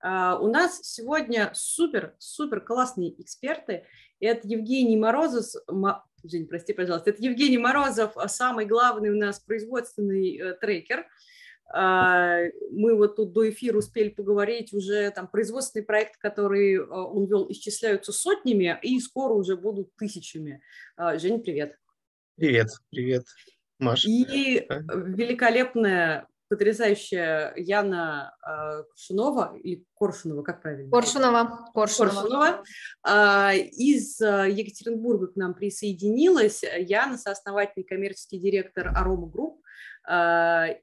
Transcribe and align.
А, 0.00 0.38
у 0.38 0.48
нас 0.48 0.80
сегодня 0.82 1.50
супер-супер 1.54 2.60
классные 2.60 3.20
эксперты. 3.20 3.84
Это 4.18 4.46
Евгений 4.48 4.96
Морозов, 4.96 5.62
Жень, 6.22 6.46
прости, 6.46 6.72
пожалуйста, 6.74 7.10
это 7.10 7.22
Евгений 7.22 7.58
Морозов, 7.58 8.16
а 8.16 8.28
самый 8.28 8.66
главный 8.66 9.10
у 9.10 9.16
нас 9.16 9.40
производственный 9.40 10.36
э, 10.36 10.54
трекер. 10.54 11.06
А, 11.72 12.40
мы 12.72 12.94
вот 12.96 13.16
тут 13.16 13.32
до 13.32 13.48
эфира 13.48 13.78
успели 13.78 14.08
поговорить, 14.08 14.72
уже 14.72 15.10
там 15.12 15.28
производственный 15.28 15.84
проект, 15.84 16.16
который 16.18 16.74
э, 16.74 16.82
он 16.82 17.26
вел, 17.26 17.46
исчисляются 17.50 18.12
сотнями 18.12 18.78
и 18.82 18.98
скоро 19.00 19.34
уже 19.34 19.56
будут 19.56 19.94
тысячами. 19.96 20.62
Жень, 20.98 21.40
привет. 21.40 21.76
Привет, 22.36 22.68
привет, 22.90 23.24
Маша. 23.78 24.08
И 24.08 24.66
великолепная 24.68 26.26
потрясающая 26.50 27.54
Яна 27.56 28.34
э, 28.44 28.82
Коршунова, 28.90 29.56
или 29.56 29.84
Коршунова, 29.94 30.42
как 30.42 30.60
правильно? 30.60 30.90
Коршунова. 30.90 31.70
Коршунова. 31.72 32.22
Коршунова 32.22 32.64
э, 33.08 33.58
из 33.58 34.20
э, 34.20 34.50
Екатеринбурга 34.50 35.28
к 35.28 35.36
нам 35.36 35.54
присоединилась. 35.54 36.62
Яна, 36.62 37.18
сооснователь 37.18 37.79
и 37.79 37.84
коммерческий 37.84 38.40
директор 38.40 38.88
Aroma 38.88 39.28
Group. 39.28 39.62
Э, 40.10 40.74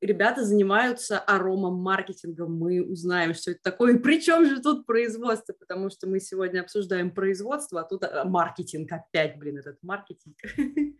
ребята 0.00 0.44
занимаются 0.44 1.20
аромамаркетингом, 1.20 2.52
мы 2.52 2.82
узнаем, 2.82 3.34
что 3.34 3.52
это 3.52 3.60
такое. 3.62 3.94
И 3.94 3.98
причем 3.98 4.46
же 4.46 4.60
тут 4.60 4.84
производство, 4.84 5.52
потому 5.52 5.90
что 5.90 6.08
мы 6.08 6.18
сегодня 6.18 6.62
обсуждаем 6.62 7.12
производство, 7.12 7.82
а 7.82 7.84
тут 7.84 8.02
маркетинг 8.24 8.90
опять, 8.90 9.38
блин, 9.38 9.58
этот 9.58 9.80
маркетинг. 9.82 10.36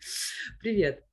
Привет. 0.60 1.04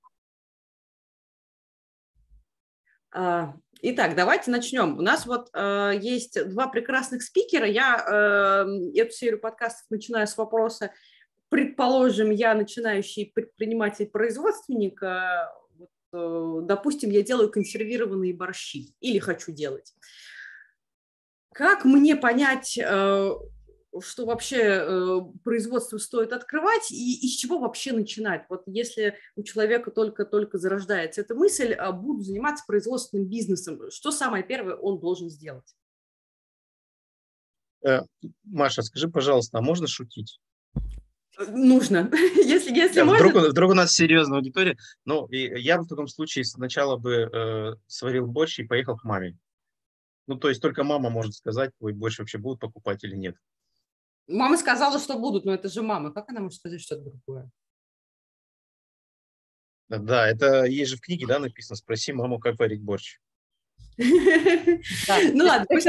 Итак, 3.12 4.16
давайте 4.16 4.52
начнем. 4.52 4.98
У 4.98 5.02
нас 5.02 5.26
вот 5.26 5.50
э, 5.54 5.94
есть 6.02 6.50
два 6.50 6.68
прекрасных 6.68 7.24
спикера. 7.24 7.68
Я 7.68 8.04
э, 8.06 9.00
эту 9.00 9.12
серию 9.12 9.40
подкастов 9.40 9.86
начинаю 9.90 10.28
с 10.28 10.38
вопроса. 10.38 10.92
Предположим, 11.50 12.32
я 12.32 12.54
начинающий 12.54 13.32
предприниматель-производственник. 13.34 15.02
Э, 15.02 15.48
вот, 15.78 15.90
э, 16.14 16.68
допустим, 16.68 17.10
я 17.10 17.22
делаю 17.22 17.50
консервированные 17.50 18.34
борщи 18.34 18.96
или 19.00 19.20
хочу 19.20 19.52
делать. 19.52 19.94
Как 21.54 21.86
мне 21.86 22.16
понять, 22.16 22.78
э, 22.78 23.32
что 24.02 24.26
вообще 24.26 24.58
э, 24.62 25.20
производство 25.44 25.98
стоит 25.98 26.34
открывать 26.34 26.92
и 26.92 27.26
из 27.26 27.32
чего 27.36 27.60
вообще 27.60 27.94
начинать. 27.94 28.46
Вот 28.50 28.64
если 28.66 29.16
у 29.36 29.44
человека 29.44 29.92
только-только 29.92 30.58
зарождается 30.58 31.22
эта 31.22 31.36
мысль, 31.36 31.74
а 31.74 31.92
буду 31.92 32.22
заниматься 32.22 32.64
производственным 32.68 33.28
бизнесом, 33.28 33.92
что 33.92 34.12
самое 34.12 34.44
первое 34.44 34.76
он 34.76 35.00
должен 35.00 35.30
сделать? 35.30 35.76
Э, 37.86 38.02
Маша, 38.44 38.82
скажи, 38.82 39.08
пожалуйста, 39.10 39.60
а 39.60 39.62
можно 39.62 39.88
шутить? 39.88 40.40
Нужно, 41.50 42.10
если, 42.36 42.76
если 42.76 43.00
да, 43.00 43.06
можно. 43.06 43.28
Вдруг, 43.28 43.50
вдруг 43.50 43.72
у 43.72 43.76
нас 43.76 43.94
серьезная 43.94 44.40
аудитория. 44.40 44.78
Ну, 45.06 45.28
и 45.28 45.60
я 45.62 45.80
в 45.80 45.88
таком 45.88 46.08
случае 46.08 46.46
сначала 46.46 46.98
бы 46.98 47.30
э, 47.32 47.76
сварил 47.86 48.28
борщ 48.28 48.60
и 48.60 48.64
поехал 48.64 48.98
к 48.98 49.04
маме. 49.04 49.38
Ну, 50.26 50.36
то 50.36 50.50
есть 50.50 50.62
только 50.62 50.84
мама 50.84 51.10
может 51.10 51.36
сказать, 51.36 51.72
твой 51.78 51.94
борщ 51.94 52.20
вообще 52.20 52.38
будут 52.38 52.60
покупать 52.60 53.04
или 53.04 53.16
нет. 53.16 53.36
Мама 54.28 54.58
сказала, 54.58 55.00
что 55.00 55.18
будут, 55.18 55.46
но 55.46 55.54
это 55.54 55.70
же 55.70 55.82
мама. 55.82 56.12
Как 56.12 56.30
она 56.30 56.42
может 56.42 56.60
сказать 56.60 56.82
что-то 56.82 57.04
другое? 57.04 57.50
Да, 59.90 60.28
это 60.28 60.66
есть 60.66 60.92
же 60.92 60.98
в 60.98 61.02
книге, 61.02 61.28
да, 61.28 61.40
написано. 61.40 61.78
Спроси 61.78 62.12
маму, 62.12 62.40
как 62.40 62.60
варить 62.60 62.82
борщ. 62.82 63.20
Ну 63.98 65.46
ладно, 65.46 65.66
пусть 65.70 65.88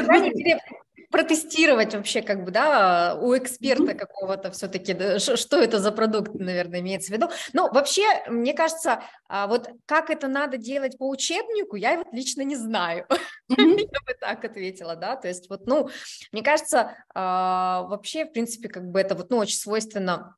протестировать 1.10 1.94
вообще, 1.94 2.22
как 2.22 2.44
бы, 2.44 2.50
да, 2.50 3.16
у 3.20 3.36
эксперта 3.36 3.94
какого-то 3.94 4.50
все-таки, 4.50 4.92
да, 4.92 5.18
что 5.18 5.56
это 5.58 5.78
за 5.78 5.90
продукт, 5.92 6.34
наверное, 6.34 6.80
имеется 6.80 7.12
в 7.12 7.16
виду. 7.16 7.28
Но 7.52 7.70
вообще, 7.72 8.04
мне 8.28 8.52
кажется, 8.52 9.02
а, 9.28 9.46
вот 9.46 9.70
как 9.86 10.10
это 10.10 10.28
надо 10.28 10.58
делать 10.58 10.98
по 10.98 11.08
учебнику, 11.08 11.76
я 11.76 11.96
вот 11.96 12.08
лично 12.12 12.42
не 12.42 12.56
знаю. 12.56 13.06
Я 13.48 14.00
бы 14.06 14.14
так 14.20 14.44
ответила, 14.44 14.94
да, 14.94 15.16
то 15.16 15.28
есть 15.28 15.48
вот, 15.48 15.66
ну, 15.66 15.88
мне 16.32 16.42
кажется, 16.42 16.96
а, 17.14 17.82
вообще, 17.84 18.26
в 18.26 18.32
принципе, 18.32 18.68
как 18.68 18.90
бы 18.90 19.00
это 19.00 19.14
вот, 19.14 19.30
ну, 19.30 19.38
очень 19.38 19.56
свойственно 19.56 20.36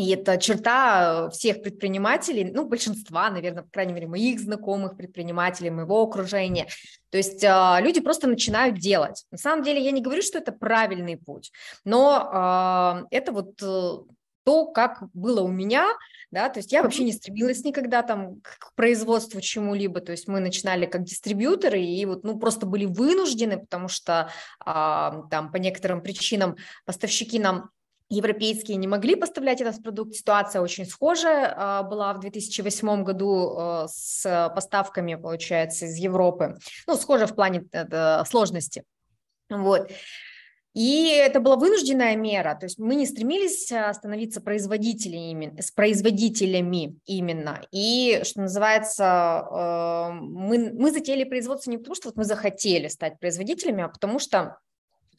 и 0.00 0.10
это 0.14 0.38
черта 0.38 1.28
всех 1.30 1.62
предпринимателей, 1.62 2.50
ну, 2.52 2.66
большинства, 2.66 3.30
наверное, 3.30 3.62
по 3.62 3.70
крайней 3.70 3.92
мере, 3.92 4.06
моих 4.06 4.40
знакомых 4.40 4.96
предпринимателей, 4.96 5.70
моего 5.70 6.02
окружения. 6.02 6.66
То 7.10 7.18
есть 7.18 7.44
э, 7.44 7.76
люди 7.80 8.00
просто 8.00 8.26
начинают 8.26 8.78
делать. 8.78 9.24
На 9.30 9.38
самом 9.38 9.62
деле 9.62 9.82
я 9.82 9.90
не 9.90 10.00
говорю, 10.00 10.22
что 10.22 10.38
это 10.38 10.52
правильный 10.52 11.16
путь, 11.16 11.52
но 11.84 13.04
э, 13.10 13.16
это 13.16 13.32
вот 13.32 13.62
э, 13.62 14.12
то, 14.44 14.66
как 14.66 15.02
было 15.12 15.42
у 15.42 15.48
меня, 15.48 15.86
да, 16.30 16.48
то 16.48 16.60
есть 16.60 16.72
я 16.72 16.82
вообще 16.82 17.04
не 17.04 17.12
стремилась 17.12 17.64
никогда 17.64 18.02
там 18.02 18.40
к 18.40 18.72
производству 18.74 19.40
чему-либо, 19.40 20.00
то 20.00 20.12
есть 20.12 20.28
мы 20.28 20.40
начинали 20.40 20.86
как 20.86 21.04
дистрибьюторы 21.04 21.82
и 21.82 22.06
вот, 22.06 22.24
ну, 22.24 22.38
просто 22.38 22.66
были 22.66 22.84
вынуждены, 22.84 23.58
потому 23.58 23.88
что 23.88 24.30
а, 24.64 25.22
там 25.30 25.50
по 25.50 25.56
некоторым 25.56 26.02
причинам 26.02 26.56
поставщики 26.84 27.38
нам 27.38 27.70
европейские 28.10 28.76
не 28.76 28.88
могли 28.88 29.14
поставлять 29.14 29.60
этот 29.60 29.82
продукт. 29.82 30.14
Ситуация 30.14 30.60
очень 30.60 30.84
схожая 30.84 31.54
а, 31.56 31.82
была 31.84 32.12
в 32.12 32.20
2008 32.20 33.04
году 33.04 33.54
а, 33.56 33.86
с 33.88 34.50
поставками, 34.54 35.14
получается, 35.14 35.86
из 35.86 35.96
Европы. 35.96 36.58
Ну, 36.86 36.96
схожа 36.96 37.26
в 37.26 37.34
плане 37.34 37.64
э, 37.72 38.24
сложности. 38.24 38.82
Вот. 39.48 39.90
И 40.74 41.08
это 41.08 41.40
была 41.40 41.56
вынужденная 41.56 42.14
мера, 42.14 42.54
то 42.54 42.66
есть 42.66 42.78
мы 42.78 42.94
не 42.94 43.06
стремились 43.06 43.72
а, 43.72 43.92
становиться 43.92 44.40
производителями, 44.40 45.60
с 45.60 45.70
производителями 45.70 46.96
именно. 47.06 47.62
И, 47.72 48.20
что 48.24 48.42
называется, 48.42 50.16
мы, 50.20 50.72
мы 50.72 50.92
затеяли 50.92 51.24
производство 51.24 51.70
не 51.70 51.78
потому, 51.78 51.94
что 51.94 52.08
вот 52.08 52.16
мы 52.16 52.24
захотели 52.24 52.88
стать 52.88 53.18
производителями, 53.20 53.84
а 53.84 53.88
потому 53.88 54.18
что... 54.18 54.58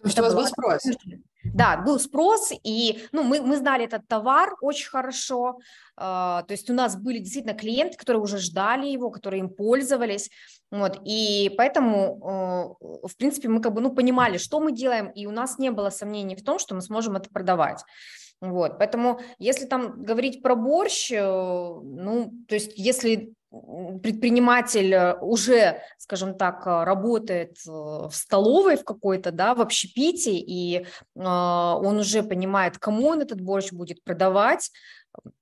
Потому 0.02 0.12
что 0.12 0.22
у 0.22 0.26
вас 0.26 0.34
был 0.36 0.46
спрос. 0.48 0.82
Да, 1.44 1.78
был 1.78 2.00
спрос, 2.00 2.52
и 2.64 3.04
ну, 3.12 3.24
мы, 3.24 3.42
мы 3.42 3.58
знали 3.58 3.86
этот 3.86 4.08
товар 4.08 4.56
очень 4.62 4.88
хорошо, 4.90 5.58
э, 5.98 6.02
то 6.02 6.46
есть 6.50 6.70
у 6.70 6.74
нас 6.74 6.96
были 6.96 7.18
действительно 7.18 7.56
клиенты, 7.56 7.98
которые 7.98 8.22
уже 8.22 8.38
ждали 8.38 8.88
его, 8.88 9.10
которые 9.10 9.40
им 9.40 9.50
пользовались, 9.50 10.30
вот, 10.70 11.00
и 11.04 11.52
поэтому, 11.58 12.78
э, 13.02 13.08
в 13.08 13.18
принципе, 13.18 13.50
мы 13.50 13.60
как 13.60 13.74
бы, 13.74 13.82
ну, 13.82 13.92
понимали, 13.92 14.38
что 14.38 14.60
мы 14.60 14.72
делаем, 14.72 15.10
и 15.10 15.26
у 15.26 15.32
нас 15.32 15.58
не 15.58 15.72
было 15.72 15.90
сомнений 15.90 16.36
в 16.36 16.44
том, 16.44 16.60
что 16.60 16.76
мы 16.76 16.82
сможем 16.82 17.16
это 17.16 17.30
продавать. 17.30 17.84
Вот, 18.40 18.78
поэтому, 18.78 19.20
если 19.40 19.66
там 19.66 20.04
говорить 20.04 20.44
про 20.44 20.56
борщ, 20.56 21.12
э, 21.12 21.22
ну, 21.22 22.34
то 22.48 22.56
есть, 22.56 22.74
если 22.76 23.34
предприниматель 23.52 24.94
э, 24.94 25.14
уже, 25.20 25.82
скажем 25.98 26.36
так, 26.38 26.66
э, 26.66 26.84
работает 26.84 27.58
э, 27.68 27.70
в 27.70 28.12
столовой 28.12 28.78
в 28.78 28.86
какой-то, 28.86 29.32
да, 29.32 29.54
в 29.54 29.62
общепите, 29.62 30.36
и 30.36 30.86
он 31.16 31.98
уже 31.98 32.24
понимает, 32.24 32.78
кому 32.78 33.08
он 33.08 33.22
этот 33.22 33.42
борщ 33.42 33.72
будет 33.72 34.04
продавать, 34.04 34.72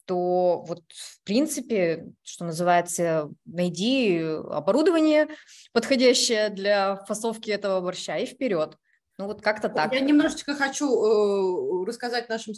то 0.06 0.64
вот 0.68 0.82
в 0.90 1.24
принципе, 1.24 2.08
что 2.24 2.46
называется, 2.46 3.30
найди 3.46 4.20
оборудование 4.20 5.28
подходящее 5.72 6.50
для 6.50 6.96
фасовки 7.08 7.52
этого 7.52 7.80
борща 7.82 8.18
и 8.18 8.26
вперед. 8.26 8.76
Ну 9.20 9.28
вот 9.28 9.42
как-то 9.42 9.68
так. 9.68 9.94
Я 9.94 10.00
немножечко 10.00 10.56
хочу 10.56 10.88
э, 10.88 11.86
рассказать 11.86 12.30
нашим 12.30 12.54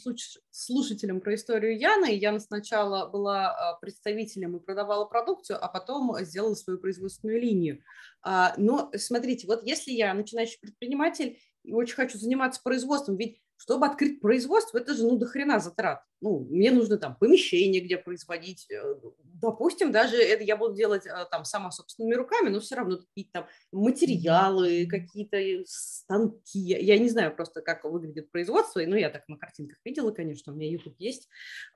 слушателям 0.52 1.20
про 1.20 1.34
историю 1.34 1.76
Яны. 1.76 2.16
Яна 2.16 2.40
сначала 2.40 3.10
была 3.10 3.50
а, 3.50 3.80
представителем 3.80 4.56
и 4.56 4.60
продавала 4.60 5.06
продукцию, 5.06 5.58
а 5.60 5.68
потом 5.68 6.16
сделала 6.20 6.54
свою 6.54 6.78
производственную 6.78 7.42
линию. 7.42 7.84
А, 8.22 8.54
но 8.58 8.92
смотрите, 8.96 9.48
вот 9.48 9.64
если 9.64 9.90
я 9.90 10.14
начинающий 10.14 10.60
предприниматель 10.60 11.40
и 11.64 11.74
очень 11.74 11.96
хочу 11.96 12.20
заниматься 12.20 12.62
производством, 12.64 13.18
ведь 13.18 13.42
чтобы 13.62 13.86
открыть 13.86 14.20
производство, 14.20 14.80
это 14.80 14.96
же 14.96 15.04
ну 15.04 15.18
до 15.18 15.28
хрена 15.28 15.60
затрат. 15.60 16.04
Ну, 16.20 16.48
мне 16.50 16.72
нужно 16.72 16.98
там 16.98 17.16
помещение, 17.16 17.80
где 17.80 17.96
производить. 17.96 18.66
Э, 18.72 18.96
допустим, 19.36 19.92
даже 19.92 20.18
это 20.18 20.44
я 20.44 20.58
буду 20.58 20.74
делать 20.74 21.06
э, 21.06 21.26
там 21.30 21.46
сама 21.46 21.70
собственными 21.70 22.16
руками, 22.16 22.50
но 22.50 22.60
все 22.60 22.74
равно 22.74 22.98
какие-то 22.98 23.32
там 23.32 23.48
материалы, 23.72 24.88
какие-то 24.88 25.38
э, 25.38 25.64
станки. 25.68 26.58
Я 26.58 26.98
не 26.98 27.08
знаю 27.08 27.36
просто, 27.36 27.62
как 27.62 27.84
выглядит 27.84 28.32
производство. 28.32 28.82
Ну, 28.84 28.96
я 28.96 29.12
так 29.12 29.28
на 29.28 29.38
картинках 29.38 29.78
видела, 29.86 30.10
конечно, 30.10 30.54
у 30.54 30.56
меня 30.56 30.72
YouTube 30.72 30.96
есть. 30.98 31.30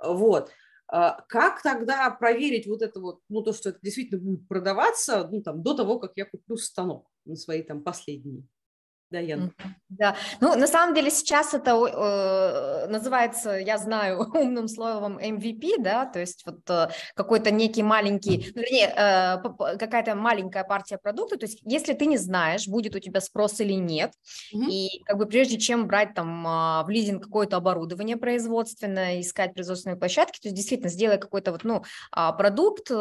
Вот. 0.04 0.50
А 0.88 1.22
как 1.30 1.62
тогда 1.62 2.10
проверить 2.10 2.66
вот 2.66 2.82
это 2.82 3.00
вот, 3.00 3.22
ну, 3.30 3.44
то, 3.44 3.54
что 3.54 3.70
это 3.70 3.80
действительно 3.84 4.20
будет 4.20 4.48
продаваться, 4.48 5.28
ну, 5.32 5.44
там, 5.44 5.62
до 5.62 5.76
того, 5.76 6.00
как 6.00 6.14
я 6.16 6.26
куплю 6.26 6.58
станок 6.58 7.12
на 7.26 7.36
свои 7.36 7.62
там 7.62 7.84
последние? 7.84 8.44
Да, 9.12 9.20
Ян. 9.20 9.54
Да, 9.90 10.16
ну 10.42 10.56
на 10.56 10.68
самом 10.68 10.96
деле 10.96 11.12
сейчас 11.12 11.54
это 11.54 11.72
э, 11.72 12.88
называется, 12.88 13.52
я 13.52 13.78
знаю, 13.78 14.20
умным 14.34 14.68
словом 14.68 15.20
MVP, 15.20 15.76
да, 15.80 16.06
то 16.06 16.20
есть 16.20 16.44
вот 16.46 16.60
э, 16.70 16.90
какой-то 17.14 17.52
некий 17.52 17.84
маленький, 17.84 18.52
ну, 18.56 18.62
вернее, 18.62 18.88
э, 18.88 19.78
какая-то 19.78 20.16
маленькая 20.16 20.64
партия 20.64 20.98
продукта, 20.98 21.38
то 21.38 21.46
есть 21.46 21.60
если 21.64 21.94
ты 21.94 22.08
не 22.08 22.18
знаешь, 22.18 22.68
будет 22.68 22.96
у 22.96 23.00
тебя 23.00 23.22
спрос 23.22 23.60
или 23.62 23.74
нет, 23.74 24.12
mm-hmm. 24.54 24.70
и 24.70 25.04
как 25.06 25.18
бы 25.18 25.28
прежде 25.28 25.60
чем 25.60 25.86
брать 25.88 26.16
там 26.16 26.46
э, 26.46 26.84
в 26.84 26.90
лизинг 26.90 27.24
какое-то 27.24 27.58
оборудование 27.58 28.18
производственное, 28.18 29.22
искать 29.22 29.54
производственные 29.54 29.98
площадки, 29.98 30.40
то 30.40 30.48
есть 30.48 30.56
действительно 30.56 30.90
сделай 30.90 31.20
какой-то 31.20 31.52
вот, 31.52 31.64
ну, 31.64 31.84
э, 32.18 32.30
продукт 32.38 32.88
э, 32.90 32.94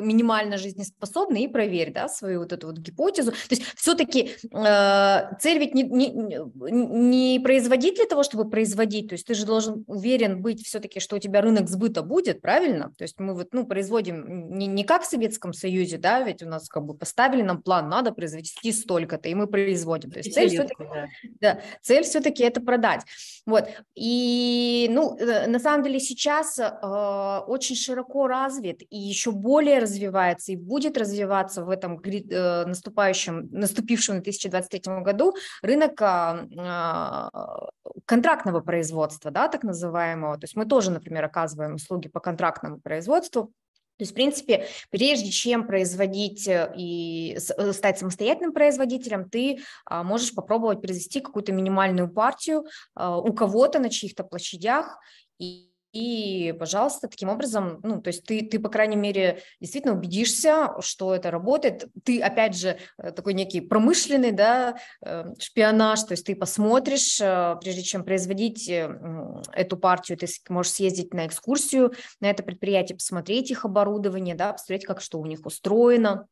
минимально 0.00 0.56
жизнеспособный 0.56 1.42
и 1.42 1.48
проверь, 1.48 1.92
да, 1.92 2.08
свою 2.08 2.40
вот 2.40 2.52
эту 2.52 2.68
вот 2.68 2.78
гипотезу, 2.78 3.32
то 3.32 3.38
есть 3.50 3.64
все-таки 3.76 4.34
э, 4.50 5.19
цель 5.40 5.58
ведь 5.58 5.74
не, 5.74 5.82
не, 5.82 6.10
не 6.10 7.40
производить 7.40 7.96
для 7.96 8.06
того, 8.06 8.22
чтобы 8.22 8.48
производить, 8.48 9.08
то 9.08 9.14
есть 9.14 9.26
ты 9.26 9.34
же 9.34 9.46
должен 9.46 9.84
уверен 9.86 10.42
быть 10.42 10.66
все-таки, 10.66 11.00
что 11.00 11.16
у 11.16 11.18
тебя 11.18 11.40
рынок 11.40 11.68
сбыта 11.68 12.02
будет, 12.02 12.40
правильно? 12.40 12.92
То 12.96 13.04
есть 13.04 13.18
мы 13.18 13.34
вот, 13.34 13.48
ну, 13.52 13.66
производим 13.66 14.50
не, 14.56 14.66
не 14.66 14.84
как 14.84 15.02
в 15.02 15.06
Советском 15.06 15.52
Союзе, 15.52 15.98
да, 15.98 16.22
ведь 16.22 16.42
у 16.42 16.46
нас 16.46 16.68
как 16.68 16.84
бы 16.84 16.94
поставили 16.94 17.42
нам 17.42 17.62
план, 17.62 17.88
надо 17.88 18.12
произвести 18.12 18.72
столько-то, 18.72 19.28
и 19.28 19.34
мы 19.34 19.46
производим. 19.46 20.10
То 20.10 20.18
есть 20.18 20.34
цель 20.34 20.48
все-таки, 20.48 20.84
да. 20.84 21.08
Да, 21.40 21.60
цель 21.82 22.04
все-таки 22.04 22.42
это 22.42 22.60
продать. 22.60 23.02
Вот, 23.46 23.68
и, 23.94 24.88
ну, 24.90 25.16
э, 25.16 25.46
на 25.46 25.58
самом 25.58 25.84
деле 25.84 26.00
сейчас 26.00 26.58
э, 26.58 27.40
очень 27.46 27.76
широко 27.76 28.26
развит 28.26 28.82
и 28.90 28.98
еще 28.98 29.32
более 29.32 29.78
развивается 29.78 30.52
и 30.52 30.56
будет 30.56 30.98
развиваться 30.98 31.64
в 31.64 31.70
этом 31.70 32.00
э, 32.00 32.64
наступающем, 32.66 33.48
наступившем 33.50 34.18
в 34.18 34.22
2023 34.22 34.82
году 35.02 35.34
рынок 35.62 36.00
а, 36.02 36.46
а, 36.56 37.70
контрактного 38.06 38.60
производства, 38.60 39.30
да, 39.30 39.48
так 39.48 39.62
называемого. 39.62 40.36
То 40.36 40.44
есть 40.44 40.56
мы 40.56 40.66
тоже, 40.66 40.90
например, 40.90 41.24
оказываем 41.24 41.74
услуги 41.74 42.08
по 42.08 42.20
контрактному 42.20 42.80
производству. 42.80 43.52
То 43.96 44.02
есть, 44.02 44.12
в 44.12 44.14
принципе, 44.14 44.66
прежде 44.88 45.30
чем 45.30 45.66
производить 45.66 46.48
э, 46.48 46.72
и 46.74 47.36
э, 47.36 47.72
стать 47.72 47.98
самостоятельным 47.98 48.54
производителем, 48.54 49.28
ты 49.28 49.60
а, 49.84 50.02
можешь 50.02 50.34
попробовать 50.34 50.80
произвести 50.80 51.20
какую-то 51.20 51.52
минимальную 51.52 52.08
партию 52.08 52.64
у 52.96 53.32
кого-то 53.34 53.78
на 53.78 53.90
чьих-то 53.90 54.24
площадях 54.24 54.98
и 55.38 55.69
и, 55.92 56.54
пожалуйста, 56.58 57.08
таким 57.08 57.28
образом, 57.28 57.80
ну, 57.82 58.00
то 58.00 58.08
есть 58.08 58.24
ты, 58.24 58.42
ты, 58.42 58.60
по 58.60 58.68
крайней 58.68 58.96
мере, 58.96 59.42
действительно 59.60 59.94
убедишься, 59.94 60.74
что 60.80 61.14
это 61.14 61.30
работает. 61.30 61.86
Ты, 62.04 62.20
опять 62.20 62.56
же, 62.56 62.78
э, 62.98 63.10
такой 63.10 63.34
некий 63.34 63.60
промышленный, 63.60 64.30
да, 64.30 64.76
э, 65.04 65.24
шпионаж, 65.38 66.04
то 66.04 66.12
есть 66.12 66.24
ты 66.26 66.36
посмотришь, 66.36 67.20
э, 67.20 67.56
прежде 67.60 67.82
чем 67.82 68.04
производить 68.04 68.68
эту 68.68 69.76
партию, 69.76 70.16
ты 70.16 70.26
можешь 70.48 70.72
съездить 70.72 71.12
на 71.12 71.26
экскурсию 71.26 71.92
на 72.20 72.30
это 72.30 72.42
предприятие, 72.42 72.96
посмотреть 72.96 73.50
их 73.50 73.64
оборудование, 73.64 74.34
да, 74.34 74.52
посмотреть, 74.52 74.84
как 74.84 75.00
что 75.00 75.18
у 75.18 75.26
них 75.26 75.44
устроено. 75.44 76.26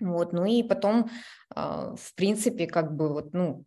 Вот, 0.00 0.32
ну 0.32 0.44
и 0.44 0.62
потом, 0.62 1.10
в 1.50 2.14
принципе, 2.14 2.66
как 2.66 2.94
бы 2.94 3.08
вот, 3.12 3.32
ну, 3.32 3.64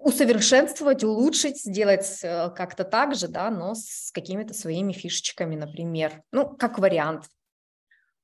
усовершенствовать, 0.00 1.04
улучшить, 1.04 1.62
сделать 1.62 2.20
э, 2.22 2.50
как-то 2.56 2.84
так 2.84 3.14
же, 3.14 3.28
да, 3.28 3.50
но 3.50 3.74
с 3.74 4.10
какими-то 4.12 4.54
своими 4.54 4.92
фишечками, 4.92 5.56
например. 5.56 6.22
Ну, 6.32 6.48
как 6.56 6.78
вариант. 6.78 7.28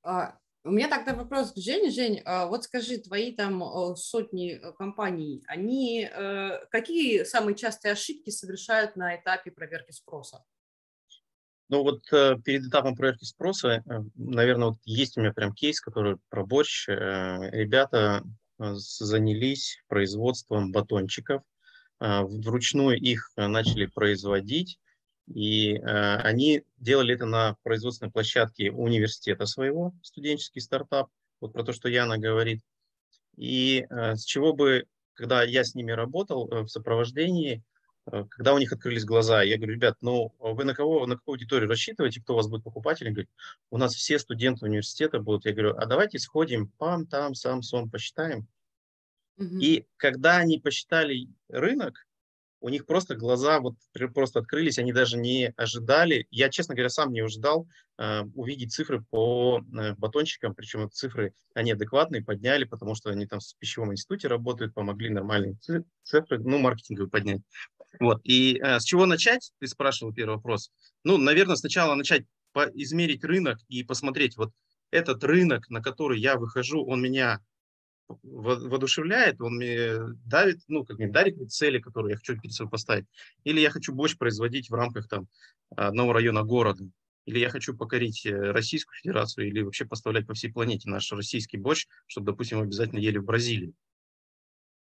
А, 0.03 0.39
у 0.65 0.71
меня 0.71 0.89
тогда 0.89 1.15
вопрос 1.15 1.53
к 1.53 1.59
Жене. 1.59 1.91
Жень, 1.91 2.23
а 2.25 2.47
вот 2.47 2.65
скажи, 2.65 2.97
твои 2.99 3.33
там 3.33 3.63
сотни 3.97 4.53
э, 4.55 4.73
компаний, 4.73 5.45
они 5.47 6.09
э, 6.11 6.67
какие 6.71 7.25
самые 7.25 7.55
частые 7.55 7.93
ошибки 7.93 8.31
совершают 8.31 8.97
на 8.97 9.15
этапе 9.15 9.51
проверки 9.51 9.93
спроса? 9.93 10.45
Ну 11.69 11.83
вот 11.83 12.03
перед 12.45 12.65
этапом 12.65 12.95
проверки 12.95 13.25
спроса, 13.25 13.83
наверное, 14.15 14.69
вот 14.69 14.79
есть 14.85 15.19
у 15.19 15.21
меня 15.21 15.33
прям 15.33 15.53
кейс, 15.53 15.81
который 15.81 16.17
про 16.29 16.47
борщ. 16.47 16.87
Ребята 16.87 18.23
занялись 18.57 19.83
производством 19.89 20.71
батончиков 20.71 21.43
вручную 22.01 22.99
их 22.99 23.31
э, 23.37 23.47
начали 23.47 23.87
производить, 23.87 24.79
и 25.27 25.75
э, 25.75 26.17
они 26.19 26.63
делали 26.79 27.15
это 27.15 27.27
на 27.27 27.57
производственной 27.63 28.13
площадке 28.13 28.71
университета 28.71 29.47
своего, 29.47 29.95
студенческий 30.03 30.61
стартап, 30.61 31.09
вот 31.41 31.53
про 31.53 31.65
то, 31.65 31.73
что 31.73 31.89
Яна 31.89 32.19
говорит. 32.19 32.63
И 33.37 33.87
э, 33.89 34.17
с 34.17 34.25
чего 34.25 34.53
бы, 34.53 34.87
когда 35.15 35.43
я 35.43 35.65
с 35.65 35.75
ними 35.75 35.93
работал 35.93 36.49
в 36.49 36.69
сопровождении, 36.69 37.63
когда 38.05 38.55
у 38.55 38.59
них 38.59 38.73
открылись 38.73 39.05
глаза, 39.05 39.43
я 39.43 39.57
говорю, 39.57 39.75
ребят, 39.75 39.97
ну 40.01 40.33
вы 40.39 40.63
на 40.63 40.75
кого, 40.75 41.07
на 41.07 41.17
какую 41.17 41.35
аудиторию 41.35 41.69
рассчитываете, 41.69 42.21
кто 42.21 42.35
у 42.35 42.37
вас 42.37 42.47
будет 42.47 42.63
покупателем? 42.63 43.15
Говорит, 43.15 43.31
у 43.71 43.79
нас 43.79 43.97
все 43.97 44.21
студенты 44.21 44.65
университета 44.65 45.19
будут. 45.19 45.45
Я 45.45 45.53
говорю, 45.53 45.75
а 45.77 45.87
давайте 45.87 46.21
сходим, 46.21 46.69
пам, 46.79 47.07
там, 47.07 47.35
сам, 47.35 47.63
сом, 47.63 47.91
посчитаем. 47.91 48.47
И 49.39 49.87
когда 49.97 50.39
они 50.39 50.59
посчитали 50.59 51.29
рынок, 51.49 52.07
у 52.61 52.69
них 52.69 52.87
просто 52.87 53.15
глаза 53.15 53.61
вот 53.61 53.75
просто 54.15 54.41
открылись, 54.41 54.79
они 54.79 54.93
даже 54.93 55.19
не 55.19 55.53
ожидали. 55.57 56.27
Я, 56.31 56.49
честно 56.49 56.75
говоря, 56.75 56.89
сам 56.89 57.13
не 57.13 57.21
ожидал 57.21 57.69
э, 57.99 58.23
увидеть 58.35 58.73
цифры 58.73 59.05
по 59.11 59.61
э, 59.61 59.95
батончикам, 59.95 60.55
причем 60.55 60.91
цифры 60.91 61.35
они 61.55 61.73
адекватные, 61.73 62.25
подняли, 62.25 62.65
потому 62.65 62.95
что 62.95 63.11
они 63.11 63.27
там 63.27 63.41
в 63.41 63.59
пищевом 63.59 63.93
институте 63.93 64.29
работают, 64.29 64.75
помогли 64.75 65.11
нормальные 65.11 65.57
цифры, 66.03 66.39
ну, 66.39 66.59
маркетинговые 66.59 67.11
поднять. 67.11 67.43
Вот. 68.01 68.21
И 68.25 68.59
э, 68.59 68.81
с 68.81 68.85
чего 68.85 69.07
начать? 69.07 69.53
Ты 69.61 69.67
спрашивал 69.69 70.13
первый 70.13 70.37
вопрос. 70.37 70.71
Ну, 71.05 71.19
наверное, 71.19 71.57
сначала 71.57 71.95
начать 71.95 72.25
измерить 72.75 73.23
рынок 73.23 73.59
и 73.69 73.85
посмотреть, 73.85 74.37
вот 74.37 74.51
этот 74.91 75.23
рынок, 75.25 75.69
на 75.69 75.83
который 75.83 76.19
я 76.19 76.37
выхожу, 76.37 76.85
он 76.85 77.03
меня 77.03 77.41
воодушевляет, 78.23 79.41
он 79.41 79.57
мне 79.57 79.99
давит, 80.25 80.61
ну, 80.69 80.85
как 80.85 80.99
мне 80.99 81.09
дарит 81.09 81.51
цели, 81.51 81.79
которые 81.79 82.13
я 82.13 82.17
хочу 82.17 82.39
перед 82.41 82.55
собой 82.55 82.71
поставить. 82.71 83.07
Или 83.45 83.61
я 83.61 83.71
хочу 83.71 83.93
больше 83.93 84.17
производить 84.17 84.71
в 84.71 84.75
рамках 84.75 85.09
там 85.09 85.29
одного 85.75 86.13
района 86.13 86.43
города. 86.43 86.89
Или 87.25 87.41
я 87.41 87.51
хочу 87.51 87.77
покорить 87.77 88.25
э, 88.25 88.33
Российскую 88.53 88.97
Федерацию, 88.99 89.49
или 89.49 89.63
вообще 89.63 89.85
поставлять 89.85 90.27
по 90.27 90.35
всей 90.35 90.53
планете 90.53 90.89
наш 90.89 91.11
российский 91.13 91.57
борщ, 91.57 91.87
чтобы, 92.07 92.27
допустим, 92.27 92.61
обязательно 92.61 93.01
ели 93.01 93.19
в 93.19 93.25
Бразилии. 93.25 93.75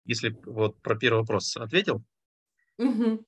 Если 0.06 0.38
вот 0.46 0.82
про 0.82 0.96
первый 0.98 1.20
вопрос 1.20 1.56
ответил. 1.56 2.04
Угу. 2.78 3.26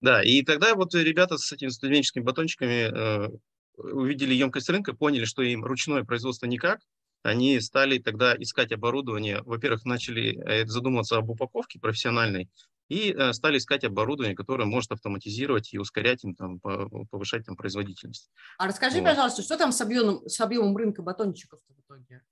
Да, 0.00 0.22
и 0.22 0.42
тогда 0.42 0.74
вот 0.74 0.94
ребята 0.94 1.38
с 1.38 1.52
этими 1.52 1.68
студенческими 1.68 2.24
батончиками 2.24 3.26
э, 3.26 3.28
увидели 3.76 4.34
емкость 4.34 4.68
рынка, 4.68 4.92
поняли, 4.92 5.24
что 5.24 5.42
им 5.42 5.64
ручное 5.64 6.02
производство 6.02 6.46
никак, 6.46 6.80
они 7.22 7.60
стали 7.60 7.98
тогда 7.98 8.34
искать 8.36 8.72
оборудование. 8.72 9.42
Во-первых, 9.42 9.84
начали 9.84 10.38
э, 10.38 10.66
задумываться 10.66 11.16
об 11.16 11.30
упаковке 11.30 11.78
профессиональной 11.78 12.48
и 12.88 13.12
э, 13.12 13.32
стали 13.32 13.58
искать 13.58 13.84
оборудование, 13.84 14.34
которое 14.34 14.64
может 14.64 14.92
автоматизировать 14.92 15.74
и 15.74 15.78
ускорять 15.78 16.24
им, 16.24 16.34
там, 16.34 16.58
повышать 16.58 17.44
там, 17.44 17.56
производительность. 17.56 18.30
А 18.56 18.66
расскажи, 18.66 18.98
вот. 19.00 19.06
пожалуйста, 19.06 19.42
что 19.42 19.58
там 19.58 19.72
с 19.72 19.80
объемом, 19.80 20.26
с 20.26 20.40
объемом 20.40 20.76
рынка 20.76 21.02
батончиков 21.02 21.60
в 21.68 21.80
итоге? 21.80 22.22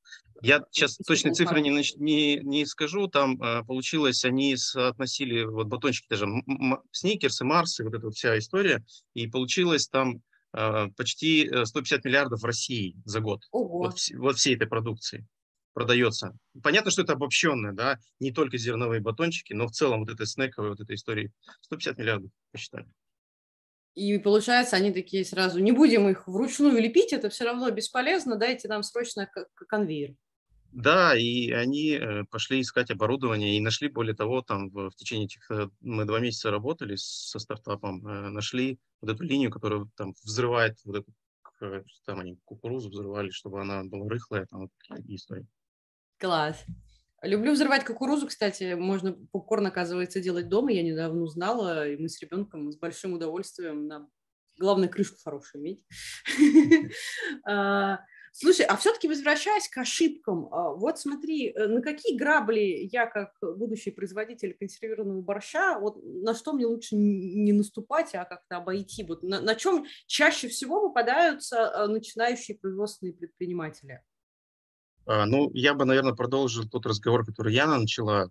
Я 0.43 0.65
сейчас 0.71 0.97
точные 0.97 1.35
цифры 1.35 1.61
не, 1.61 1.71
не, 1.71 2.37
не 2.37 2.67
скажу. 2.67 3.09
Там 3.09 3.41
э, 3.41 3.65
получилось, 3.65 4.25
они 4.25 4.57
соотносили 4.57 5.45
вот 5.45 5.67
батончики, 5.67 6.07
даже 6.09 6.27
сникерсы, 6.91 7.45
марсы, 7.45 7.85
вот 7.85 7.95
эта 7.95 8.07
вот 8.07 8.15
вся 8.15 8.39
история, 8.39 8.85
и 9.15 9.27
получилось 9.27 9.89
там 9.89 10.23
Э, 10.36 10.36
почти 10.97 11.51
150 11.65 11.99
э, 12.05 12.09
миллиардов 12.09 12.41
в 12.41 12.45
России 12.45 12.97
за 13.05 13.21
год. 13.21 13.43
Ого. 13.51 13.79
Вот, 13.79 13.99
вот 14.15 14.37
всей 14.37 14.57
этой 14.57 14.67
продукции 14.67 15.27
продается. 15.75 16.35
Понятно, 16.63 16.91
что 16.91 17.03
это 17.03 17.13
обобщенное, 17.13 17.73
да, 17.73 17.99
не 18.19 18.33
только 18.33 18.57
зерновые 18.57 19.03
батончики, 19.03 19.53
но 19.53 19.67
в 19.67 19.73
целом 19.73 20.01
вот 20.01 20.09
этой 20.09 20.27
снековой 20.27 20.71
вот 20.71 20.81
этой 20.81 20.97
истории 20.97 21.33
150 21.61 21.99
миллиардов 21.99 22.31
посчитали. 22.51 22.87
И 23.95 24.19
получается, 24.19 24.77
они 24.77 24.93
такие 24.93 25.25
сразу, 25.25 25.59
не 25.59 25.73
будем 25.73 26.09
их 26.09 26.27
вручную 26.27 26.81
лепить, 26.81 27.13
это 27.13 27.29
все 27.29 27.45
равно 27.45 27.71
бесполезно, 27.71 28.37
дайте 28.37 28.69
нам 28.69 28.83
срочно 28.83 29.31
конвейер. 29.69 30.15
Да, 30.77 31.17
и 31.17 31.53
они 31.53 31.93
э, 31.93 32.25
пошли 32.25 32.61
искать 32.61 32.91
оборудование 32.91 33.57
и 33.57 33.61
нашли, 33.61 33.89
более 33.89 34.15
того, 34.15 34.43
там 34.43 34.69
в, 34.69 34.91
в 34.91 34.95
течение 34.95 35.25
этих, 35.25 35.51
э, 35.51 35.71
мы 35.81 36.05
два 36.05 36.21
месяца 36.21 36.51
работали 36.51 36.97
со 36.97 37.39
стартапом, 37.39 38.07
э, 38.07 38.29
нашли 38.29 38.79
вот 39.01 39.11
эту 39.11 39.25
линию, 39.25 39.51
которая 39.51 39.87
там 39.97 40.13
взрывает 40.23 40.77
вот 40.85 40.97
эту, 40.97 41.15
там 42.05 42.21
они 42.21 42.39
кукурузу 42.45 42.91
взрывали, 42.91 43.31
чтобы 43.31 43.63
она 43.63 43.85
была 43.85 44.07
рыхлая, 44.07 44.45
там 44.45 44.61
вот 44.61 44.71
такие 44.87 45.17
истории. 45.17 45.47
Класс. 46.19 46.63
Люблю 47.23 47.53
взрывать 47.53 47.87
кукурузу, 47.87 48.27
кстати, 48.27 48.75
можно 48.75 49.15
попкорн, 49.33 49.69
оказывается, 49.69 50.21
делать 50.21 50.51
дома, 50.51 50.73
я 50.73 50.83
недавно 50.83 51.23
узнала, 51.23 51.89
и 51.89 51.97
мы 51.97 52.11
с 52.11 52.21
ребенком 52.21 52.71
с 52.71 52.77
большим 52.77 53.15
удовольствием, 53.15 53.87
нам 53.87 54.11
главное 54.59 54.89
крышку 54.89 55.17
хорошую 55.25 55.63
иметь. 55.63 55.83
А, 58.37 58.39
Слушай, 58.39 58.67
а 58.67 58.77
все-таки 58.77 59.09
возвращаясь 59.09 59.69
к 59.69 59.79
ошибкам, 59.79 60.49
а, 60.53 60.73
вот 60.73 60.99
смотри, 60.99 61.51
э, 61.51 61.67
на 61.67 61.81
какие 61.81 62.17
грабли 62.17 62.89
я 62.93 63.07
как 63.07 63.33
будущий 63.41 63.91
производитель 63.91 64.55
консервированного 64.55 65.23
борща, 65.23 65.79
вот 65.79 65.97
на 66.03 66.35
что 66.35 66.53
мне 66.53 66.67
лучше 66.67 66.97
не 66.97 67.53
наступать, 67.53 68.15
а 68.15 68.25
как-то 68.25 68.59
обойти? 68.59 69.05
Вот 69.05 69.23
на, 69.23 69.41
на 69.41 69.55
чем 69.55 69.87
чаще 70.07 70.49
всего 70.49 70.89
попадаются 70.89 71.85
а, 71.85 71.89
начинающие 71.89 72.59
производственные 72.59 73.15
предприниматели? 73.15 74.03
А, 75.07 75.25
ну, 75.25 75.51
я 75.55 75.75
бы, 75.75 75.85
наверное, 75.85 76.15
продолжил 76.15 76.69
тот 76.69 76.85
разговор, 76.85 77.25
который 77.25 77.55
Яна 77.55 77.79
начала. 77.79 78.31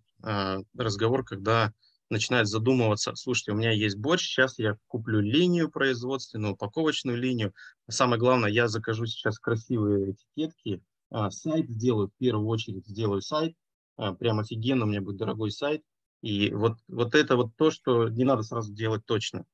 Разговор, 0.76 1.24
когда 1.24 1.72
начинает 2.10 2.48
задумываться, 2.48 3.16
слушайте, 3.16 3.52
у 3.52 3.56
меня 3.56 3.72
есть 3.72 3.98
борщ, 3.98 4.26
сейчас 4.26 4.60
я 4.60 4.78
куплю 4.88 5.20
линию 5.20 5.70
производственную, 5.70 6.54
упаковочную 6.54 7.18
линию. 7.18 7.54
Самое 7.90 8.20
главное, 8.20 8.50
я 8.50 8.68
закажу 8.68 9.06
сейчас 9.06 9.40
красивые 9.40 10.12
этикетки, 10.12 10.82
а, 11.10 11.32
сайт 11.32 11.70
сделаю, 11.70 12.10
в 12.10 12.18
первую 12.18 12.48
очередь 12.48 12.88
сделаю 12.88 13.22
сайт, 13.22 13.56
а, 13.98 14.14
прям 14.14 14.40
офигенно, 14.40 14.86
у 14.86 14.88
меня 14.88 15.02
будет 15.02 15.18
дорогой 15.18 15.52
сайт. 15.52 15.82
И 16.22 16.52
вот, 16.52 16.78
вот 16.88 17.14
это 17.14 17.36
вот 17.36 17.56
то, 17.56 17.72
что 17.72 18.10
не 18.10 18.24
надо 18.24 18.44
сразу 18.44 18.74
делать 18.74 19.06
точно. 19.06 19.46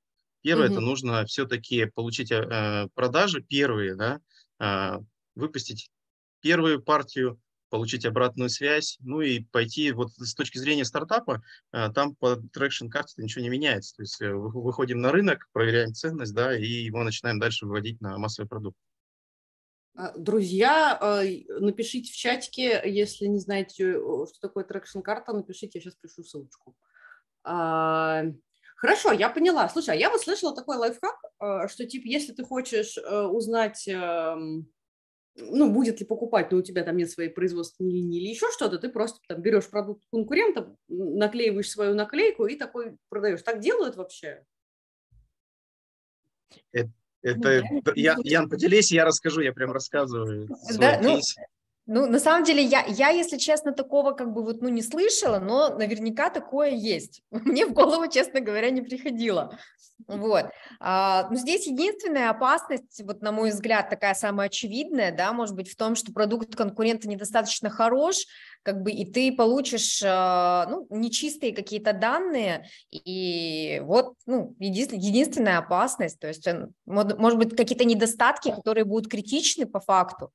Первое, 0.41 0.70
mm-hmm. 0.70 0.72
это 0.72 0.79
нужно 0.79 1.25
все-таки 1.25 1.86
получить 1.86 2.31
э, 2.31 2.88
продажи 2.96 3.41
первые, 3.41 3.96
да, 3.96 4.20
э, 4.60 5.00
выпустить 5.36 5.91
первую 6.39 6.81
партию, 6.81 7.39
получить 7.71 8.05
обратную 8.05 8.49
связь, 8.49 8.97
ну 8.99 9.21
и 9.21 9.39
пойти 9.39 9.91
вот 9.93 10.11
с 10.17 10.35
точки 10.35 10.59
зрения 10.59 10.85
стартапа, 10.85 11.41
э, 11.71 11.89
там 11.95 12.15
по 12.15 12.33
traction 12.55 12.89
карте 12.89 13.13
ничего 13.17 13.41
не 13.41 13.49
меняется. 13.49 13.95
То 13.95 14.03
есть 14.03 14.21
э, 14.21 14.31
выходим 14.31 14.99
на 14.99 15.11
рынок, 15.11 15.47
проверяем 15.53 15.93
ценность, 15.93 16.35
да, 16.35 16.55
и 16.55 16.65
его 16.65 17.03
начинаем 17.03 17.39
дальше 17.39 17.65
выводить 17.65 17.99
на 18.01 18.17
массовый 18.17 18.47
продукт. 18.47 18.77
А, 19.95 20.11
друзья, 20.17 20.99
э, 21.01 21.43
напишите 21.59 22.11
в 22.11 22.15
чатике, 22.15 22.81
если 22.85 23.25
не 23.25 23.39
знаете, 23.39 23.93
что 23.93 24.39
такое 24.41 24.65
traction 24.65 25.01
карта, 25.01 25.31
напишите, 25.31 25.79
я 25.79 25.81
сейчас 25.81 25.95
пишу 25.95 26.23
ссылочку. 26.23 26.75
А, 27.43 28.23
хорошо, 28.75 29.13
я 29.13 29.29
поняла. 29.29 29.69
Слушай, 29.69 29.95
а 29.95 29.97
я 29.97 30.09
вот 30.09 30.21
слышала 30.21 30.53
такой 30.53 30.75
лайфхак, 30.75 31.17
что 31.69 31.87
типа, 31.87 32.05
если 32.05 32.33
ты 32.33 32.43
хочешь 32.43 32.97
узнать 32.97 33.87
эм, 33.87 34.67
ну, 35.35 35.71
будет 35.71 36.00
ли 36.00 36.05
покупать, 36.05 36.51
но 36.51 36.57
у 36.57 36.61
тебя 36.61 36.83
там 36.83 36.97
нет 36.97 37.09
своей 37.09 37.29
производственной 37.29 37.91
линии 37.91 38.19
или 38.19 38.29
еще 38.29 38.47
что-то, 38.51 38.77
ты 38.77 38.89
просто 38.89 39.19
там 39.27 39.41
берешь 39.41 39.69
продукт 39.69 40.03
конкурента, 40.11 40.75
наклеиваешь 40.88 41.69
свою 41.69 41.95
наклейку 41.95 42.45
и 42.45 42.55
такой 42.55 42.97
продаешь. 43.09 43.41
Так 43.41 43.59
делают 43.59 43.95
вообще? 43.95 44.43
Это, 46.71 46.91
это 47.21 47.63
ну, 47.71 47.81
я, 47.95 48.17
Ян, 48.23 48.50
поделись, 48.50 48.91
я 48.91 49.05
расскажу, 49.05 49.41
я 49.41 49.53
прям 49.53 49.71
рассказываю. 49.71 50.50
Да, 50.77 51.00
ну, 51.01 51.19
ну, 51.93 52.07
на 52.07 52.19
самом 52.19 52.45
деле, 52.45 52.63
я, 52.63 52.86
я, 52.88 53.10
если 53.10 53.38
честно, 53.38 53.74
такого 53.74 54.13
как 54.13 54.31
бы 54.31 54.45
вот, 54.45 54.62
ну, 54.62 54.69
не 54.69 54.81
слышала, 54.81 55.39
но 55.39 55.75
наверняка 55.75 56.29
такое 56.29 56.69
есть. 56.69 57.21
Мне 57.31 57.65
в 57.65 57.74
голову, 57.74 58.07
честно 58.07 58.39
говоря, 58.39 58.69
не 58.69 58.81
приходило. 58.81 59.60
Вот. 60.07 60.45
А, 60.79 61.27
но 61.29 61.36
здесь 61.36 61.67
единственная 61.67 62.29
опасность, 62.29 63.01
вот 63.03 63.21
на 63.21 63.33
мой 63.33 63.50
взгляд, 63.50 63.89
такая 63.89 64.13
самая 64.13 64.48
очевидная, 64.48 65.13
да, 65.13 65.33
может 65.33 65.53
быть, 65.53 65.69
в 65.69 65.75
том, 65.75 65.95
что 65.95 66.13
продукт 66.13 66.55
конкурента 66.55 67.10
недостаточно 67.10 67.69
хорош, 67.69 68.25
как 68.63 68.83
бы, 68.83 68.91
и 68.91 69.03
ты 69.03 69.36
получишь, 69.36 70.01
а, 70.05 70.67
ну, 70.69 70.88
нечистые 70.91 71.53
какие-то 71.53 71.91
данные, 71.91 72.67
и 72.89 73.81
вот, 73.83 74.13
ну, 74.25 74.55
единственная 74.60 75.57
опасность, 75.57 76.19
то 76.19 76.29
есть, 76.29 76.48
может 76.86 77.38
быть, 77.38 77.57
какие-то 77.57 77.83
недостатки, 77.83 78.50
которые 78.50 78.86
будут 78.86 79.12
критичны 79.12 79.65
по 79.65 79.81
факту, 79.81 80.31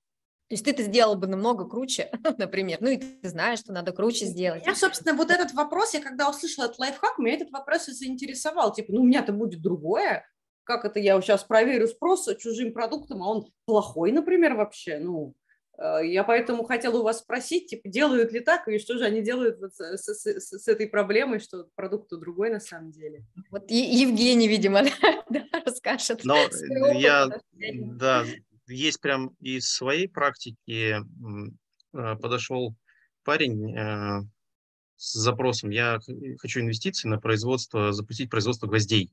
то 0.48 0.52
есть 0.52 0.64
ты-то 0.64 0.82
сделал 0.84 1.16
бы 1.16 1.26
намного 1.26 1.64
круче, 1.68 2.08
например. 2.38 2.78
Ну 2.80 2.90
и 2.90 2.98
ты 2.98 3.28
знаешь, 3.28 3.58
что 3.58 3.72
надо 3.72 3.90
круче 3.92 4.26
сделать. 4.26 4.64
Я, 4.64 4.76
собственно, 4.76 5.14
вот 5.14 5.30
этот 5.30 5.52
вопрос, 5.54 5.92
я 5.92 6.00
когда 6.00 6.30
услышала 6.30 6.66
этот 6.66 6.78
лайфхак, 6.78 7.18
меня 7.18 7.34
этот 7.34 7.50
вопрос 7.50 7.88
и 7.88 7.92
заинтересовал. 7.92 8.72
Типа, 8.72 8.92
ну 8.92 9.00
у 9.00 9.04
меня-то 9.04 9.32
будет 9.32 9.60
другое. 9.60 10.24
Как 10.62 10.84
это 10.84 11.00
я 11.00 11.20
сейчас 11.20 11.42
проверю 11.42 11.88
спрос 11.88 12.28
чужим 12.38 12.72
продуктом, 12.72 13.24
а 13.24 13.30
он 13.30 13.46
плохой, 13.64 14.12
например, 14.12 14.54
вообще? 14.54 14.98
Ну, 14.98 15.34
э, 15.78 16.00
я 16.04 16.22
поэтому 16.22 16.62
хотела 16.62 17.00
у 17.00 17.02
вас 17.02 17.18
спросить, 17.18 17.66
типа, 17.66 17.88
делают 17.88 18.32
ли 18.32 18.38
так, 18.38 18.68
и 18.68 18.78
что 18.78 18.98
же 18.98 19.04
они 19.04 19.22
делают 19.22 19.58
вот 19.60 19.74
с, 19.74 19.96
с, 19.96 20.24
с, 20.24 20.58
с 20.58 20.68
этой 20.68 20.88
проблемой, 20.88 21.40
что 21.40 21.66
продукт 21.74 22.10
другой 22.10 22.50
на 22.50 22.60
самом 22.60 22.92
деле. 22.92 23.24
Вот 23.50 23.68
Евгений, 23.68 24.46
видимо, 24.46 24.82
да, 25.30 25.44
расскажет. 25.64 26.20
Но 26.24 26.36
я, 26.94 27.28
да, 27.52 28.24
есть 28.68 29.00
прям 29.00 29.28
из 29.40 29.68
своей 29.68 30.08
практики 30.08 30.96
а, 31.92 32.16
подошел 32.16 32.74
парень 33.24 33.76
э, 33.76 34.22
с 34.96 35.12
запросом, 35.14 35.70
я 35.70 35.98
хочу 36.38 36.60
инвестиции 36.60 37.08
на 37.08 37.18
производство, 37.18 37.92
запустить 37.92 38.30
производство 38.30 38.66
гвоздей. 38.66 39.10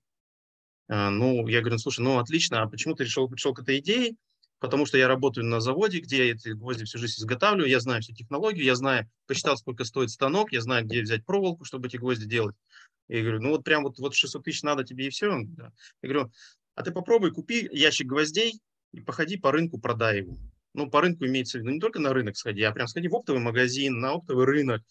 А, 0.88 1.10
ну, 1.10 1.48
я 1.48 1.62
говорю, 1.62 1.78
слушай, 1.78 2.02
ну 2.02 2.20
отлично, 2.20 2.62
а 2.62 2.68
почему 2.68 2.96
ты 2.96 3.04
решил, 3.04 3.28
пришел 3.28 3.54
к 3.54 3.62
этой 3.62 3.80
идее? 3.80 4.16
Потому 4.60 4.86
что 4.86 4.98
я 4.98 5.08
работаю 5.08 5.46
на 5.46 5.60
заводе, 5.60 6.00
где 6.00 6.28
я 6.28 6.34
эти 6.34 6.50
гвозди 6.50 6.86
всю 6.86 6.98
жизнь 6.98 7.20
изготавливаю, 7.20 7.70
я 7.70 7.80
знаю 7.80 8.02
всю 8.02 8.14
технологию, 8.14 8.64
я 8.64 8.76
знаю, 8.76 9.10
посчитал, 9.28 9.58
сколько 9.58 9.84
стоит 9.84 10.10
станок, 10.10 10.54
я 10.54 10.62
знаю, 10.62 10.86
где 10.86 11.02
взять 11.02 11.26
проволоку, 11.26 11.66
чтобы 11.66 11.88
эти 11.88 11.98
гвозди 11.98 12.26
делать. 12.26 12.56
Я 13.10 13.22
говорю, 13.22 13.42
ну 13.42 13.50
вот 13.50 13.64
прям 13.66 13.84
вот, 13.84 13.98
вот 14.00 14.16
600 14.16 14.44
тысяч 14.44 14.64
надо 14.64 14.86
тебе 14.86 15.08
и 15.08 15.10
все. 15.10 15.28
Я 15.28 16.10
говорю, 16.10 16.32
а 16.76 16.84
ты 16.84 16.92
попробуй, 16.92 17.32
купи 17.32 17.68
ящик 17.72 18.08
гвоздей, 18.08 18.62
и 18.94 19.02
походи 19.02 19.38
по 19.38 19.52
рынку, 19.52 19.80
продай 19.80 20.20
его. 20.20 20.38
Ну, 20.74 20.90
по 20.90 21.02
рынку 21.02 21.26
имеется 21.26 21.58
в 21.58 21.62
виду 21.62 21.72
не 21.72 21.80
только 21.80 22.00
на 22.00 22.14
рынок 22.14 22.38
сходи, 22.38 22.62
а 22.64 22.72
прям 22.72 22.88
сходи 22.88 23.08
в 23.08 23.16
оптовый 23.16 23.42
магазин, 23.42 24.00
на 24.00 24.12
оптовый 24.12 24.46
рынок. 24.46 24.82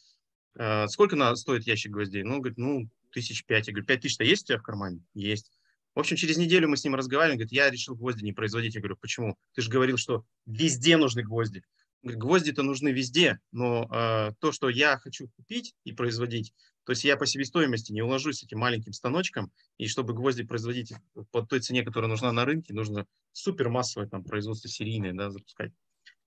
А, 0.56 0.86
сколько 0.88 1.16
на, 1.16 1.34
стоит 1.36 1.66
ящик 1.66 1.92
гвоздей? 1.92 2.22
Ну, 2.22 2.38
говорит, 2.38 2.58
ну, 2.58 2.88
тысяч 3.10 3.44
пять. 3.44 3.68
Я 3.68 3.72
говорю, 3.72 3.86
пять 3.86 4.02
тысяч-то 4.02 4.24
есть 4.24 4.44
у 4.44 4.46
тебя 4.48 4.58
в 4.58 4.62
кармане? 4.62 5.00
Есть. 5.14 5.50
В 5.94 6.00
общем, 6.00 6.16
через 6.16 6.36
неделю 6.36 6.68
мы 6.68 6.76
с 6.76 6.84
ним 6.84 6.94
разговариваем, 6.94 7.38
говорит, 7.38 7.52
я 7.52 7.70
решил 7.70 7.94
гвозди 7.94 8.24
не 8.24 8.32
производить. 8.32 8.74
Я 8.74 8.80
говорю, 8.80 8.96
почему? 8.96 9.36
Ты 9.54 9.62
же 9.62 9.70
говорил, 9.70 9.98
что 9.98 10.24
везде 10.46 10.96
нужны 10.96 11.22
гвозди. 11.22 11.62
Гвозди-то 12.02 12.62
нужны 12.62 12.88
везде, 12.88 13.38
но 13.52 13.88
э, 13.92 14.32
то, 14.40 14.50
что 14.50 14.68
я 14.68 14.98
хочу 14.98 15.28
купить 15.36 15.74
и 15.84 15.92
производить, 15.92 16.52
то 16.84 16.92
есть 16.92 17.04
я 17.04 17.16
по 17.16 17.26
себестоимости 17.26 17.92
не 17.92 18.02
уложусь 18.02 18.42
этим 18.42 18.58
маленьким 18.58 18.92
станочком, 18.92 19.52
и 19.78 19.86
чтобы 19.86 20.14
гвозди 20.14 20.44
производить 20.44 20.92
по 21.30 21.42
той 21.42 21.60
цене, 21.60 21.84
которая 21.84 22.10
нужна 22.10 22.32
на 22.32 22.44
рынке, 22.44 22.74
нужно 22.74 23.06
супер 23.32 23.68
массовое 23.68 24.08
там 24.08 24.24
производство 24.24 24.68
серийное 24.68 25.12
да, 25.12 25.30
запускать. 25.30 25.72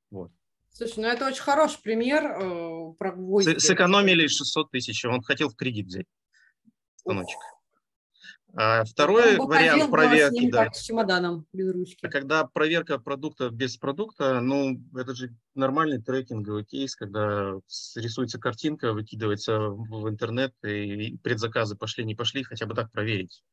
Вот. 0.10 0.32
Слушай, 0.72 1.00
ну 1.00 1.08
это 1.08 1.28
очень 1.28 1.42
хороший 1.42 1.82
пример 1.82 2.24
э, 2.24 2.94
про 2.98 3.12
гвозди. 3.14 3.58
Сэкономили 3.60 4.28
600 4.28 4.72
тысяч, 4.72 5.06
он 5.06 5.22
хотел 5.22 5.50
в 5.50 5.56
кредит 5.56 5.88
взять 5.88 6.08
станочек. 6.98 7.38
Ух. 7.38 7.55
А 8.58 8.86
второй 8.86 9.38
Он 9.38 9.48
вариант 9.48 9.92
проверки, 9.92 10.50
да. 10.50 10.72
с 10.72 10.82
чемоданом 10.82 11.46
без 11.52 11.74
ручки. 11.74 12.06
А 12.06 12.10
когда 12.10 12.46
проверка 12.46 12.98
продукта 12.98 13.50
без 13.50 13.76
продукта, 13.76 14.40
ну, 14.40 14.82
это 14.96 15.14
же 15.14 15.36
нормальный 15.56 16.02
трекинговый 16.02 16.64
кейс, 16.64 16.96
когда 16.96 17.60
рисуется 17.96 18.40
картинка, 18.40 18.94
выкидывается 18.94 19.60
в 19.60 20.08
интернет, 20.08 20.54
и 20.64 21.18
предзаказы 21.18 21.76
пошли, 21.76 22.06
не 22.06 22.16
пошли, 22.16 22.44
хотя 22.44 22.66
бы 22.66 22.76
так 22.76 22.92
проверить. 22.92 23.44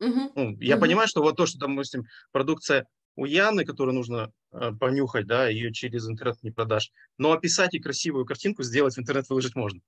Угу. 0.00 0.32
Ну, 0.34 0.56
я 0.60 0.76
угу. 0.76 0.82
понимаю, 0.82 1.08
что 1.08 1.20
вот 1.20 1.36
то, 1.36 1.44
что, 1.44 1.58
допустим, 1.58 2.06
продукция 2.32 2.86
у 3.16 3.26
Яны, 3.26 3.66
которую 3.66 3.94
нужно 3.94 4.32
э, 4.52 4.72
понюхать, 4.80 5.26
да, 5.26 5.46
ее 5.46 5.74
через 5.74 6.08
интернет 6.08 6.42
не 6.42 6.50
продашь, 6.50 6.90
но 7.18 7.32
описать 7.32 7.74
и 7.74 7.80
красивую 7.80 8.24
картинку 8.24 8.62
сделать 8.62 8.96
в 8.96 8.98
интернет 8.98 9.28
выложить 9.28 9.54
можно. 9.54 9.80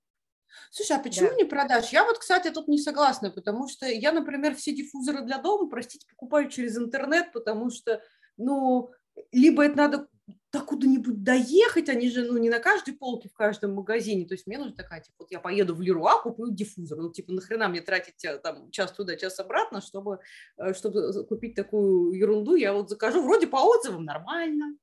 Слушай, 0.71 0.97
а 0.97 0.99
почему 0.99 1.29
да. 1.29 1.35
не 1.35 1.43
продашь? 1.43 1.89
Я 1.89 2.03
вот, 2.05 2.17
кстати, 2.17 2.49
тут 2.51 2.67
не 2.67 2.77
согласна, 2.77 3.31
потому 3.31 3.67
что 3.67 3.85
я, 3.85 4.11
например, 4.11 4.55
все 4.55 4.73
диффузоры 4.73 5.21
для 5.21 5.37
дома, 5.37 5.69
простите, 5.69 6.05
покупаю 6.09 6.49
через 6.49 6.77
интернет, 6.77 7.31
потому 7.31 7.69
что, 7.69 8.01
ну, 8.37 8.91
либо 9.31 9.65
это 9.65 9.77
надо 9.77 10.07
так 10.49 10.65
куда-нибудь 10.65 11.21
доехать, 11.23 11.89
они 11.89 12.09
же, 12.09 12.23
ну, 12.23 12.37
не 12.37 12.49
на 12.49 12.59
каждой 12.59 12.93
полке 12.93 13.27
в 13.27 13.33
каждом 13.33 13.73
магазине, 13.73 14.25
то 14.25 14.33
есть 14.33 14.47
мне 14.47 14.57
нужна 14.57 14.73
такая, 14.73 15.01
типа, 15.01 15.15
вот 15.19 15.31
я 15.31 15.39
поеду 15.39 15.75
в 15.75 15.81
Леруа, 15.81 16.21
куплю 16.21 16.49
диффузор, 16.49 16.97
ну, 16.97 17.11
типа, 17.11 17.33
нахрена 17.33 17.67
мне 17.67 17.81
тратить 17.81 18.23
э, 18.23 18.37
там 18.37 18.71
час 18.71 18.93
туда, 18.93 19.17
час 19.17 19.39
обратно, 19.39 19.81
чтобы, 19.81 20.19
э, 20.57 20.73
чтобы 20.73 21.25
купить 21.25 21.55
такую 21.55 22.13
ерунду, 22.13 22.55
я 22.55 22.73
вот 22.73 22.89
закажу, 22.89 23.21
вроде 23.21 23.47
по 23.47 23.57
отзывам 23.57 24.05
нормально. 24.05 24.77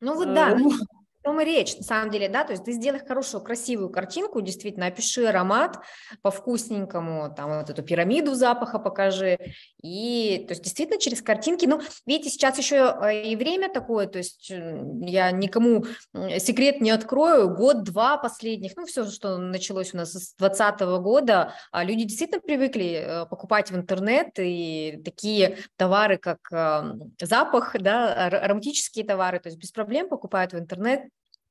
Ну, 0.00 0.14
вот 0.14 0.32
да, 0.32 0.52
э, 0.52 0.56
том 1.28 1.42
и 1.42 1.44
речь, 1.44 1.76
на 1.76 1.82
самом 1.82 2.10
деле, 2.10 2.30
да, 2.30 2.42
то 2.42 2.52
есть 2.52 2.64
ты 2.64 2.72
сделай 2.72 3.00
хорошую, 3.00 3.42
красивую 3.42 3.90
картинку, 3.90 4.40
действительно, 4.40 4.86
опиши 4.86 5.26
аромат 5.26 5.78
по 6.22 6.30
вкусненькому, 6.30 7.34
там 7.36 7.58
вот 7.58 7.68
эту 7.68 7.82
пирамиду 7.82 8.34
запаха 8.34 8.78
покажи, 8.78 9.38
и, 9.82 10.46
то 10.48 10.52
есть, 10.52 10.62
действительно, 10.62 10.98
через 10.98 11.20
картинки, 11.20 11.66
ну, 11.66 11.82
видите, 12.06 12.30
сейчас 12.30 12.56
еще 12.56 12.96
э, 13.02 13.24
и 13.26 13.36
время 13.36 13.68
такое, 13.68 14.06
то 14.06 14.16
есть 14.16 14.48
я 14.48 15.30
никому 15.30 15.84
секрет 16.38 16.80
не 16.80 16.90
открою, 16.90 17.54
год-два 17.54 18.16
последних, 18.16 18.74
ну, 18.76 18.86
все, 18.86 19.04
что 19.04 19.36
началось 19.36 19.92
у 19.92 19.98
нас 19.98 20.12
с 20.12 20.34
2020 20.36 20.80
года, 21.02 21.52
а 21.72 21.84
люди 21.84 22.04
действительно 22.04 22.40
привыкли 22.40 23.04
э, 23.04 23.26
покупать 23.26 23.70
в 23.70 23.76
интернет, 23.76 24.28
и 24.38 24.98
такие 25.04 25.58
товары, 25.76 26.16
как 26.16 26.38
запах, 27.20 27.76
да, 27.78 28.14
ароматические 28.28 29.04
товары, 29.04 29.40
то 29.40 29.50
есть 29.50 29.58
без 29.58 29.72
проблем 29.72 30.08
покупают 30.08 30.54
в 30.54 30.58
интернет, 30.58 31.02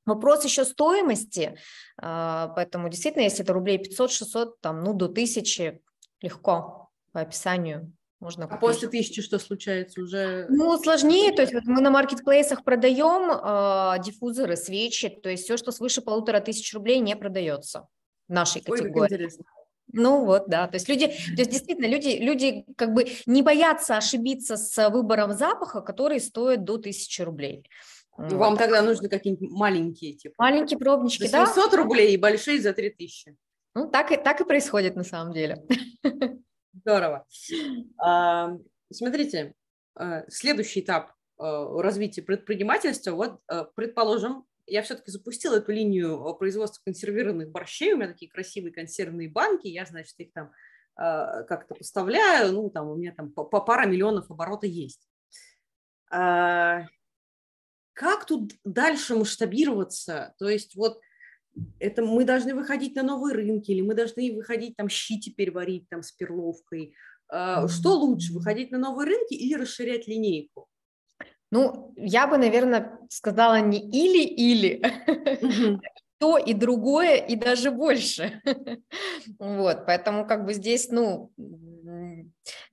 Вопрос 0.08 0.44
еще 0.44 0.64
стоимости, 0.64 1.58
а, 2.00 2.48
поэтому 2.48 2.88
действительно, 2.88 3.22
если 3.22 3.44
это 3.44 3.52
рублей 3.52 3.78
500-600, 3.78 4.54
там, 4.60 4.82
ну, 4.82 4.94
до 4.94 5.06
1000 5.06 5.80
легко 6.20 6.90
по 7.12 7.20
описанию 7.20 7.92
можно 8.20 8.46
купить. 8.46 8.58
А 8.58 8.60
после 8.60 8.88
тысячи 8.88 9.22
что 9.22 9.38
случается 9.38 10.00
уже? 10.00 10.46
Ну, 10.48 10.76
сложнее, 10.78 11.32
то 11.32 11.42
есть 11.42 11.54
вот 11.54 11.64
мы 11.64 11.80
на 11.80 11.90
маркетплейсах 11.90 12.64
продаем 12.64 13.30
э, 13.30 14.02
диффузоры, 14.02 14.56
свечи, 14.56 15.08
то 15.08 15.28
есть 15.28 15.44
все, 15.44 15.56
что 15.56 15.70
свыше 15.70 16.00
полутора 16.00 16.40
тысяч 16.40 16.72
рублей 16.74 16.98
не 16.98 17.14
продается 17.16 17.86
в 18.28 18.32
нашей 18.32 18.60
категории. 18.60 19.00
Ой, 19.00 19.06
интересно. 19.06 19.44
Ну 19.90 20.26
вот, 20.26 20.48
да, 20.48 20.66
то 20.66 20.74
есть 20.74 20.88
люди, 20.88 21.06
то 21.06 21.38
есть 21.38 21.50
действительно 21.50 21.86
люди, 21.86 22.18
люди 22.20 22.66
как 22.76 22.92
бы 22.92 23.06
не 23.24 23.42
боятся 23.42 23.96
ошибиться 23.96 24.58
с 24.58 24.90
выбором 24.90 25.32
запаха, 25.32 25.80
который 25.80 26.20
стоит 26.20 26.64
до 26.64 26.76
тысячи 26.76 27.22
рублей. 27.22 27.64
Вам 28.18 28.50
вот. 28.50 28.58
тогда 28.58 28.82
нужны 28.82 29.08
какие-нибудь 29.08 29.48
маленькие, 29.48 30.14
типа. 30.14 30.34
Маленькие 30.38 30.76
пробнички, 30.76 31.28
за 31.28 31.46
700 31.46 31.70
да? 31.70 31.76
рублей 31.76 32.14
и 32.14 32.16
большие 32.16 32.60
за 32.60 32.72
3000. 32.72 33.36
Ну, 33.76 33.88
так 33.88 34.10
и, 34.10 34.16
так 34.16 34.40
и 34.40 34.44
происходит 34.44 34.96
на 34.96 35.04
самом 35.04 35.32
деле. 35.32 35.64
Здорово. 36.72 37.24
А, 37.96 38.56
смотрите, 38.92 39.54
а, 39.94 40.24
следующий 40.28 40.80
этап 40.80 41.12
а, 41.38 41.80
развития 41.80 42.22
предпринимательства, 42.22 43.12
вот, 43.12 43.40
а, 43.46 43.64
предположим, 43.76 44.44
я 44.66 44.82
все-таки 44.82 45.12
запустила 45.12 45.56
эту 45.56 45.70
линию 45.70 46.34
производства 46.40 46.82
консервированных 46.84 47.50
борщей, 47.50 47.92
у 47.92 47.98
меня 47.98 48.08
такие 48.08 48.28
красивые 48.28 48.72
консервные 48.72 49.30
банки, 49.30 49.68
я, 49.68 49.86
значит, 49.86 50.14
их 50.18 50.32
там 50.32 50.50
как-то 50.96 51.76
поставляю, 51.76 52.52
ну, 52.52 52.70
там 52.70 52.88
у 52.88 52.96
меня 52.96 53.14
там 53.16 53.30
по, 53.30 53.44
по 53.44 53.60
пара 53.60 53.86
миллионов 53.86 54.28
оборота 54.32 54.66
есть. 54.66 55.08
Как 57.98 58.26
тут 58.26 58.52
дальше 58.64 59.16
масштабироваться? 59.16 60.32
То 60.38 60.48
есть 60.48 60.76
вот 60.76 61.00
это 61.80 62.00
мы 62.00 62.24
должны 62.24 62.54
выходить 62.54 62.94
на 62.94 63.02
новые 63.02 63.34
рынки, 63.34 63.72
или 63.72 63.80
мы 63.80 63.94
должны 63.94 64.32
выходить 64.36 64.76
там 64.76 64.88
щи 64.88 65.18
теперь 65.18 65.50
варить 65.50 65.88
там 65.88 66.04
с 66.04 66.12
перловкой. 66.12 66.94
А, 67.28 67.66
что 67.66 67.94
лучше, 67.94 68.32
выходить 68.32 68.70
на 68.70 68.78
новые 68.78 69.08
рынки 69.08 69.34
или 69.34 69.54
расширять 69.54 70.06
линейку? 70.06 70.68
Ну, 71.50 71.92
я 71.96 72.28
бы, 72.28 72.38
наверное, 72.38 73.00
сказала 73.10 73.60
не 73.60 73.80
или-или, 73.80 74.80
то 76.18 76.38
и 76.38 76.54
другое, 76.54 77.16
и 77.16 77.34
даже 77.34 77.72
больше. 77.72 78.40
Вот, 79.40 79.86
поэтому 79.86 80.24
как 80.24 80.46
бы 80.46 80.54
здесь, 80.54 80.88
ну, 80.90 81.32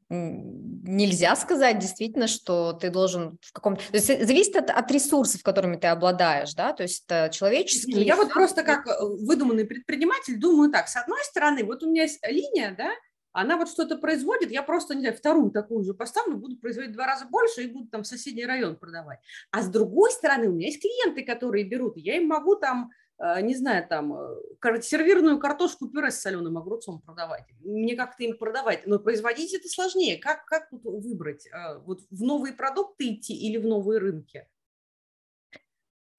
нельзя 0.09 1.35
сказать 1.35 1.79
действительно, 1.79 2.27
что 2.27 2.73
ты 2.73 2.89
должен 2.89 3.37
в 3.41 3.51
каком-то... 3.51 3.81
То 3.89 3.97
есть 3.97 4.09
э, 4.09 4.25
зависит 4.25 4.55
от, 4.55 4.69
от 4.69 4.91
ресурсов, 4.91 5.41
которыми 5.41 5.77
ты 5.77 5.87
обладаешь, 5.87 6.53
да, 6.53 6.73
то 6.73 6.83
есть 6.83 7.05
это 7.07 7.33
человеческие... 7.33 8.03
Я 8.03 8.15
вот 8.15 8.31
просто 8.31 8.63
как 8.63 8.87
э, 8.87 8.91
выдуманный 9.01 9.65
предприниматель 9.65 10.39
думаю 10.39 10.71
так, 10.71 10.87
с 10.87 10.95
одной 10.95 11.23
стороны, 11.23 11.63
вот 11.63 11.81
у 11.81 11.89
меня 11.89 12.03
есть 12.03 12.19
линия, 12.27 12.75
да, 12.77 12.91
она 13.31 13.57
вот 13.57 13.69
что-то 13.69 13.97
производит, 13.97 14.51
я 14.51 14.63
просто, 14.63 14.95
не 14.95 15.01
знаю, 15.01 15.17
вторую 15.17 15.51
такую 15.51 15.83
же 15.83 15.93
поставлю, 15.93 16.37
буду 16.37 16.57
производить 16.57 16.91
в 16.91 16.93
два 16.93 17.07
раза 17.07 17.25
больше 17.25 17.63
и 17.63 17.67
буду 17.67 17.87
там 17.87 18.03
в 18.03 18.07
соседний 18.07 18.45
район 18.45 18.77
продавать. 18.77 19.19
А 19.51 19.61
с 19.61 19.67
другой 19.67 20.11
стороны, 20.11 20.47
у 20.47 20.53
меня 20.53 20.67
есть 20.67 20.81
клиенты, 20.81 21.23
которые 21.25 21.65
берут, 21.65 21.97
я 21.97 22.15
им 22.15 22.27
могу 22.27 22.55
там 22.55 22.91
не 23.19 23.55
знаю, 23.55 23.87
там, 23.87 24.13
э, 24.13 24.81
сервирную 24.81 25.39
картошку 25.39 25.87
пюре 25.87 26.11
с 26.11 26.19
соленым 26.19 26.57
огурцом 26.57 27.01
продавать. 27.01 27.45
Мне 27.63 27.95
как-то 27.95 28.23
им 28.23 28.37
продавать. 28.37 28.85
Но 28.87 28.99
производить 28.99 29.53
это 29.53 29.69
сложнее. 29.69 30.17
Как, 30.17 30.45
как 30.45 30.69
тут 30.69 30.83
выбрать? 30.83 31.47
А, 31.51 31.79
вот 31.79 32.01
в 32.11 32.23
новые 32.23 32.53
продукты 32.53 33.13
идти 33.13 33.33
или 33.33 33.57
в 33.57 33.65
новые 33.65 33.99
рынки? 33.99 34.47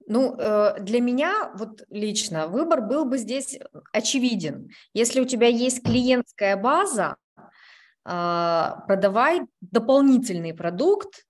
Ну, 0.07 0.37
э, 0.39 0.81
для 0.81 1.01
меня 1.01 1.53
вот 1.57 1.83
лично 1.91 2.47
выбор 2.47 2.81
был 2.81 3.05
бы 3.05 3.19
здесь 3.19 3.59
очевиден. 3.93 4.71
Если 4.95 5.21
у 5.21 5.27
тебя 5.27 5.49
есть 5.49 5.83
клиентская 5.83 6.57
база, 6.57 7.17
продавай 8.05 9.41
дополнительный 9.61 10.55
продукт 10.55 11.27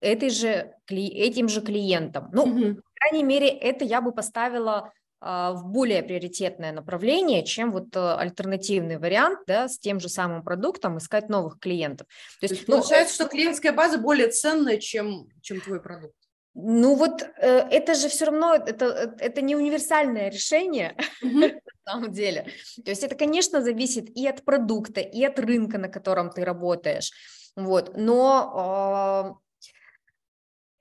этой 0.00 0.30
же, 0.30 0.72
этим 0.86 1.48
же 1.48 1.60
клиентам. 1.60 2.30
Ну, 2.32 2.44
угу 2.44 2.82
крайней 2.98 3.24
мере, 3.24 3.48
это 3.48 3.84
я 3.84 4.00
бы 4.00 4.12
поставила 4.12 4.92
а, 5.20 5.52
в 5.52 5.64
более 5.66 6.02
приоритетное 6.02 6.70
направление, 6.72 7.44
чем 7.44 7.72
вот 7.72 7.96
э, 7.96 8.14
альтернативный 8.14 8.98
вариант, 8.98 9.40
да, 9.48 9.68
с 9.68 9.78
тем 9.78 9.98
же 9.98 10.08
самым 10.08 10.44
продуктом 10.44 10.98
искать 10.98 11.28
новых 11.28 11.58
клиентов. 11.58 12.06
То 12.40 12.44
есть, 12.44 12.54
То 12.54 12.54
есть 12.54 12.68
ну, 12.68 12.74
получается, 12.76 13.14
что 13.14 13.26
клиентская 13.26 13.72
база 13.72 13.98
более 13.98 14.28
ценная, 14.28 14.76
чем, 14.76 15.28
чем 15.40 15.60
твой 15.60 15.80
продукт. 15.80 16.14
Ну 16.54 16.94
вот 16.94 17.22
э, 17.22 17.48
это 17.70 17.94
же 17.94 18.08
все 18.08 18.26
равно, 18.26 18.54
это, 18.54 18.84
э, 18.86 19.16
это 19.18 19.40
не 19.40 19.56
универсальное 19.56 20.30
решение 20.30 20.96
mm-hmm. 21.24 21.60
на 21.86 21.92
самом 21.92 22.12
деле. 22.12 22.46
То 22.84 22.90
есть 22.90 23.02
это, 23.02 23.16
конечно, 23.16 23.60
зависит 23.60 24.16
и 24.16 24.26
от 24.28 24.44
продукта, 24.44 25.00
и 25.00 25.24
от 25.24 25.38
рынка, 25.40 25.78
на 25.78 25.88
котором 25.88 26.30
ты 26.30 26.44
работаешь. 26.44 27.10
Вот. 27.56 27.96
Но 27.96 29.34
Э, 29.34 29.47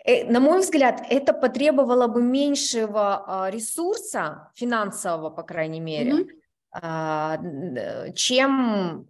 на 0.07 0.39
мой 0.39 0.59
взгляд, 0.59 1.05
это 1.09 1.33
потребовало 1.33 2.07
бы 2.07 2.21
меньшего 2.21 3.45
а, 3.45 3.49
ресурса, 3.49 4.51
финансового, 4.55 5.29
по 5.29 5.43
крайней 5.43 5.81
мере, 5.81 6.27
mm-hmm. 6.73 8.13
чем 8.13 9.07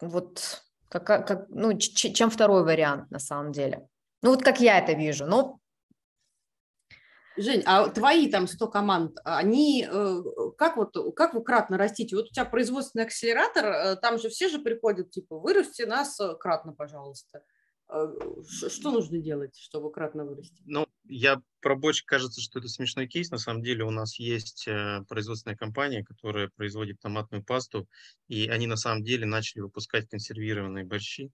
вот 0.00 0.62
как, 0.88 1.06
как, 1.06 1.46
ну, 1.48 1.76
чем 1.78 2.30
второй 2.30 2.62
вариант 2.64 3.10
на 3.10 3.18
самом 3.18 3.52
деле. 3.52 3.88
Ну 4.22 4.30
вот 4.30 4.42
как 4.42 4.60
я 4.60 4.78
это 4.78 4.92
вижу. 4.92 5.26
Но 5.26 5.58
Жень, 7.38 7.62
а 7.66 7.88
твои 7.88 8.30
там 8.30 8.46
100 8.46 8.68
команд, 8.68 9.18
они 9.24 9.86
э, 9.86 10.22
как 10.56 10.78
вот, 10.78 10.96
как 11.14 11.34
вы 11.34 11.44
кратно 11.44 11.76
растите? 11.76 12.16
Вот 12.16 12.26
у 12.26 12.28
тебя 12.28 12.46
производственный 12.46 13.04
акселератор, 13.04 13.96
там 13.96 14.18
же 14.18 14.30
все 14.30 14.48
же 14.48 14.58
приходят, 14.58 15.10
типа, 15.10 15.38
вырасти 15.38 15.82
нас 15.82 16.18
кратно, 16.40 16.72
пожалуйста. 16.72 17.42
А, 17.88 18.12
что 18.68 18.90
нужно 18.90 19.18
делать, 19.18 19.56
чтобы 19.56 19.92
кратно 19.92 20.24
вырасти? 20.24 20.60
Ну, 20.64 20.86
я 21.04 21.40
про 21.60 21.76
бочек 21.76 22.06
кажется, 22.06 22.40
что 22.40 22.58
это 22.58 22.68
смешной 22.68 23.06
кейс. 23.06 23.30
На 23.30 23.38
самом 23.38 23.62
деле 23.62 23.84
у 23.84 23.90
нас 23.90 24.18
есть 24.18 24.66
э, 24.66 25.04
производственная 25.08 25.56
компания, 25.56 26.04
которая 26.04 26.50
производит 26.56 27.00
томатную 27.00 27.44
пасту, 27.44 27.88
и 28.28 28.48
они 28.48 28.66
на 28.66 28.76
самом 28.76 29.04
деле 29.04 29.26
начали 29.26 29.60
выпускать 29.60 30.08
консервированные 30.08 30.84
борщи. 30.84 31.30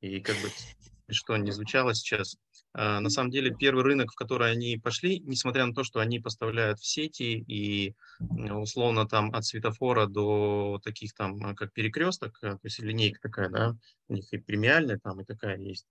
И 0.00 0.20
как 0.20 0.36
бы 0.36 0.48
что 1.10 1.36
не 1.36 1.50
звучало 1.52 1.94
сейчас, 1.94 2.36
а, 2.72 3.00
на 3.00 3.10
самом 3.10 3.30
деле 3.30 3.54
первый 3.54 3.84
рынок, 3.84 4.12
в 4.12 4.16
который 4.16 4.50
они 4.50 4.78
пошли, 4.78 5.20
несмотря 5.20 5.66
на 5.66 5.74
то, 5.74 5.84
что 5.84 6.00
они 6.00 6.18
поставляют 6.18 6.80
в 6.80 6.86
сети 6.86 7.44
и 7.46 7.94
условно 8.20 9.06
там 9.06 9.32
от 9.34 9.44
светофора 9.44 10.06
до 10.06 10.80
таких 10.82 11.14
там, 11.14 11.36
а, 11.44 11.54
как 11.54 11.72
перекресток, 11.72 12.38
а, 12.42 12.52
то 12.52 12.60
есть 12.64 12.80
линейка 12.80 13.20
такая, 13.20 13.48
да, 13.48 13.76
у 14.08 14.14
них 14.14 14.32
и 14.32 14.38
премиальная 14.38 14.98
там 14.98 15.20
и 15.20 15.24
такая 15.24 15.58
есть, 15.58 15.86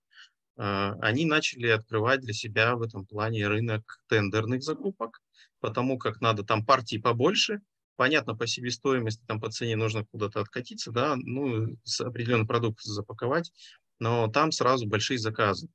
они 0.56 1.24
начали 1.24 1.66
открывать 1.66 2.20
для 2.20 2.32
себя 2.32 2.76
в 2.76 2.82
этом 2.82 3.06
плане 3.06 3.48
рынок 3.48 3.98
тендерных 4.08 4.62
закупок, 4.62 5.20
потому 5.58 5.98
как 5.98 6.20
надо 6.20 6.44
там 6.44 6.64
партии 6.64 6.98
побольше, 6.98 7.60
понятно, 7.96 8.36
по 8.36 8.46
себестоимости, 8.46 9.24
там 9.26 9.40
по 9.40 9.50
цене 9.50 9.74
нужно 9.74 10.04
куда-то 10.04 10.40
откатиться, 10.40 10.92
да, 10.92 11.16
ну, 11.16 11.76
с 11.84 12.00
определенный 12.00 12.46
продукт 12.46 12.82
запаковать, 12.82 13.50
но 13.98 14.28
там 14.28 14.52
сразу 14.52 14.86
большие 14.86 15.18
заказы. 15.18 15.68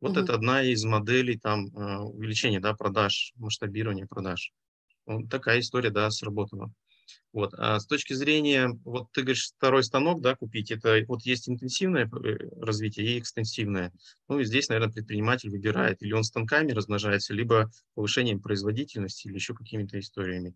Вот 0.00 0.12
угу. 0.12 0.20
это 0.20 0.34
одна 0.34 0.62
из 0.62 0.84
моделей 0.84 1.38
там 1.38 1.66
э, 1.68 1.98
увеличения 1.98 2.60
да, 2.60 2.74
продаж, 2.74 3.32
масштабирования 3.36 4.06
продаж. 4.06 4.52
Вот 5.06 5.30
такая 5.30 5.60
история, 5.60 5.90
да, 5.90 6.10
сработала. 6.10 6.70
Вот. 7.32 7.54
А 7.56 7.78
с 7.78 7.86
точки 7.86 8.12
зрения, 8.12 8.70
вот 8.84 9.12
ты 9.12 9.22
говоришь, 9.22 9.52
второй 9.56 9.84
станок, 9.84 10.20
да, 10.20 10.34
купить, 10.34 10.70
это 10.70 11.02
вот 11.06 11.22
есть 11.22 11.48
интенсивное 11.48 12.06
э, 12.06 12.38
развитие 12.60 13.06
и 13.06 13.18
экстенсивное. 13.18 13.92
Ну 14.28 14.40
и 14.40 14.44
здесь, 14.44 14.68
наверное, 14.68 14.92
предприниматель 14.92 15.50
выбирает, 15.50 16.02
или 16.02 16.12
он 16.12 16.24
станками 16.24 16.72
размножается, 16.72 17.34
либо 17.34 17.70
повышением 17.94 18.40
производительности, 18.40 19.28
или 19.28 19.34
еще 19.34 19.54
какими-то 19.54 19.98
историями. 19.98 20.54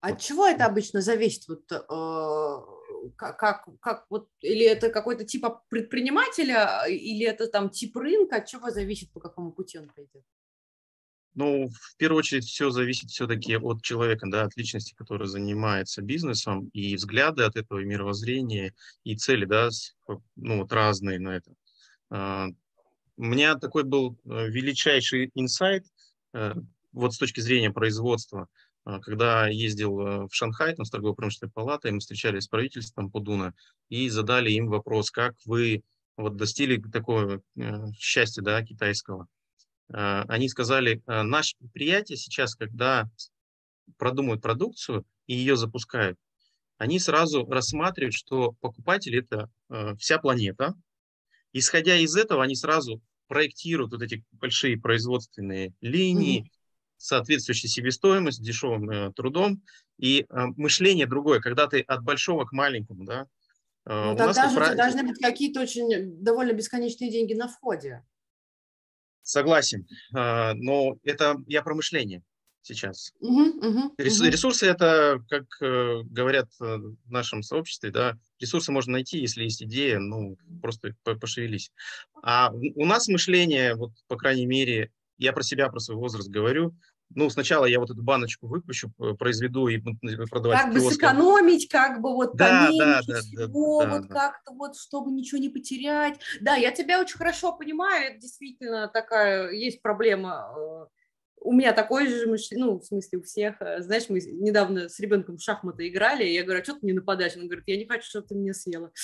От 0.00 0.20
чего 0.20 0.46
это 0.46 0.66
обычно 0.66 1.00
зависит? 1.00 1.48
Вот, 1.48 1.72
э, 1.72 2.75
как, 3.16 3.38
как, 3.38 3.68
как, 3.80 4.06
вот, 4.10 4.28
или 4.40 4.64
это 4.64 4.90
какой-то 4.90 5.24
тип 5.24 5.44
предпринимателя, 5.68 6.84
или 6.88 7.26
это 7.26 7.46
там 7.46 7.70
тип 7.70 7.96
рынка? 7.96 8.36
От 8.36 8.46
чего 8.46 8.70
зависит, 8.70 9.10
по 9.12 9.20
какому 9.20 9.52
пути 9.52 9.78
он 9.78 9.88
пойдет? 9.88 10.24
Ну, 11.34 11.68
в 11.68 11.96
первую 11.98 12.20
очередь, 12.20 12.44
все 12.44 12.70
зависит 12.70 13.10
все-таки 13.10 13.58
от 13.58 13.82
человека, 13.82 14.26
да, 14.26 14.44
от 14.44 14.56
личности, 14.56 14.94
которая 14.96 15.28
занимается 15.28 16.00
бизнесом, 16.00 16.70
и 16.72 16.96
взгляды 16.96 17.42
от 17.42 17.56
этого, 17.56 17.80
и 17.80 17.84
мировоззрения, 17.84 18.74
и 19.04 19.16
цели, 19.16 19.44
да, 19.44 19.68
ну, 20.36 20.62
вот 20.62 20.72
разные 20.72 21.20
на 21.20 21.36
это. 21.36 21.52
А, 22.08 22.48
у 23.18 23.24
меня 23.24 23.56
такой 23.56 23.84
был 23.84 24.18
э, 24.24 24.48
величайший 24.48 25.30
инсайт, 25.34 25.84
э, 26.32 26.54
вот 26.92 27.12
с 27.12 27.18
точки 27.18 27.40
зрения 27.40 27.70
производства, 27.70 28.48
когда 29.02 29.48
ездил 29.48 30.00
э, 30.00 30.26
в 30.26 30.30
Шанхай, 30.32 30.74
там, 30.74 30.84
с 30.84 30.90
торгово-промышленной 30.90 31.50
палатой, 31.50 31.92
мы 31.92 32.00
встречались 32.00 32.44
с 32.44 32.48
правительством 32.48 33.10
Пудуна 33.10 33.54
и 33.88 34.08
задали 34.08 34.50
им 34.50 34.68
вопрос, 34.68 35.10
как 35.10 35.34
вы 35.44 35.82
вот 36.16 36.36
достигли 36.36 36.80
такого 36.80 37.42
счастья, 37.98 38.42
да, 38.42 38.62
китайского. 38.62 39.28
А, 39.92 40.24
они 40.28 40.48
сказали, 40.48 41.02
«А, 41.06 41.22
наше 41.22 41.56
предприятие 41.58 42.16
сейчас, 42.16 42.54
когда 42.54 43.08
продумывают 43.98 44.42
продукцию 44.42 45.04
и 45.26 45.34
ее 45.34 45.56
запускают, 45.56 46.18
они 46.78 46.98
сразу 46.98 47.46
рассматривают, 47.46 48.14
что 48.14 48.52
покупатель– 48.60 49.16
это 49.18 49.50
а, 49.68 49.94
вся 49.96 50.18
планета. 50.18 50.74
Исходя 51.52 51.96
из 51.96 52.16
этого, 52.16 52.42
они 52.42 52.54
сразу 52.54 53.00
проектируют 53.28 53.92
вот 53.92 54.02
эти 54.02 54.24
большие 54.32 54.78
производственные 54.78 55.72
линии. 55.80 56.50
Соответствующей 56.96 57.68
себестоимость, 57.68 58.42
дешевым 58.42 58.90
э, 58.90 59.12
трудом. 59.12 59.62
И 59.98 60.26
э, 60.28 60.46
мышление 60.56 61.06
другое, 61.06 61.40
когда 61.40 61.66
ты 61.66 61.80
от 61.80 62.02
большого 62.02 62.44
к 62.44 62.52
маленькому, 62.52 63.04
да. 63.04 63.26
Э, 63.86 64.10
ну, 64.10 64.16
тогда 64.16 64.50
же 64.50 64.56
у 64.56 64.76
должны 64.76 65.02
быть 65.04 65.18
какие-то 65.20 65.60
очень 65.60 66.22
довольно 66.22 66.52
бесконечные 66.52 67.10
деньги 67.10 67.34
на 67.34 67.48
входе. 67.48 68.02
Согласен, 69.22 69.88
а, 70.14 70.54
но 70.54 70.98
это 71.02 71.42
я 71.48 71.62
про 71.62 71.74
мышление 71.74 72.22
сейчас. 72.62 73.12
Угу, 73.20 73.42
угу, 73.66 73.94
ресурсы 73.98 74.66
угу. 74.66 74.72
это, 74.72 75.20
как 75.28 75.44
э, 75.60 76.02
говорят 76.04 76.48
э, 76.60 76.76
в 76.76 77.10
нашем 77.10 77.42
сообществе, 77.42 77.90
да, 77.90 78.18
ресурсы 78.40 78.72
можно 78.72 78.92
найти, 78.92 79.18
если 79.18 79.44
есть 79.44 79.62
идея, 79.62 79.98
ну 79.98 80.36
просто 80.62 80.94
пошевелись. 81.02 81.72
А 82.22 82.52
у 82.52 82.86
нас 82.86 83.08
мышление, 83.08 83.74
вот 83.74 83.92
по 84.08 84.16
крайней 84.16 84.46
мере, 84.46 84.92
я 85.18 85.32
про 85.32 85.42
себя, 85.42 85.68
про 85.68 85.80
свой 85.80 85.96
возраст 85.96 86.28
говорю, 86.28 86.74
ну, 87.14 87.30
сначала 87.30 87.66
я 87.66 87.78
вот 87.78 87.90
эту 87.90 88.02
баночку 88.02 88.48
выпущу, 88.48 88.90
произведу 89.18 89.68
и 89.68 89.78
продавать. 90.28 90.62
Как 90.62 90.74
бы 90.74 90.80
сэкономить, 90.80 91.68
как 91.68 92.00
бы 92.00 92.14
вот 92.14 92.36
да, 92.36 92.66
поменьше 92.66 93.04
да, 93.06 93.20
всего, 93.20 93.82
да, 93.84 93.90
вот 93.90 94.08
да, 94.08 94.14
как-то 94.14 94.52
вот, 94.52 94.76
чтобы 94.76 95.12
ничего 95.12 95.40
не 95.40 95.48
потерять. 95.48 96.18
Да, 96.40 96.56
я 96.56 96.72
тебя 96.72 97.00
очень 97.00 97.16
хорошо 97.16 97.52
понимаю, 97.52 98.10
это 98.10 98.20
действительно 98.20 98.88
такая, 98.88 99.52
есть 99.52 99.82
проблема 99.82 100.52
э, 100.56 100.86
у 101.40 101.52
меня 101.52 101.72
такой 101.72 102.08
же 102.08 102.26
мышление, 102.26 102.66
ну, 102.66 102.78
в 102.78 102.84
смысле, 102.84 103.18
у 103.18 103.22
всех. 103.22 103.60
Э, 103.60 103.80
знаешь, 103.80 104.08
мы 104.08 104.20
недавно 104.20 104.88
с 104.88 104.98
ребенком 104.98 105.36
в 105.36 105.42
шахматы 105.42 105.88
играли, 105.88 106.24
и 106.24 106.32
я 106.32 106.42
говорю, 106.42 106.60
а 106.60 106.64
что 106.64 106.74
ты 106.74 106.86
не 106.86 106.92
нападаешь? 106.92 107.36
Он 107.36 107.46
говорит, 107.46 107.64
я 107.66 107.76
не 107.76 107.86
хочу, 107.86 108.08
чтобы 108.08 108.26
ты 108.26 108.34
меня 108.34 108.52
съела. 108.54 108.90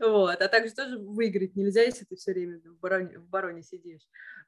Вот, 0.00 0.40
а 0.40 0.48
также 0.48 0.74
тоже 0.74 0.98
выиграть 0.98 1.56
нельзя, 1.56 1.82
если 1.82 2.04
ты 2.04 2.16
все 2.16 2.32
время 2.32 2.60
в 2.60 3.28
бароне, 3.28 3.62
сидишь. 3.62 4.02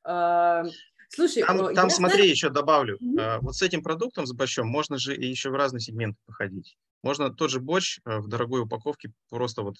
А, 0.04 0.64
слушай, 1.08 1.42
там, 1.42 1.74
там 1.74 1.90
смотри, 1.90 2.28
еще 2.28 2.50
добавлю. 2.50 2.96
Mm-hmm. 2.98 3.38
Вот 3.40 3.56
с 3.56 3.62
этим 3.62 3.82
продуктом, 3.82 4.26
с 4.26 4.32
борщом, 4.32 4.68
можно 4.68 4.98
же 4.98 5.14
еще 5.14 5.50
в 5.50 5.54
разные 5.54 5.80
сегменты 5.80 6.18
походить. 6.26 6.76
Можно 7.02 7.30
тот 7.30 7.50
же 7.50 7.60
борщ 7.60 7.98
э, 8.04 8.18
в 8.18 8.28
дорогой 8.28 8.62
упаковке 8.62 9.12
просто 9.30 9.62
вот 9.62 9.76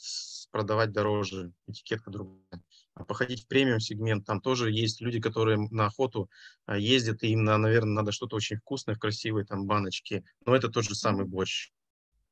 продавать 0.50 0.92
дороже, 0.92 1.52
этикетка 1.66 2.10
другая. 2.10 2.62
Походить 3.06 3.44
в 3.44 3.46
премиум-сегмент, 3.46 4.26
там 4.26 4.40
тоже 4.40 4.70
есть 4.70 5.00
люди, 5.00 5.20
которые 5.20 5.58
на 5.70 5.86
охоту 5.86 6.30
а, 6.66 6.76
ездят, 6.76 7.22
и 7.22 7.28
им, 7.28 7.44
наверное, 7.44 7.94
надо 7.94 8.12
что-то 8.12 8.36
очень 8.36 8.56
вкусное, 8.56 8.94
в 8.94 8.98
красивой 8.98 9.44
там 9.44 9.66
баночке, 9.66 10.24
но 10.44 10.54
это 10.54 10.68
тот 10.68 10.84
же 10.84 10.94
самый 10.94 11.26
борщ. 11.26 11.70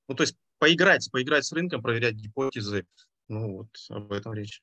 Ну, 0.09 0.15
то 0.15 0.23
есть 0.23 0.37
поиграть, 0.59 1.09
поиграть 1.11 1.45
с 1.45 1.53
рынком, 1.53 1.83
проверять 1.83 2.15
гипотезы, 2.15 2.87
ну, 3.29 3.59
вот 3.59 3.69
об 3.91 4.13
этом 4.13 4.33
речь. 4.33 4.63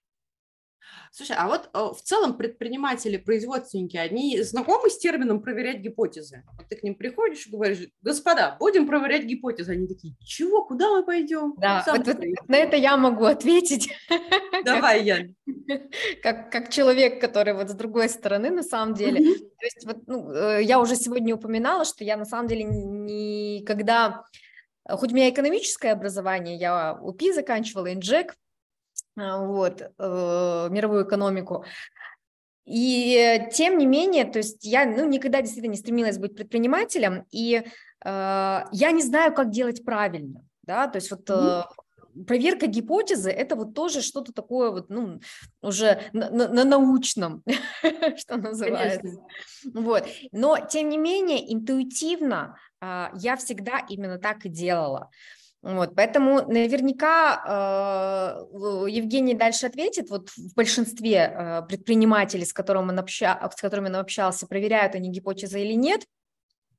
Слушай, 1.12 1.38
а 1.38 1.48
вот 1.48 1.70
э, 1.74 1.80
в 1.80 2.02
целом 2.02 2.36
предприниматели, 2.36 3.16
производственники, 3.16 3.96
они 3.96 4.42
знакомы 4.42 4.90
с 4.90 4.98
термином 4.98 5.42
проверять 5.42 5.80
гипотезы? 5.80 6.44
Вот 6.58 6.68
ты 6.68 6.76
к 6.76 6.84
ним 6.84 6.96
приходишь 6.96 7.48
и 7.48 7.52
говоришь, 7.52 7.88
господа, 8.02 8.58
будем 8.60 8.86
проверять 8.86 9.24
гипотезы. 9.24 9.72
Они 9.72 9.88
такие, 9.88 10.16
чего, 10.26 10.66
куда 10.66 10.92
мы 10.92 11.06
пойдем? 11.06 11.54
Да, 11.58 11.86
вот, 11.88 12.06
вот 12.06 12.20
на 12.48 12.56
это 12.58 12.76
я 12.76 12.98
могу 12.98 13.24
ответить. 13.26 13.90
Давай, 14.66 15.04
Ян. 15.04 15.36
Как, 16.22 16.52
как 16.52 16.70
человек, 16.70 17.22
который 17.22 17.54
вот 17.54 17.70
с 17.70 17.74
другой 17.74 18.10
стороны, 18.10 18.50
на 18.50 18.64
самом 18.64 18.94
деле. 18.94 19.20
Mm-hmm. 19.20 19.38
То 19.38 19.66
есть 19.66 19.86
вот, 19.86 19.98
ну, 20.08 20.32
э, 20.32 20.64
я 20.64 20.80
уже 20.80 20.96
сегодня 20.96 21.36
упоминала, 21.36 21.86
что 21.86 22.04
я 22.04 22.18
на 22.18 22.26
самом 22.26 22.48
деле 22.48 22.64
никогда... 22.64 24.24
Хоть 24.88 25.12
у 25.12 25.16
меня 25.16 25.30
экономическое 25.30 25.92
образование, 25.92 26.56
я 26.58 26.94
УПИ 27.02 27.34
заканчивала, 27.34 27.94
инжек, 27.94 28.36
вот, 29.16 29.82
э, 29.82 30.68
мировую 30.72 31.06
экономику. 31.06 31.66
И 32.66 33.48
тем 33.54 33.78
не 33.78 33.86
менее, 33.86 34.26
то 34.26 34.40
есть 34.40 34.66
я 34.66 34.86
ну, 34.86 35.06
никогда 35.06 35.42
действительно 35.42 35.74
не 35.74 35.78
стремилась 35.78 36.18
быть 36.18 36.36
предпринимателем, 36.36 37.26
и 37.30 37.58
э, 37.58 37.64
я 38.04 38.92
не 38.92 39.04
знаю, 39.04 39.34
как 39.34 39.52
делать 39.52 39.86
правильно, 39.86 40.42
да, 40.64 40.88
то 40.88 40.98
есть 40.98 41.12
вот 41.12 41.30
э, 41.30 41.64
проверка 42.28 42.66
гипотезы 42.66 43.30
это 43.30 43.56
вот 43.56 43.76
тоже 43.76 44.02
что-то 44.02 44.34
такое 44.34 44.72
вот, 44.72 44.90
ну, 44.90 45.20
уже 45.62 46.02
на, 46.12 46.32
на, 46.32 46.48
на 46.48 46.64
научном, 46.64 47.44
что 48.18 48.38
называется. 48.38 49.00
Конечно. 49.00 49.82
Вот, 49.82 50.08
но 50.32 50.58
тем 50.58 50.90
не 50.90 50.98
менее 50.98 51.54
интуитивно 51.54 52.58
э, 52.82 53.10
я 53.14 53.36
всегда 53.36 53.80
именно 53.90 54.18
так 54.18 54.46
и 54.46 54.50
делала. 54.50 55.12
Вот, 55.66 55.96
поэтому 55.96 56.44
наверняка 56.48 58.46
э, 58.54 58.88
Евгений 58.88 59.34
дальше 59.34 59.66
ответит. 59.66 60.12
Вот 60.12 60.30
в 60.30 60.54
большинстве 60.54 61.16
э, 61.18 61.62
предпринимателей, 61.68 62.46
с, 62.46 62.54
которым 62.54 62.90
он 62.90 63.00
обща, 63.00 63.50
с 63.52 63.60
которыми 63.60 63.88
он 63.88 63.96
общался, 63.96 64.46
проверяют 64.46 64.94
они 64.94 65.10
гипотезы 65.10 65.60
или 65.60 65.74
нет, 65.74 66.06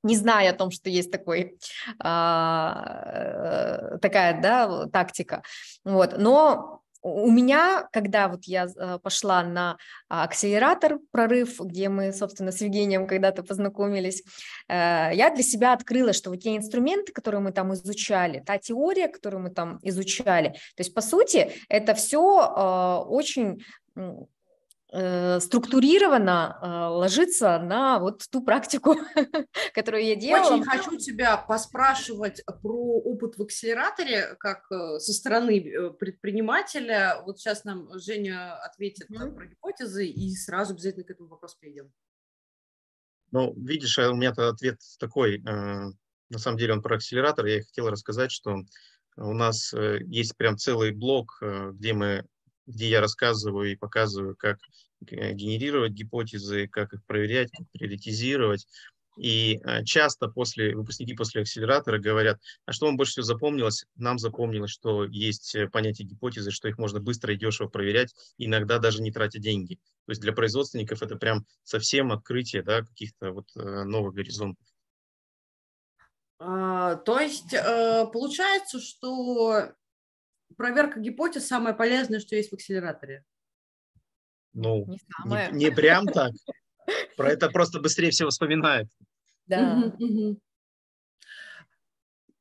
не 0.03 0.15
зная 0.15 0.51
о 0.51 0.53
том, 0.53 0.71
что 0.71 0.89
есть 0.89 1.11
такой, 1.11 1.57
а, 1.99 3.97
такая 4.01 4.41
да, 4.41 4.87
тактика. 4.87 5.43
Вот. 5.83 6.17
Но 6.17 6.81
у 7.01 7.31
меня, 7.31 7.87
когда 7.91 8.27
вот 8.27 8.45
я 8.45 8.65
э, 8.65 8.99
пошла 9.01 9.43
на 9.43 9.77
акселератор 10.07 10.99
прорыв, 11.11 11.59
где 11.59 11.89
мы, 11.89 12.13
собственно, 12.13 12.51
с 12.51 12.61
Евгением 12.61 13.07
когда-то 13.07 13.43
познакомились, 13.43 14.23
э, 14.67 15.09
я 15.13 15.31
для 15.33 15.43
себя 15.43 15.73
открыла, 15.73 16.13
что 16.13 16.29
вот 16.29 16.41
те 16.41 16.55
инструменты, 16.55 17.11
которые 17.13 17.41
мы 17.41 17.51
там 17.51 17.73
изучали, 17.73 18.43
та 18.45 18.57
теория, 18.57 19.07
которую 19.07 19.43
мы 19.43 19.49
там 19.49 19.79
изучали, 19.83 20.49
то 20.49 20.81
есть, 20.81 20.93
по 20.93 21.01
сути, 21.01 21.51
это 21.69 21.93
все 21.93 22.19
э, 22.19 23.09
очень 23.09 23.63
структурированно 24.89 26.59
э, 26.61 26.67
ложится 26.95 27.59
на 27.59 27.99
вот 27.99 28.23
ту 28.31 28.41
практику, 28.41 28.95
которую 29.73 30.05
я 30.05 30.15
делала. 30.15 30.53
Очень 30.53 30.63
хочу 30.63 30.97
тебя 30.97 31.35
поспрашивать 31.35 32.41
про 32.61 33.01
опыт 33.01 33.37
в 33.37 33.43
акселераторе, 33.43 34.35
как 34.39 34.71
э, 34.71 34.99
со 34.99 35.11
стороны 35.11 35.91
предпринимателя. 35.99 37.21
Вот 37.25 37.37
сейчас 37.39 37.65
нам 37.65 37.89
Женя 37.99 38.55
ответит 38.63 39.11
mm-hmm. 39.11 39.35
про 39.35 39.47
гипотезы, 39.47 40.07
и 40.07 40.33
сразу 40.35 40.73
обязательно 40.73 41.03
к 41.03 41.11
этому 41.11 41.27
вопросу 41.29 41.57
перейдем. 41.59 41.91
Ну, 43.31 43.53
видишь, 43.57 43.99
у 43.99 44.15
меня 44.15 44.31
ответ 44.31 44.79
такой. 44.99 45.39
На 45.39 46.39
самом 46.39 46.57
деле 46.57 46.71
он 46.71 46.81
про 46.81 46.95
акселератор. 46.95 47.45
Я 47.45 47.61
хотел 47.61 47.89
рассказать, 47.89 48.31
что 48.31 48.63
у 49.17 49.33
нас 49.33 49.73
есть 49.73 50.37
прям 50.37 50.57
целый 50.57 50.91
блок, 50.91 51.43
где 51.73 51.91
мы 51.91 52.25
где 52.67 52.89
я 52.89 53.01
рассказываю 53.01 53.71
и 53.71 53.75
показываю, 53.75 54.35
как 54.35 54.59
э, 55.09 55.33
генерировать 55.33 55.93
гипотезы, 55.93 56.67
как 56.67 56.93
их 56.93 57.03
проверять, 57.05 57.49
как 57.51 57.65
приоритизировать. 57.71 58.67
И 59.17 59.59
э, 59.63 59.83
часто 59.83 60.27
после, 60.27 60.75
выпускники 60.75 61.15
после 61.15 61.41
акселератора 61.41 61.97
говорят, 61.97 62.39
а 62.65 62.73
что 62.73 62.85
вам 62.85 62.97
больше 62.97 63.13
всего 63.13 63.23
запомнилось? 63.23 63.85
Нам 63.95 64.19
запомнилось, 64.19 64.69
что 64.69 65.05
есть 65.05 65.55
э, 65.55 65.67
понятие 65.67 66.07
гипотезы, 66.07 66.51
что 66.51 66.67
их 66.67 66.77
можно 66.77 66.99
быстро 66.99 67.33
и 67.33 67.37
дешево 67.37 67.67
проверять, 67.67 68.13
иногда 68.37 68.77
даже 68.77 69.01
не 69.01 69.11
тратя 69.11 69.39
деньги. 69.39 69.75
То 70.05 70.11
есть 70.11 70.21
для 70.21 70.33
производственников 70.33 71.01
это 71.01 71.15
прям 71.15 71.45
совсем 71.63 72.11
открытие 72.11 72.61
да, 72.63 72.81
каких-то 72.81 73.31
вот 73.31 73.47
новых 73.55 74.13
горизонтов. 74.13 74.65
А, 76.39 76.95
то 76.97 77.19
есть 77.19 77.49
получается, 78.13 78.79
что 78.79 79.73
проверка 80.55 80.99
гипотез 80.99 81.47
самое 81.47 81.75
полезное, 81.75 82.19
что 82.19 82.35
есть 82.35 82.51
в 82.51 82.53
акселераторе. 82.53 83.23
Ну, 84.53 84.85
не, 84.87 84.99
не, 85.25 85.65
не 85.65 85.71
прям 85.71 86.07
так. 86.07 86.31
Про 87.15 87.31
это 87.31 87.49
просто 87.49 87.79
быстрее 87.79 88.11
всего 88.11 88.29
вспоминает. 88.29 88.87
Да. 89.45 89.93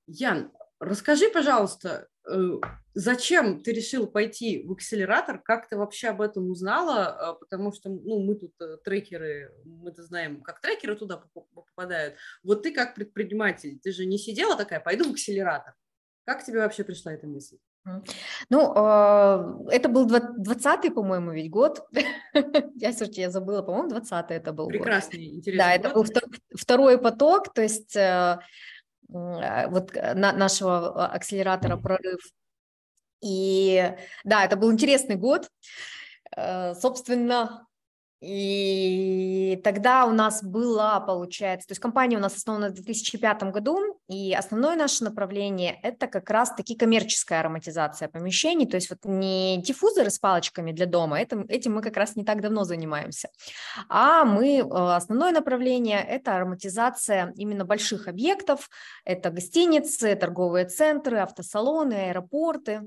Ян, 0.07 0.53
расскажи, 0.79 1.29
пожалуйста, 1.31 2.09
Э, 2.29 2.59
зачем 2.95 3.63
ты 3.63 3.73
решил 3.73 4.07
пойти 4.07 4.65
в 4.65 4.73
акселератор? 4.73 5.41
Как 5.41 5.69
ты 5.69 5.77
вообще 5.77 6.09
об 6.09 6.21
этом 6.21 6.51
узнала? 6.51 7.07
А, 7.07 7.35
потому 7.35 7.73
что 7.73 7.89
ну, 7.89 8.21
мы 8.21 8.35
тут 8.35 8.53
э, 8.61 8.79
трекеры, 8.85 9.53
мы-то 9.65 10.03
знаем, 10.03 10.43
как 10.43 10.61
трекеры 10.61 10.97
туда 10.97 11.23
попадают. 11.55 12.17
Вот 12.43 12.63
ты 12.63 12.73
как 12.73 12.95
предприниматель, 12.95 13.79
ты 13.79 13.93
же 13.93 14.07
не 14.07 14.19
сидела 14.19 14.57
такая, 14.57 14.81
пойду 14.81 15.05
в 15.09 15.13
акселератор. 15.13 15.75
Как 16.25 16.45
тебе 16.45 16.59
вообще 16.59 16.83
пришла 16.83 17.13
эта 17.13 17.27
мысль? 17.29 17.59
Ну, 18.51 18.73
а, 18.75 19.59
это 19.71 19.89
был 19.89 20.07
20-й, 20.07 20.91
по-моему, 20.91 21.33
ведь 21.33 21.51
год. 21.51 21.87
я, 22.75 22.93
слушайте, 22.93 23.23
я 23.23 23.31
забыла, 23.31 23.63
по-моему, 23.63 23.91
20-й 23.91 24.35
это 24.35 24.53
был 24.53 24.69
Прекрасный, 24.69 25.27
год. 25.27 25.37
интересный 25.37 25.59
Да, 25.59 25.75
это 25.75 25.91
был 25.91 26.05
второй 26.57 26.99
поток, 26.99 27.53
то 27.55 27.63
есть 27.63 27.95
э, 27.97 28.39
Э, 29.13 29.69
вот 29.69 29.95
э, 29.95 30.15
на, 30.15 30.33
нашего 30.33 31.05
а, 31.05 31.13
акселератора 31.13 31.77
«Прорыв». 31.77 32.21
И 33.23 33.95
да, 34.25 34.45
это 34.45 34.57
был 34.57 34.73
интересный 34.73 35.17
год. 35.17 35.51
Э, 36.37 36.75
собственно, 36.75 37.66
и 38.21 39.61
тогда 39.63 40.07
у 40.07 40.13
нас 40.13 40.43
была, 40.43 41.01
получается, 41.01 41.69
то 41.69 41.73
есть 41.73 41.83
компания 41.83 42.17
у 42.17 42.21
нас 42.21 42.35
основана 42.35 42.71
в 42.71 42.73
2005 42.73 43.43
году, 43.45 44.01
и 44.09 44.35
основное 44.35 44.75
наше 44.75 45.05
направление– 45.05 45.79
это 45.83 46.07
как 46.07 46.31
раз-таки 46.31 46.75
коммерческая 46.77 47.41
ароматизация 47.41 48.09
помещений, 48.09 48.67
то 48.67 48.77
есть 48.77 48.89
вот 48.89 49.01
не 49.05 49.59
диффузоры 49.59 50.11
с 50.11 50.19
палочками 50.19 50.73
для 50.73 50.87
дома, 50.87 51.21
это, 51.21 51.45
этим 51.49 51.75
мы 51.75 51.83
как 51.83 51.97
раз 51.99 52.17
не 52.17 52.25
так 52.25 52.41
давно 52.41 52.65
занимаемся, 52.65 53.29
а 53.89 54.25
мы, 54.25 54.59
э, 54.59 54.63
основное 54.63 55.33
направление– 55.33 56.03
это 56.09 56.37
ароматизация 56.37 57.35
именно 57.37 57.67
больших 57.67 58.09
объектов, 58.09 58.71
это 59.05 59.31
гостиницы, 59.31 60.15
торговые 60.17 60.65
центры, 60.67 61.19
автосалоны, 61.19 62.09
аэропорты, 62.09 62.81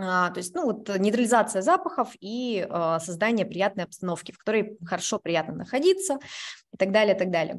то 0.00 0.34
есть, 0.36 0.54
ну, 0.54 0.64
вот 0.64 0.88
нейтрализация 0.98 1.62
запахов 1.62 2.10
и 2.20 2.66
э, 2.68 2.98
создание 3.00 3.46
приятной 3.46 3.84
обстановки, 3.84 4.32
в 4.32 4.38
которой 4.38 4.78
хорошо, 4.84 5.18
приятно 5.18 5.54
находиться 5.54 6.18
и 6.72 6.76
так 6.76 6.92
далее, 6.92 7.14
и 7.14 7.18
так 7.18 7.30
далее. 7.30 7.54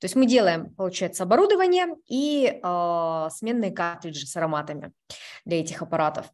То 0.00 0.04
есть 0.04 0.16
мы 0.16 0.26
делаем, 0.26 0.74
получается, 0.74 1.24
оборудование 1.24 1.86
и 2.06 2.60
э, 2.62 3.28
сменные 3.30 3.72
картриджи 3.72 4.26
с 4.26 4.36
ароматами 4.36 4.92
для 5.44 5.60
этих 5.60 5.82
аппаратов. 5.82 6.26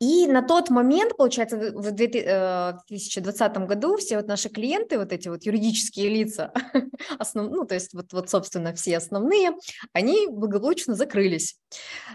И 0.00 0.28
на 0.28 0.42
тот 0.42 0.70
момент, 0.70 1.16
получается, 1.16 1.56
в 1.56 1.90
2020 1.90 3.56
э, 3.56 3.66
году 3.66 3.96
все 3.96 4.16
вот 4.16 4.28
наши 4.28 4.48
клиенты, 4.48 4.96
вот 4.96 5.12
эти 5.12 5.28
вот 5.28 5.42
юридические 5.44 6.08
лица, 6.08 6.52
основ, 7.18 7.50
ну, 7.50 7.64
то 7.64 7.74
есть 7.74 7.94
вот, 7.94 8.12
вот, 8.12 8.30
собственно, 8.30 8.72
все 8.74 8.96
основные, 8.96 9.56
они 9.92 10.28
благополучно 10.28 10.94
закрылись. 10.94 11.56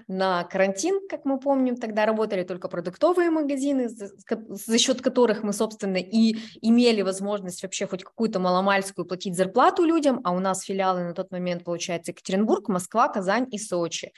На 0.07 0.45
карантин, 0.45 1.01
как 1.09 1.25
мы 1.25 1.39
помним, 1.39 1.75
тогда 1.75 2.05
работали 2.05 2.43
только 2.43 2.69
продуктовые 2.69 3.29
магазины, 3.29 3.89
за, 3.89 4.11
за 4.47 4.77
счет 4.77 5.01
которых 5.01 5.43
мы, 5.43 5.51
собственно, 5.51 5.97
и 5.97 6.37
имели 6.61 7.01
возможность 7.01 7.63
вообще 7.63 7.85
хоть 7.85 8.05
какую-то 8.05 8.39
маломальскую 8.39 9.05
платить 9.05 9.35
зарплату 9.35 9.83
людям, 9.83 10.21
а 10.23 10.31
у 10.31 10.39
нас 10.39 10.61
филиалы 10.61 11.03
на 11.03 11.13
тот 11.13 11.31
момент, 11.31 11.65
получается, 11.65 12.11
Екатеринбург, 12.11 12.69
Москва, 12.69 13.09
Казань 13.09 13.47
и 13.51 13.57
Сочи. 13.57 14.13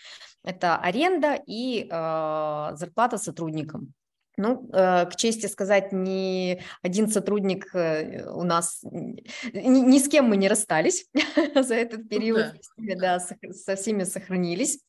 Это 0.45 0.77
аренда 0.77 1.39
и 1.45 1.87
э, 1.89 2.75
зарплата 2.75 3.17
сотрудникам. 3.17 3.93
Ну, 4.37 4.69
э, 4.73 5.05
к 5.05 5.15
чести 5.15 5.47
сказать, 5.47 5.93
ни 5.93 6.61
один 6.81 7.07
сотрудник 7.07 7.73
э, 7.73 8.29
у 8.29 8.43
нас, 8.43 8.81
ни, 8.83 9.79
ни 9.79 9.97
с 9.97 10.09
кем 10.09 10.25
мы 10.25 10.35
не 10.37 10.49
расстались 10.49 11.07
за 11.55 11.75
этот 11.75 11.99
ну 11.99 12.07
период, 12.07 12.53
да. 12.77 12.95
да, 12.95 13.19
со 13.19 13.75
всеми 13.75 14.03
сохранились. 14.03 14.79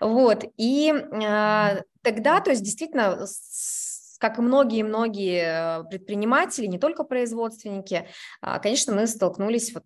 Вот, 0.00 0.44
и 0.56 0.90
э, 0.90 1.82
тогда, 2.02 2.40
то 2.40 2.50
есть 2.50 2.62
действительно, 2.62 3.26
как 4.18 4.38
и 4.38 4.42
многие-многие 4.42 5.88
предприниматели, 5.88 6.66
не 6.66 6.78
только 6.78 7.04
производственники, 7.04 8.08
а, 8.40 8.58
конечно, 8.58 8.94
мы 8.94 9.06
столкнулись 9.06 9.72
вот, 9.72 9.84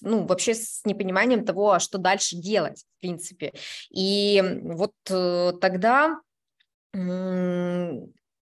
ну, 0.00 0.26
вообще 0.26 0.54
с 0.54 0.82
непониманием 0.84 1.44
того, 1.44 1.72
а 1.72 1.80
что 1.80 1.98
дальше 1.98 2.36
делать, 2.36 2.84
в 2.98 3.00
принципе. 3.00 3.52
И 3.90 4.42
вот 4.62 4.94
тогда 5.04 6.20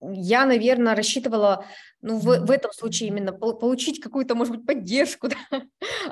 я, 0.00 0.46
наверное, 0.46 0.94
рассчитывала, 0.94 1.64
ну, 2.02 2.18
в, 2.18 2.46
в 2.46 2.50
этом 2.50 2.72
случае 2.72 3.08
именно 3.08 3.32
получить 3.32 4.00
какую-то, 4.00 4.34
может 4.34 4.56
быть, 4.56 4.66
поддержку 4.66 5.28
да, 5.50 5.62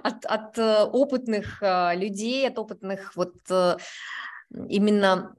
от, 0.03 0.25
от 0.25 0.59
э, 0.59 0.83
опытных 0.85 1.63
э, 1.63 1.95
людей, 1.95 2.49
от 2.49 2.59
опытных 2.59 3.15
вот 3.17 3.35
э, 3.49 3.77
именно 4.53 5.35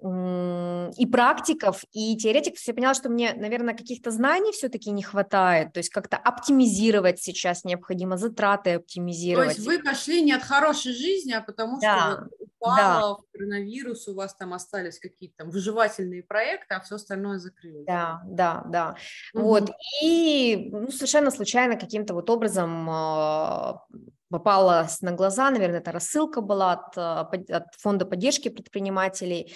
и 0.97 1.05
практиков, 1.05 1.83
и 1.91 2.17
теоретиков, 2.17 2.61
я 2.65 2.73
поняла, 2.73 2.93
что 2.93 3.09
мне, 3.09 3.33
наверное, 3.33 3.75
каких-то 3.75 4.11
знаний 4.11 4.51
все-таки 4.51 4.91
не 4.91 5.03
хватает, 5.03 5.73
то 5.73 5.79
есть 5.79 5.89
как-то 5.89 6.17
оптимизировать 6.17 7.21
сейчас 7.21 7.63
необходимо, 7.63 8.17
затраты 8.17 8.75
оптимизировать. 8.75 9.55
То 9.55 9.55
есть 9.55 9.65
вы 9.65 9.79
пошли 9.79 10.21
не 10.21 10.33
от 10.33 10.43
хорошей 10.43 10.93
жизни, 10.93 11.31
а 11.31 11.41
потому 11.41 11.79
да, 11.79 12.27
что 12.29 12.47
упало 12.59 13.17
да. 13.17 13.23
коронавирус, 13.31 14.07
у 14.07 14.15
вас 14.15 14.35
там 14.35 14.53
остались 14.53 14.99
какие-то 14.99 15.37
там 15.37 15.49
выживательные 15.49 16.23
проекты, 16.23 16.75
а 16.75 16.81
все 16.81 16.95
остальное 16.95 17.39
закрылось. 17.39 17.85
Да, 17.85 18.21
да, 18.25 18.63
да. 18.67 18.95
Угу. 19.33 19.43
Вот, 19.43 19.71
и 20.01 20.69
ну, 20.71 20.91
совершенно 20.91 21.31
случайно 21.31 21.77
каким-то 21.77 22.13
вот 22.13 22.29
образом 22.29 22.89
а, 22.89 23.85
попалась 24.29 25.01
на 25.01 25.11
глаза, 25.11 25.49
наверное, 25.49 25.79
это 25.79 25.91
рассылка 25.91 26.41
была 26.41 26.73
от, 26.73 26.97
э, 26.97 27.53
от 27.53 27.75
фонда 27.75 28.05
поддержки 28.05 28.49
предпринимателей, 28.49 29.55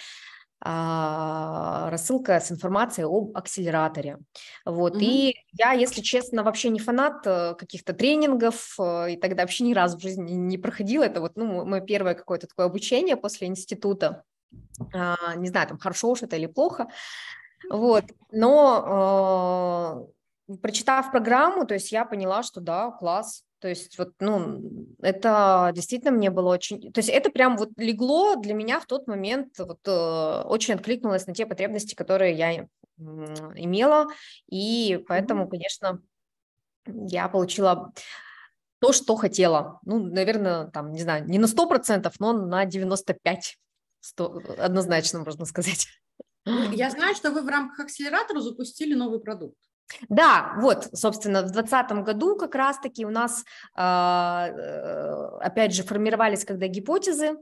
а, 0.64 1.90
рассылка 1.90 2.40
с 2.40 2.52
информацией 2.52 3.08
об 3.08 3.36
акселераторе. 3.36 4.20
Вот. 4.64 4.96
Mm-hmm. 4.96 5.02
И 5.02 5.36
я, 5.54 5.72
если 5.72 6.02
честно, 6.02 6.44
вообще 6.44 6.70
не 6.70 6.80
фанат 6.80 7.26
э, 7.26 7.56
каких-то 7.56 7.94
тренингов, 7.94 8.76
э, 8.80 9.14
и 9.14 9.18
тогда 9.18 9.42
вообще 9.42 9.64
ни 9.64 9.74
разу 9.74 9.98
в 9.98 10.02
жизни 10.02 10.34
не 10.34 10.60
проходила. 10.60 11.04
Это 11.04 11.20
вот 11.20 11.36
ну, 11.36 11.66
мое 11.66 11.82
первое 11.82 12.14
какое-то 12.14 12.46
такое 12.46 12.68
обучение 12.68 13.18
после 13.18 13.48
института. 13.48 14.24
А, 14.94 15.36
не 15.36 15.48
знаю, 15.50 15.68
там 15.68 15.80
хорошо 15.80 16.12
уж 16.12 16.22
это 16.22 16.36
или 16.36 16.46
плохо. 16.46 16.90
Вот. 17.72 18.04
Но 18.32 20.08
прочитав 20.62 21.10
программу, 21.10 21.66
то 21.66 21.74
есть 21.74 21.92
я 21.92 22.06
поняла, 22.06 22.44
что 22.44 22.62
да, 22.62 22.92
класс, 22.92 23.46
то 23.62 23.67
есть 23.67 23.97
вот, 24.00 24.13
ну, 24.19 24.60
это 25.02 25.71
действительно 25.74 26.12
мне 26.12 26.32
было 26.32 26.50
очень... 26.50 26.91
То 26.91 27.00
есть 27.00 27.10
это 27.10 27.30
прям 27.30 27.58
вот 27.58 27.69
легло 27.78 28.36
для 28.36 28.56
меня 28.56 28.80
в 28.80 28.88
тот 28.88 29.08
момент, 29.08 29.54
вот 29.60 29.80
э, 29.88 30.41
очень 30.45 30.74
откликнулось 30.74 31.28
на 31.28 31.36
те 31.36 31.45
потребности, 31.45 31.93
которые 31.93 32.34
я 32.34 32.67
имела, 32.97 34.08
и 34.47 35.04
поэтому, 35.08 35.47
конечно, 35.47 36.02
я 36.86 37.30
получила 37.30 37.93
то, 38.80 38.93
что 38.93 39.15
хотела. 39.15 39.80
Ну, 39.86 40.00
наверное, 40.00 40.67
там, 40.67 40.91
не 40.91 41.02
знаю, 41.02 41.28
не 41.28 41.38
на 41.38 41.45
100%, 41.45 42.12
но 42.19 42.34
на 42.34 42.65
95%, 42.65 43.15
100, 44.02 44.41
однозначно 44.58 45.19
можно 45.19 45.45
сказать. 45.45 45.88
Я 46.45 46.89
знаю, 46.91 47.15
что 47.15 47.32
вы 47.32 47.43
в 47.43 47.47
рамках 47.47 47.80
акселератора 47.82 48.41
запустили 48.41 48.95
новый 48.95 49.19
продукт. 49.19 49.58
Да, 50.10 50.54
вот, 50.58 50.90
собственно, 50.94 51.42
в 51.42 51.52
2020 51.52 51.92
году 52.04 52.36
как 52.38 52.56
раз-таки 52.56 53.06
у 53.06 53.10
нас, 53.10 53.44
а, 53.76 54.48
э, 54.50 55.38
опять 55.42 55.74
же, 55.74 55.84
формировались 55.84 56.46
когда 56.46 56.68
гипотезы, 56.68 57.38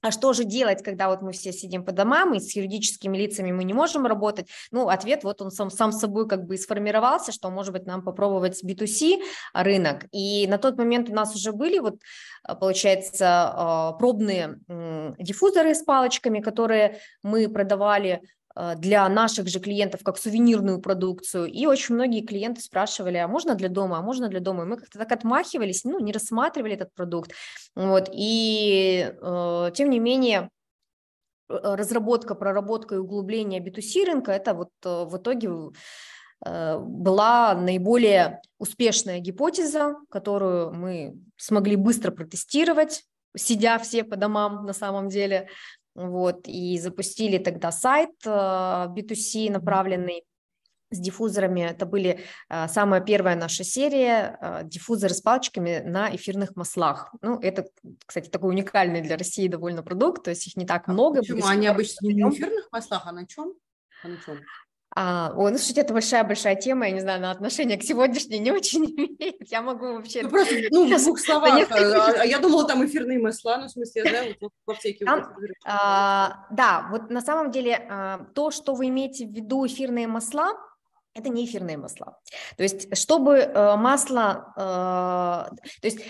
а 0.00 0.12
что 0.12 0.32
же 0.32 0.44
делать, 0.44 0.82
когда 0.84 1.08
вот 1.08 1.22
мы 1.22 1.32
все 1.32 1.52
сидим 1.52 1.84
по 1.84 1.90
домам, 1.90 2.34
и 2.34 2.38
с 2.38 2.54
юридическими 2.54 3.16
лицами 3.16 3.50
мы 3.50 3.64
не 3.64 3.74
можем 3.74 4.06
работать? 4.06 4.48
Ну, 4.70 4.88
ответ 4.88 5.24
вот 5.24 5.42
он 5.42 5.50
сам, 5.50 5.70
сам 5.70 5.90
собой 5.90 6.28
как 6.28 6.46
бы 6.46 6.54
и 6.54 6.58
сформировался, 6.58 7.32
что, 7.32 7.50
может 7.50 7.72
быть, 7.72 7.84
нам 7.84 8.02
попробовать 8.02 8.62
B2C 8.62 9.18
рынок. 9.54 10.04
И 10.12 10.46
на 10.46 10.58
тот 10.58 10.78
момент 10.78 11.10
у 11.10 11.14
нас 11.14 11.34
уже 11.34 11.50
были 11.52 11.80
вот, 11.80 11.96
получается, 12.60 13.26
а, 13.26 13.92
пробные 13.94 14.60
диффузоры 15.18 15.74
с 15.74 15.82
палочками, 15.82 16.40
которые 16.40 17.00
мы 17.24 17.48
продавали 17.48 18.22
для 18.76 19.08
наших 19.08 19.48
же 19.48 19.60
клиентов 19.60 20.00
как 20.02 20.18
сувенирную 20.18 20.80
продукцию. 20.80 21.46
И 21.46 21.66
очень 21.66 21.94
многие 21.94 22.22
клиенты 22.22 22.60
спрашивали, 22.60 23.16
а 23.16 23.28
можно 23.28 23.54
для 23.54 23.68
дома, 23.68 23.98
а 23.98 24.02
можно 24.02 24.28
для 24.28 24.40
дома? 24.40 24.64
И 24.64 24.66
мы 24.66 24.76
как-то 24.76 24.98
так 24.98 25.12
отмахивались, 25.12 25.84
ну, 25.84 26.00
не 26.00 26.12
рассматривали 26.12 26.74
этот 26.74 26.92
продукт. 26.94 27.32
Вот. 27.76 28.10
И 28.12 29.12
э, 29.20 29.70
тем 29.74 29.90
не 29.90 30.00
менее, 30.00 30.50
э, 31.48 31.54
разработка, 31.54 32.34
проработка 32.34 32.96
и 32.96 32.98
углубление 32.98 33.60
B2C 33.60 34.06
рынка, 34.06 34.32
это 34.32 34.54
вот 34.54 34.70
э, 34.84 35.04
в 35.04 35.16
итоге 35.16 35.50
была 36.40 37.52
наиболее 37.54 38.40
успешная 38.58 39.18
гипотеза, 39.18 39.96
которую 40.08 40.72
мы 40.72 41.18
смогли 41.36 41.74
быстро 41.74 42.12
протестировать, 42.12 43.02
сидя 43.36 43.76
все 43.80 44.04
по 44.04 44.14
домам 44.14 44.64
на 44.64 44.72
самом 44.72 45.08
деле, 45.08 45.48
вот, 45.98 46.46
и 46.46 46.78
запустили 46.78 47.38
тогда 47.38 47.72
сайт 47.72 48.10
B2C 48.24 49.48
э, 49.48 49.50
направленный, 49.50 50.24
с 50.90 50.98
диффузорами. 50.98 51.60
Это 51.60 51.84
были 51.84 52.20
а, 52.48 52.66
самая 52.66 53.00
первая 53.00 53.36
наша 53.36 53.62
серия 53.62 54.38
а, 54.40 54.62
диффузоры 54.62 55.12
с 55.12 55.20
палочками 55.20 55.82
на 55.84 56.14
эфирных 56.14 56.56
маслах. 56.56 57.14
Ну, 57.20 57.38
это, 57.40 57.66
кстати, 58.06 58.30
такой 58.30 58.50
уникальный 58.50 59.02
для 59.02 59.18
России 59.18 59.48
довольно 59.48 59.82
продукт, 59.82 60.24
то 60.24 60.30
есть 60.30 60.46
их 60.46 60.56
не 60.56 60.64
так 60.64 60.88
а 60.88 60.92
много. 60.92 61.20
Почему? 61.20 61.44
Они 61.44 61.66
обычно 61.66 62.06
не 62.06 62.24
на 62.24 62.30
эфирных 62.30 62.68
маслах, 62.72 63.02
а 63.04 63.12
на 63.12 63.26
чем? 63.26 63.52
А 64.02 64.08
на 64.08 64.16
чем? 64.16 64.38
А, 65.00 65.32
ой, 65.36 65.52
ну, 65.52 65.58
слушайте, 65.58 65.82
это 65.82 65.92
большая-большая 65.92 66.56
тема, 66.56 66.86
я 66.86 66.90
не 66.90 66.98
знаю, 66.98 67.20
на 67.20 67.30
отношение 67.30 67.78
к 67.78 67.84
сегодняшней 67.84 68.40
не 68.40 68.50
очень 68.50 68.84
имеет. 68.96 69.48
Я 69.48 69.62
могу 69.62 69.92
вообще... 69.92 70.22
Ну, 70.24 70.28
просто, 70.28 70.54
ну, 70.72 70.92
в 70.92 71.02
двух 71.04 71.20
словах. 71.20 71.70
А, 71.70 72.22
а 72.22 72.26
я 72.26 72.40
думала, 72.40 72.66
там 72.66 72.84
эфирные 72.84 73.20
масла, 73.20 73.58
ну, 73.58 73.66
в 73.66 73.70
смысле, 73.70 74.02
я 74.04 74.10
знаю, 74.10 74.36
вот 74.40 74.52
в 74.66 74.70
аптеке. 74.72 75.04
Там, 75.04 75.32
а, 75.64 76.46
да, 76.50 76.88
вот 76.90 77.10
на 77.10 77.20
самом 77.20 77.52
деле 77.52 77.76
а, 77.88 78.26
то, 78.34 78.50
что 78.50 78.74
вы 78.74 78.88
имеете 78.88 79.24
в 79.24 79.30
виду 79.30 79.64
эфирные 79.64 80.08
масла, 80.08 80.54
это 81.14 81.28
не 81.28 81.44
эфирные 81.44 81.76
масла. 81.76 82.18
То 82.56 82.64
есть, 82.64 82.96
чтобы 82.98 83.36
э, 83.36 83.76
масло, 83.76 84.52
э, 84.56 84.60
то 85.80 85.84
есть 85.84 86.00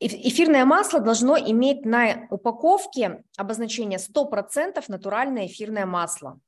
эфирное 0.00 0.64
масло 0.64 1.00
должно 1.00 1.36
иметь 1.38 1.84
на 1.84 2.26
упаковке 2.30 3.22
обозначение 3.36 3.98
100% 3.98 4.84
натуральное 4.88 5.46
эфирное 5.46 5.86
масло. 5.86 6.40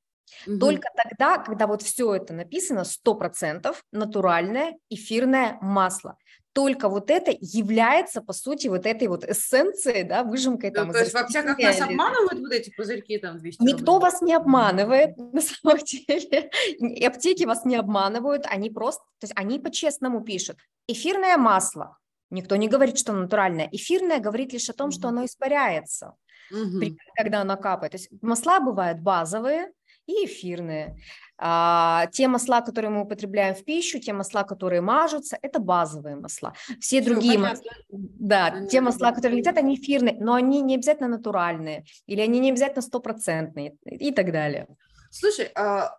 Угу. 0.47 0.59
Только 0.59 0.89
тогда, 0.97 1.39
когда 1.39 1.67
вот 1.67 1.83
все 1.83 2.15
это 2.15 2.33
написано 2.33 2.85
100% 2.85 3.75
натуральное 3.93 4.79
эфирное 4.89 5.59
масло. 5.61 6.17
Только 6.53 6.89
вот 6.89 7.11
это 7.11 7.33
является, 7.41 8.21
по 8.21 8.33
сути, 8.33 8.67
вот 8.67 8.85
этой 8.85 9.07
вот 9.07 9.25
эссенцией, 9.25 10.03
да, 10.03 10.25
выжимкой. 10.25 10.73
там, 10.73 10.91
то 10.91 10.99
есть 10.99 11.13
в 11.13 11.17
аптеках 11.17 11.59
нас 11.59 11.81
обманывают 11.81 12.41
вот 12.41 12.53
эти 12.53 12.71
пузырьки 12.71 13.19
там 13.19 13.39
200 13.39 13.63
Никто 13.63 13.95
рублей. 13.95 14.11
вас 14.11 14.21
не 14.21 14.35
обманывает, 14.35 15.17
на 15.17 15.41
самом 15.41 15.79
деле. 15.79 16.51
И 16.81 17.05
аптеки 17.05 17.45
вас 17.45 17.65
не 17.65 17.77
обманывают, 17.77 18.47
они 18.47 18.69
просто, 18.69 19.03
то 19.21 19.27
есть 19.27 19.33
они 19.37 19.61
по-честному 19.61 20.23
пишут. 20.23 20.57
Эфирное 20.89 21.37
масло. 21.37 21.99
Никто 22.31 22.57
не 22.57 22.69
говорит, 22.69 22.99
что 22.99 23.13
натуральное. 23.13 23.69
Эфирное 23.71 24.19
говорит 24.19 24.53
лишь 24.53 24.69
о 24.69 24.73
том, 24.73 24.91
что 24.91 25.09
оно 25.09 25.25
испаряется, 25.25 26.17
угу. 26.51 26.81
когда 27.17 27.43
оно 27.43 27.57
капает. 27.57 27.93
То 27.93 27.99
есть 27.99 28.09
масла 28.23 28.59
бывают 28.61 29.01
базовые, 29.01 29.73
и 30.07 30.27
эфирные. 30.27 30.97
А, 31.39 32.07
те 32.13 32.29
масла, 32.29 32.61
которые 32.61 32.91
мы 32.91 33.03
употребляем 33.03 33.55
в 33.55 33.65
пищу, 33.65 33.99
те 33.99 34.13
масла, 34.13 34.43
которые 34.43 34.81
мажутся, 34.81 35.39
это 35.41 35.59
базовые 35.59 36.17
масла. 36.17 36.53
Все, 36.81 37.01
Все 37.01 37.03
другие 37.03 37.39
масла, 37.39 37.73
да, 37.89 38.47
они 38.47 38.69
те 38.69 38.81
масла, 38.81 39.13
которые 39.13 39.39
летят, 39.39 39.57
они 39.57 39.77
эфирные, 39.77 40.17
но 40.21 40.35
они 40.35 40.61
не 40.61 40.75
обязательно 40.75 41.09
натуральные, 41.09 41.85
или 42.07 42.21
они 42.21 42.41
не 42.41 42.51
обязательно 42.51 42.83
стопроцентные 42.83 43.77
и 43.85 44.13
так 44.13 44.33
далее. 44.33 44.67
Слушай, 45.11 45.51
а, 45.55 45.97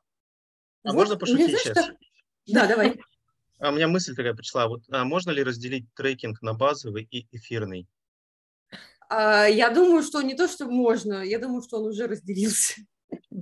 а 0.83 0.93
можно 0.93 1.17
пошутить 1.17 1.59
сейчас? 1.59 1.85
Что... 1.85 1.95
Да, 2.47 2.67
давай. 2.67 2.99
А 3.61 3.69
у 3.69 3.73
меня 3.73 3.87
мысль 3.87 4.15
такая 4.15 4.33
пришла. 4.33 4.67
Вот 4.67 4.81
а 4.89 5.05
можно 5.05 5.29
ли 5.29 5.43
разделить 5.43 5.85
трекинг 5.93 6.41
на 6.41 6.55
базовый 6.55 7.07
и 7.11 7.27
эфирный? 7.31 7.87
А, 9.07 9.45
я 9.45 9.69
думаю, 9.69 10.01
что 10.01 10.21
не 10.23 10.33
то, 10.33 10.47
что 10.47 10.65
можно, 10.65 11.21
я 11.21 11.37
думаю, 11.37 11.61
что 11.61 11.77
он 11.77 11.89
уже 11.89 12.07
разделился. 12.07 12.81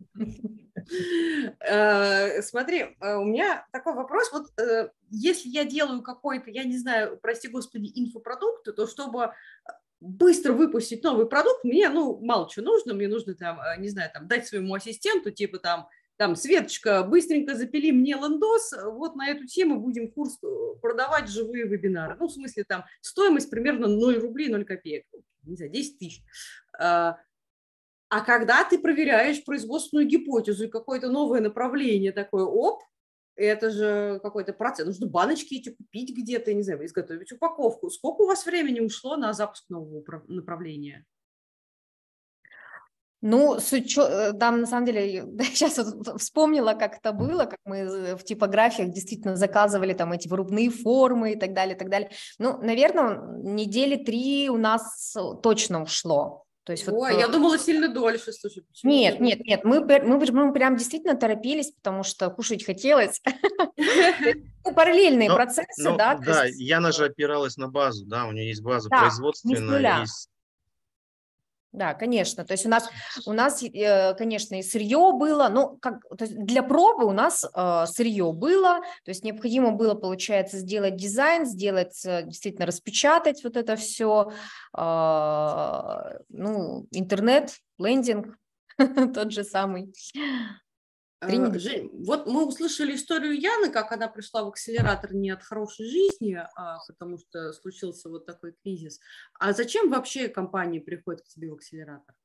Э, 1.60 2.42
смотри, 2.42 2.96
э, 3.00 3.16
у 3.16 3.24
меня 3.24 3.68
такой 3.72 3.94
вопрос. 3.94 4.32
Вот 4.32 4.48
э, 4.60 4.90
если 5.10 5.50
я 5.50 5.64
делаю 5.66 6.02
какой-то, 6.02 6.50
я 6.50 6.64
не 6.64 6.78
знаю, 6.78 7.20
прости 7.22 7.48
господи, 7.48 7.92
инфопродукт, 7.94 8.74
то 8.76 8.88
чтобы 8.88 9.34
быстро 10.00 10.54
выпустить 10.54 11.04
новый 11.04 11.28
продукт, 11.28 11.64
мне, 11.64 11.90
ну, 11.90 12.20
мало 12.24 12.50
чего 12.50 12.66
нужно, 12.66 12.94
мне 12.94 13.08
нужно 13.08 13.36
там, 13.36 13.60
не 13.80 13.90
знаю, 13.90 14.10
там, 14.14 14.28
дать 14.28 14.48
своему 14.48 14.74
ассистенту, 14.74 15.32
типа 15.32 15.60
там, 15.60 15.90
там, 16.16 16.36
Светочка, 16.36 17.04
быстренько 17.04 17.56
запили 17.56 17.92
мне 17.92 18.14
лендос, 18.14 18.74
вот 18.84 19.16
на 19.16 19.30
эту 19.30 19.46
тему 19.46 19.80
будем 19.80 20.12
курс 20.12 20.40
продавать 20.82 21.30
живые 21.30 21.66
вебинары. 21.66 22.16
Ну, 22.20 22.28
в 22.28 22.32
смысле, 22.32 22.64
там, 22.64 22.86
стоимость 23.02 23.50
примерно 23.50 23.88
0 23.88 24.20
рублей, 24.20 24.50
0 24.50 24.64
копеек, 24.66 25.06
не 25.44 25.56
знаю, 25.56 25.72
10 25.72 26.00
тысяч. 26.00 26.24
А 28.10 28.22
когда 28.22 28.64
ты 28.64 28.80
проверяешь 28.80 29.44
производственную 29.46 30.08
гипотезу 30.08 30.66
и 30.66 30.70
какое-то 30.70 31.10
новое 31.10 31.42
направление 31.42 32.12
такое, 32.12 32.44
оп, 32.44 32.82
это 33.36 33.70
же 33.70 34.20
какой-то 34.22 34.52
процесс. 34.52 34.86
Нужно 34.86 35.08
баночки 35.08 35.56
эти 35.56 35.70
купить 35.70 36.16
где-то, 36.18 36.54
не 36.54 36.64
знаю, 36.64 36.86
изготовить 36.86 37.32
упаковку. 37.32 37.90
Сколько 37.90 38.24
у 38.24 38.28
вас 38.28 38.46
времени 38.46 38.80
ушло 38.80 39.16
на 39.16 39.32
запуск 39.34 39.70
нового 39.70 40.04
направления? 40.28 41.06
Ну, 43.22 43.60
с 43.60 43.74
учё... 43.74 44.08
Э, 44.08 44.34
там, 44.34 44.62
на 44.62 44.66
самом 44.66 44.86
деле, 44.86 45.26
сейчас 45.54 45.78
вот 45.94 46.20
вспомнила, 46.22 46.74
как 46.74 46.98
это 46.98 47.12
было, 47.12 47.46
как 47.46 47.60
мы 47.66 48.16
в 48.16 48.24
типографиях 48.24 48.92
действительно 48.92 49.36
заказывали 49.36 49.94
там 49.94 50.14
эти 50.14 50.28
вырубные 50.28 50.70
формы 50.70 51.34
и 51.34 51.36
так 51.36 51.54
далее, 51.54 51.76
и 51.76 51.78
так 51.78 51.90
далее. 51.90 52.12
Ну, 52.40 52.58
наверное, 52.62 53.22
недели 53.44 54.04
три 54.04 54.50
у 54.50 54.58
нас 54.58 55.16
точно 55.44 55.84
ушло. 55.84 56.46
То 56.70 56.74
есть, 56.74 56.88
Ой, 56.88 57.14
вот, 57.14 57.20
я 57.20 57.28
думала 57.28 57.58
сильно 57.58 57.88
дольше, 57.88 58.32
слушай. 58.32 58.64
Нет, 58.84 59.20
нет, 59.20 59.40
нет, 59.40 59.64
мы, 59.64 59.80
мы, 59.80 60.20
мы 60.20 60.54
прям 60.54 60.78
действительно 60.78 61.16
торопились, 61.16 61.72
потому 61.72 62.04
что 62.04 62.30
кушать 62.30 62.64
хотелось. 62.64 63.24
Параллельные 64.76 65.34
процессы, 65.34 65.96
да. 65.98 66.14
Да, 66.24 66.46
Яна 66.46 66.92
же 66.92 67.06
опиралась 67.06 67.58
на 67.58 67.70
базу, 67.70 68.06
да, 68.06 68.28
у 68.28 68.34
нее 68.34 68.50
есть 68.50 68.62
база 68.62 68.88
производственная, 68.88 70.02
есть 70.02 70.30
да, 71.72 71.94
конечно. 71.94 72.46
То 72.46 72.54
есть 72.54 72.66
у 72.66 72.70
нас, 72.70 72.90
у 73.28 73.34
нас, 73.34 73.62
э, 73.62 74.16
конечно, 74.16 74.56
и 74.56 74.64
сырье 74.64 75.12
было, 75.14 75.50
ну, 75.50 75.78
как, 75.80 76.02
то 76.18 76.26
есть 76.26 76.36
для 76.36 76.64
пробы 76.64 77.06
у 77.06 77.12
нас 77.12 77.46
э, 77.46 77.86
сырье 77.86 78.32
было, 78.34 78.80
то 79.04 79.10
есть 79.10 79.24
необходимо 79.24 79.72
было, 79.72 79.94
получается, 79.94 80.58
сделать 80.58 80.96
дизайн, 80.96 81.46
сделать, 81.46 82.04
э, 82.06 82.24
действительно 82.24 82.66
распечатать 82.66 83.44
вот 83.44 83.56
это 83.56 83.76
все, 83.76 84.32
э, 84.76 86.20
ну, 86.30 86.88
интернет, 86.92 87.54
лендинг, 87.78 88.36
тот 89.14 89.32
же 89.32 89.44
самый. 89.44 89.94
Э, 91.22 91.60
Жень, 91.60 91.90
вот 92.06 92.28
мы 92.28 92.48
услышали 92.48 92.96
историю 92.96 93.40
Яны, 93.40 93.72
как 93.72 93.92
она 93.92 94.08
пришла 94.08 94.44
в 94.44 94.48
акселератор 94.48 95.14
не 95.14 95.32
от 95.32 95.44
хорошей 95.44 95.86
жизни, 95.86 96.38
а 96.56 96.78
потому 96.88 97.18
что 97.18 97.52
случился 97.52 98.10
вот 98.10 98.26
такой 98.26 98.54
кризис. 98.64 99.00
А 99.34 99.52
зачем 99.52 99.90
вообще 99.90 100.30
компании 100.30 100.80
приходят 100.80 101.22
к 101.22 101.28
тебе 101.28 101.50
в 101.50 101.56
акселератор? 101.56 102.16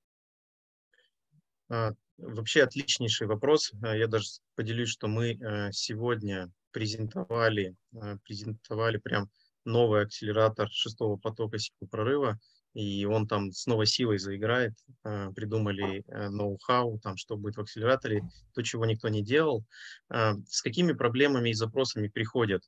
А, 1.69 1.93
вообще 2.19 2.63
отличнейший 2.63 3.27
вопрос. 3.27 3.73
А, 3.83 3.97
я 3.97 4.07
даже 4.07 4.27
поделюсь, 4.55 4.91
что 4.91 5.09
мы 5.09 5.33
э, 5.33 5.73
сегодня 5.73 6.53
презентовали, 6.71 7.75
э, 7.95 8.19
презентовали 8.25 8.99
прям 8.99 9.29
новый 9.65 10.03
акселератор 10.03 10.69
шестого 10.71 11.17
потока 11.17 11.59
силы 11.59 11.89
прорыва 11.91 12.39
и 12.75 13.05
он 13.05 13.27
там 13.27 13.53
с 13.53 13.67
новой 13.67 13.87
силой 13.87 14.19
заиграет. 14.19 14.75
Э, 15.05 15.31
придумали 15.35 16.05
э, 16.07 16.29
ноу-хау, 16.29 16.99
там, 16.99 17.17
что 17.17 17.37
будет 17.37 17.57
в 17.57 17.61
акселераторе, 17.61 18.23
то, 18.53 18.63
чего 18.63 18.85
никто 18.85 19.09
не 19.09 19.23
делал. 19.23 19.65
Э, 20.11 20.33
с 20.49 20.61
какими 20.61 20.93
проблемами 20.93 21.51
и 21.51 21.55
запросами 21.55 22.09
приходят? 22.09 22.63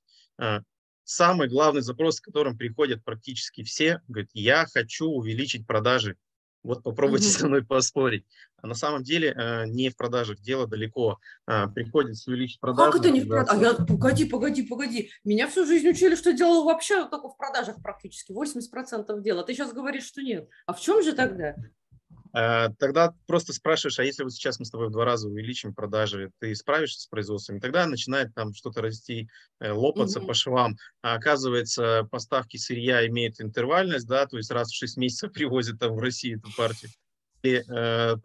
Самый 1.05 1.49
главный 1.49 1.83
запрос, 1.83 2.17
с 2.17 2.21
которым 2.21 2.59
приходят 2.59 3.05
практически 3.05 3.63
все, 3.63 4.03
говорит, 4.09 4.31
я 4.35 4.67
хочу 4.67 5.07
увеличить 5.07 5.67
продажи. 5.67 6.17
Вот 6.67 6.83
попробуйте 6.83 7.29
mm-hmm. 7.29 7.39
со 7.39 7.47
мной 7.47 7.65
поспорить. 7.65 8.27
А 8.61 8.67
на 8.67 8.75
самом 8.75 9.05
деле 9.05 9.33
э, 9.33 9.67
не 9.67 9.89
в 9.91 9.97
продажах 9.97 10.41
дело 10.41 10.67
далеко. 10.67 11.19
Э, 11.47 11.69
приходится 11.69 12.31
увеличить 12.31 12.59
продажи. 12.59 12.91
Как 12.91 13.01
это 13.01 13.11
не 13.11 13.21
в 13.21 13.29
продажах? 13.29 13.63
А 13.63 13.81
я, 13.81 13.87
погоди, 13.87 14.25
погоди, 14.25 14.63
погоди. 14.63 15.11
Меня 15.25 15.47
всю 15.47 15.65
жизнь 15.65 15.89
учили, 15.89 16.17
что 16.17 16.33
делал 16.33 16.65
вообще 16.65 17.09
только 17.09 17.29
в 17.29 17.37
продажах 17.37 17.81
практически. 17.83 18.33
80% 18.33 19.21
дела. 19.23 19.45
Ты 19.45 19.55
сейчас 19.55 19.73
говоришь, 19.73 20.07
что 20.07 20.23
нет. 20.23 20.49
А 20.67 20.73
в 20.73 20.81
чем 20.81 21.03
же 21.03 21.13
тогда? 21.13 21.55
Э, 22.37 22.69
тогда 22.79 23.15
просто 23.27 23.55
спрашиваешь, 23.55 23.99
а 23.99 24.05
если 24.05 24.23
вот 24.23 24.33
сейчас 24.33 24.59
мы 24.59 24.67
с 24.67 24.71
тобой 24.71 24.89
в 24.89 24.91
два 24.91 25.07
раза 25.07 25.27
увеличим 25.27 25.75
продажи, 25.75 26.31
ты 26.39 26.55
справишься 26.55 27.01
с 27.01 27.07
производством? 27.07 27.57
И 27.57 27.61
тогда 27.61 27.87
начинает 27.87 28.35
там 28.35 28.53
что-то 28.53 28.83
расти, 28.83 29.31
э, 29.59 29.73
лопаться 29.73 30.19
угу. 30.19 30.29
по 30.29 30.35
швам. 30.35 30.77
А 31.01 31.15
оказывается, 31.15 32.07
поставки 32.11 32.59
сырья 32.59 33.07
имеют 33.07 33.41
интервальность, 33.41 34.07
да, 34.07 34.27
то 34.27 34.37
есть 34.37 34.51
раз 34.51 34.69
в 34.69 34.77
6 34.77 34.99
месяцев 34.99 35.33
привозят 35.33 35.79
там 35.79 35.95
в 35.97 35.99
Россию 35.99 36.39
эту 36.39 36.55
партию. 36.55 36.91
И, 37.43 37.63
э, 37.67 38.17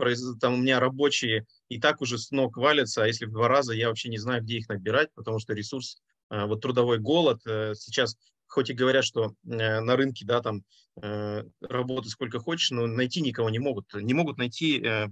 там 0.42 0.56
у 0.56 0.58
меня 0.58 0.82
рабочие 0.82 1.46
и 1.70 1.80
так 1.80 2.02
уже 2.02 2.18
с 2.18 2.32
ног 2.32 2.58
валятся, 2.58 3.04
а 3.04 3.08
если 3.08 3.26
в 3.26 3.32
два 3.32 3.48
раза, 3.48 3.74
я 3.74 3.88
вообще 3.88 4.10
не 4.10 4.18
знаю, 4.18 4.44
где 4.44 4.58
их 4.58 4.68
набирать, 4.68 5.08
потому 5.16 5.40
что 5.40 5.54
ресурс, 5.54 6.02
э, 6.32 6.46
вот 6.48 6.60
трудовой 6.60 7.00
голод, 7.00 7.40
сейчас 7.46 8.18
хоть 8.52 8.70
и 8.70 8.74
говорят, 8.74 9.06
что 9.06 9.34
э, 9.46 9.80
на 9.80 9.96
рынке, 9.96 10.26
да, 10.26 10.42
там 10.42 10.64
э, 11.02 11.44
работы 11.62 12.10
сколько 12.10 12.40
хочешь, 12.40 12.72
но 12.72 12.86
найти 12.86 13.22
никого 13.22 13.50
не 13.50 13.60
могут. 13.60 13.94
Не 13.94 14.14
могут 14.14 14.38
найти 14.38 14.82
э, 14.84 15.08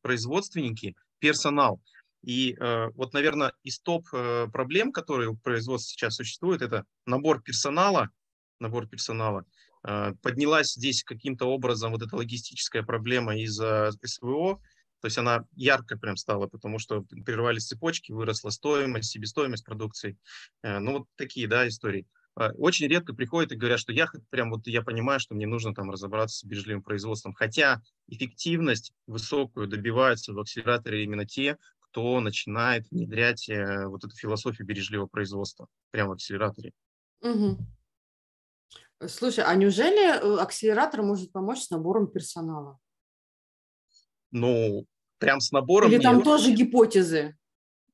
производственники 0.00 0.96
персонал. 1.18 1.80
И 2.24 2.56
вот, 2.58 3.14
наверное, 3.14 3.52
из 3.62 3.78
топ 3.78 4.08
проблем, 4.10 4.90
которые 4.90 5.28
у 5.28 5.36
производства 5.36 5.92
сейчас 5.92 6.16
существуют, 6.16 6.62
это 6.62 6.84
набор 7.06 7.40
персонала, 7.40 8.10
набор 8.58 8.88
персонала. 8.88 9.44
Поднялась 10.20 10.72
здесь 10.72 11.04
каким-то 11.04 11.46
образом 11.46 11.92
вот 11.92 12.02
эта 12.02 12.16
логистическая 12.16 12.82
проблема 12.82 13.38
из-за 13.38 13.92
СВО, 14.04 14.60
То 15.00 15.06
есть 15.06 15.16
она 15.16 15.44
ярко 15.54 15.96
прям 15.96 16.16
стала, 16.16 16.48
потому 16.48 16.80
что 16.80 17.04
прервались 17.24 17.68
цепочки, 17.68 18.10
выросла 18.10 18.50
стоимость, 18.50 19.12
себестоимость 19.12 19.64
продукции. 19.64 20.18
Ну, 20.64 20.98
вот 20.98 21.06
такие, 21.16 21.46
да, 21.46 21.68
истории. 21.68 22.04
А, 22.38 22.52
очень 22.52 22.86
редко 22.86 23.14
приходят 23.14 23.50
и 23.50 23.56
говорят, 23.56 23.80
что 23.80 23.92
я 23.92 24.08
прям 24.30 24.50
вот 24.50 24.66
я 24.68 24.82
понимаю, 24.82 25.18
что 25.18 25.34
мне 25.34 25.46
нужно 25.46 25.74
там 25.74 25.90
разобраться 25.90 26.38
с 26.38 26.44
бережливым 26.44 26.82
производством. 26.82 27.34
Хотя 27.34 27.82
эффективность 28.06 28.92
высокую 29.08 29.66
добиваются 29.66 30.32
в 30.32 30.38
акселераторе 30.38 31.02
именно 31.02 31.26
те, 31.26 31.58
кто 31.80 32.20
начинает 32.20 32.88
внедрять 32.90 33.48
э, 33.48 33.86
вот 33.86 34.04
эту 34.04 34.14
философию 34.14 34.68
бережливого 34.68 35.08
производства 35.08 35.66
прямо 35.90 36.10
в 36.10 36.12
акселераторе. 36.12 36.72
Угу. 37.22 37.58
Слушай, 39.08 39.44
а 39.44 39.54
неужели 39.56 40.08
э, 40.08 40.40
акселератор 40.40 41.02
может 41.02 41.32
помочь 41.32 41.62
с 41.62 41.70
набором 41.70 42.06
персонала? 42.06 42.78
ну, 44.30 44.84
прям 45.18 45.40
с 45.40 45.50
набором. 45.52 45.90
Или 45.90 45.98
там 45.98 46.16
нет. 46.16 46.24
тоже 46.24 46.52
гипотезы? 46.52 47.37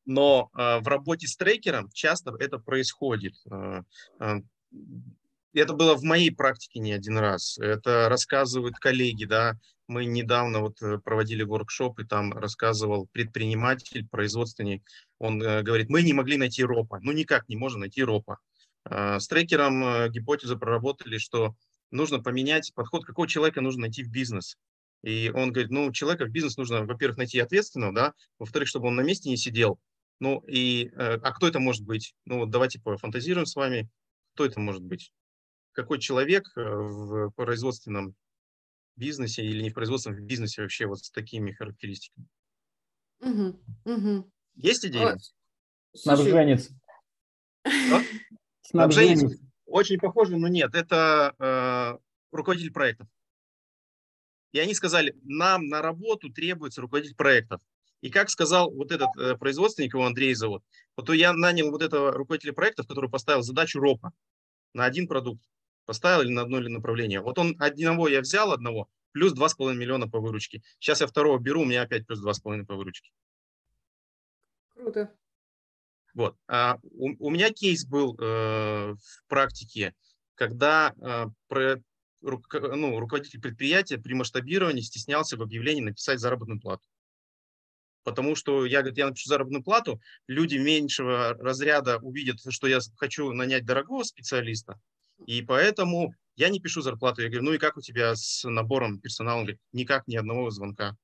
Но 0.07 0.51
э, 0.53 0.81
в 0.81 0.89
работе 0.89 1.27
с 1.27 1.37
трекером 1.37 1.91
часто 1.93 2.35
это 2.39 2.59
происходит. 2.59 3.35
Э, 3.51 3.83
э, 4.21 4.41
это 5.55 5.73
было 5.73 5.95
в 5.95 6.03
моей 6.03 6.31
практике 6.31 6.81
не 6.81 6.93
один 6.93 7.17
раз. 7.19 7.59
Это 7.59 8.09
рассказывают 8.09 8.77
коллеги, 8.77 9.25
да. 9.25 9.55
Мы 9.87 10.05
недавно 10.07 10.61
вот 10.61 10.81
э, 10.83 10.99
проводили 10.99 11.43
воркшоп, 11.43 12.01
и 12.01 12.05
там 12.05 12.33
рассказывал 12.33 13.07
предприниматель, 13.13 14.07
производственник. 14.09 14.83
Он 15.19 15.43
э, 15.43 15.63
говорит, 15.63 15.91
мы 15.91 16.03
не 16.03 16.13
могли 16.13 16.37
найти 16.37 16.65
ропа. 16.65 16.99
Ну, 17.01 17.13
никак 17.13 17.49
не 17.49 17.57
можем 17.57 17.81
найти 17.81 18.03
ропа. 18.03 18.39
Э, 18.89 19.19
с 19.21 19.29
трекером 19.29 19.85
э, 19.85 20.09
гипотезу 20.11 20.59
проработали, 20.59 21.19
что 21.19 21.55
нужно 21.91 22.21
поменять 22.21 22.73
подход, 22.75 23.05
какого 23.05 23.29
человека 23.29 23.61
нужно 23.61 23.83
найти 23.83 24.03
в 24.03 24.11
бизнес. 24.11 24.57
И 25.03 25.31
он 25.35 25.53
говорит, 25.53 25.71
ну, 25.71 25.93
человека 25.93 26.25
в 26.25 26.31
бизнес 26.31 26.57
нужно, 26.57 26.85
во-первых, 26.85 27.19
найти 27.19 27.39
ответственного, 27.39 27.93
да, 27.93 28.15
во-вторых, 28.39 28.69
чтобы 28.69 28.89
он 28.89 28.97
на 28.97 29.03
месте 29.03 29.29
не 29.29 29.37
сидел. 29.37 29.79
Ну, 30.21 30.41
и, 30.47 30.87
э, 30.87 31.19
а 31.23 31.33
кто 31.33 31.49
это 31.49 31.61
может 31.61 31.85
быть? 31.85 32.15
Ну, 32.25 32.41
вот 32.41 32.51
давайте 32.51 32.81
пофантазируем 32.81 33.47
с 33.47 33.57
вами, 33.57 33.89
кто 34.35 34.45
это 34.45 34.61
может 34.61 34.83
быть? 34.83 35.13
Какой 35.73 35.99
человек 35.99 36.47
э, 36.57 36.61
в 36.61 37.31
производственном 37.31 38.15
бизнесе 38.97 39.45
или 39.45 39.63
не 39.63 39.71
в 39.71 39.75
производственном 39.75 40.25
бизнесе 40.25 40.63
вообще 40.63 40.87
вот 40.87 41.01
с 41.01 41.11
такими 41.11 41.53
характеристиками? 41.53 42.27
Угу, 43.21 43.61
угу. 43.85 44.33
Есть 44.55 44.87
идея? 44.87 45.19
Снабженец. 45.95 46.71
Снабженец. 48.63 49.39
Очень 49.67 49.99
похоже, 49.99 50.37
но 50.37 50.49
нет. 50.49 50.75
Это 50.75 51.35
э, 51.39 51.99
руководитель 52.31 52.73
проектов. 52.73 53.09
И 54.53 54.59
они 54.61 54.75
сказали, 54.75 55.17
нам 55.25 55.67
на 55.67 55.83
работу 55.83 56.33
требуется 56.33 56.81
руководитель 56.81 57.17
проектов. 57.17 57.61
И 58.05 58.11
как 58.11 58.29
сказал 58.29 58.71
вот 58.71 58.93
этот 58.93 59.09
э, 59.17 59.35
производственник, 59.35 59.95
его 59.95 60.05
Андрей 60.05 60.35
зовут, 60.35 60.63
вот 60.95 61.09
я 61.15 61.33
нанял 61.33 61.71
вот 61.71 61.81
этого 61.81 62.13
руководителя 62.13 62.53
проектов, 62.53 62.87
который 62.87 63.09
поставил 63.09 63.41
задачу 63.41 63.81
ропа 63.81 64.13
на 64.75 64.85
один 64.85 65.09
продукт. 65.09 65.43
Поставил 65.87 66.21
или 66.21 66.31
на 66.31 66.43
одно 66.43 66.59
или 66.59 66.69
направление. 66.69 67.23
Вот 67.23 67.39
он 67.39 67.57
одного 67.59 68.09
я 68.09 68.21
взял, 68.21 68.53
одного, 68.53 68.91
плюс 69.13 69.33
2,5 69.33 69.73
миллиона 69.73 70.07
по 70.07 70.21
выручке. 70.21 70.63
Сейчас 70.81 71.01
я 71.01 71.07
второго 71.07 71.39
беру, 71.39 71.63
у 71.63 71.65
меня 71.65 71.81
опять 71.81 72.07
плюс 72.07 72.23
2,5 72.23 72.67
по 72.67 72.75
выручке. 72.75 73.11
Круто. 74.75 75.11
Вот. 76.13 76.37
А 76.47 76.77
у, 76.83 77.29
у 77.29 77.31
меня 77.31 77.51
кейс 77.53 77.87
был 77.87 78.19
э, 78.21 78.93
в 78.93 79.29
практике, 79.29 79.95
когда 80.35 80.93
э, 81.01 81.25
про, 81.49 81.83
ну, 82.21 83.01
руководитель 83.01 83.41
предприятия 83.41 83.97
при 83.97 84.13
масштабировании 84.13 84.83
стеснялся 84.83 85.39
в 85.39 85.43
объявлении 85.43 85.81
написать 85.81 86.21
заработную 86.21 86.61
плату. 86.61 86.85
Потому 88.05 88.37
что 88.37 88.67
я, 88.67 88.81
говорит, 88.81 88.99
я 88.99 89.07
напишу 89.07 89.29
заработную 89.29 89.65
плату, 89.65 90.01
люди 90.29 90.57
меньшего 90.57 91.35
разряда 91.35 91.99
увидят, 91.99 92.39
что 92.49 92.67
я 92.67 92.79
хочу 92.97 93.33
нанять 93.33 93.65
дорогого 93.65 94.03
специалиста, 94.05 94.79
и 95.27 95.43
поэтому 95.43 96.15
я 96.37 96.49
не 96.49 96.61
пишу 96.61 96.83
зарплату. 96.83 97.23
Я 97.23 97.29
говорю, 97.29 97.45
ну 97.45 97.53
и 97.55 97.59
как 97.59 97.77
у 97.77 97.81
тебя 97.81 98.15
с 98.15 98.49
набором 98.49 99.01
персонала? 99.01 99.39
Он 99.39 99.45
говорит, 99.45 99.61
никак, 99.73 100.07
ни 100.07 100.17
одного 100.17 100.51
звонка. 100.51 100.97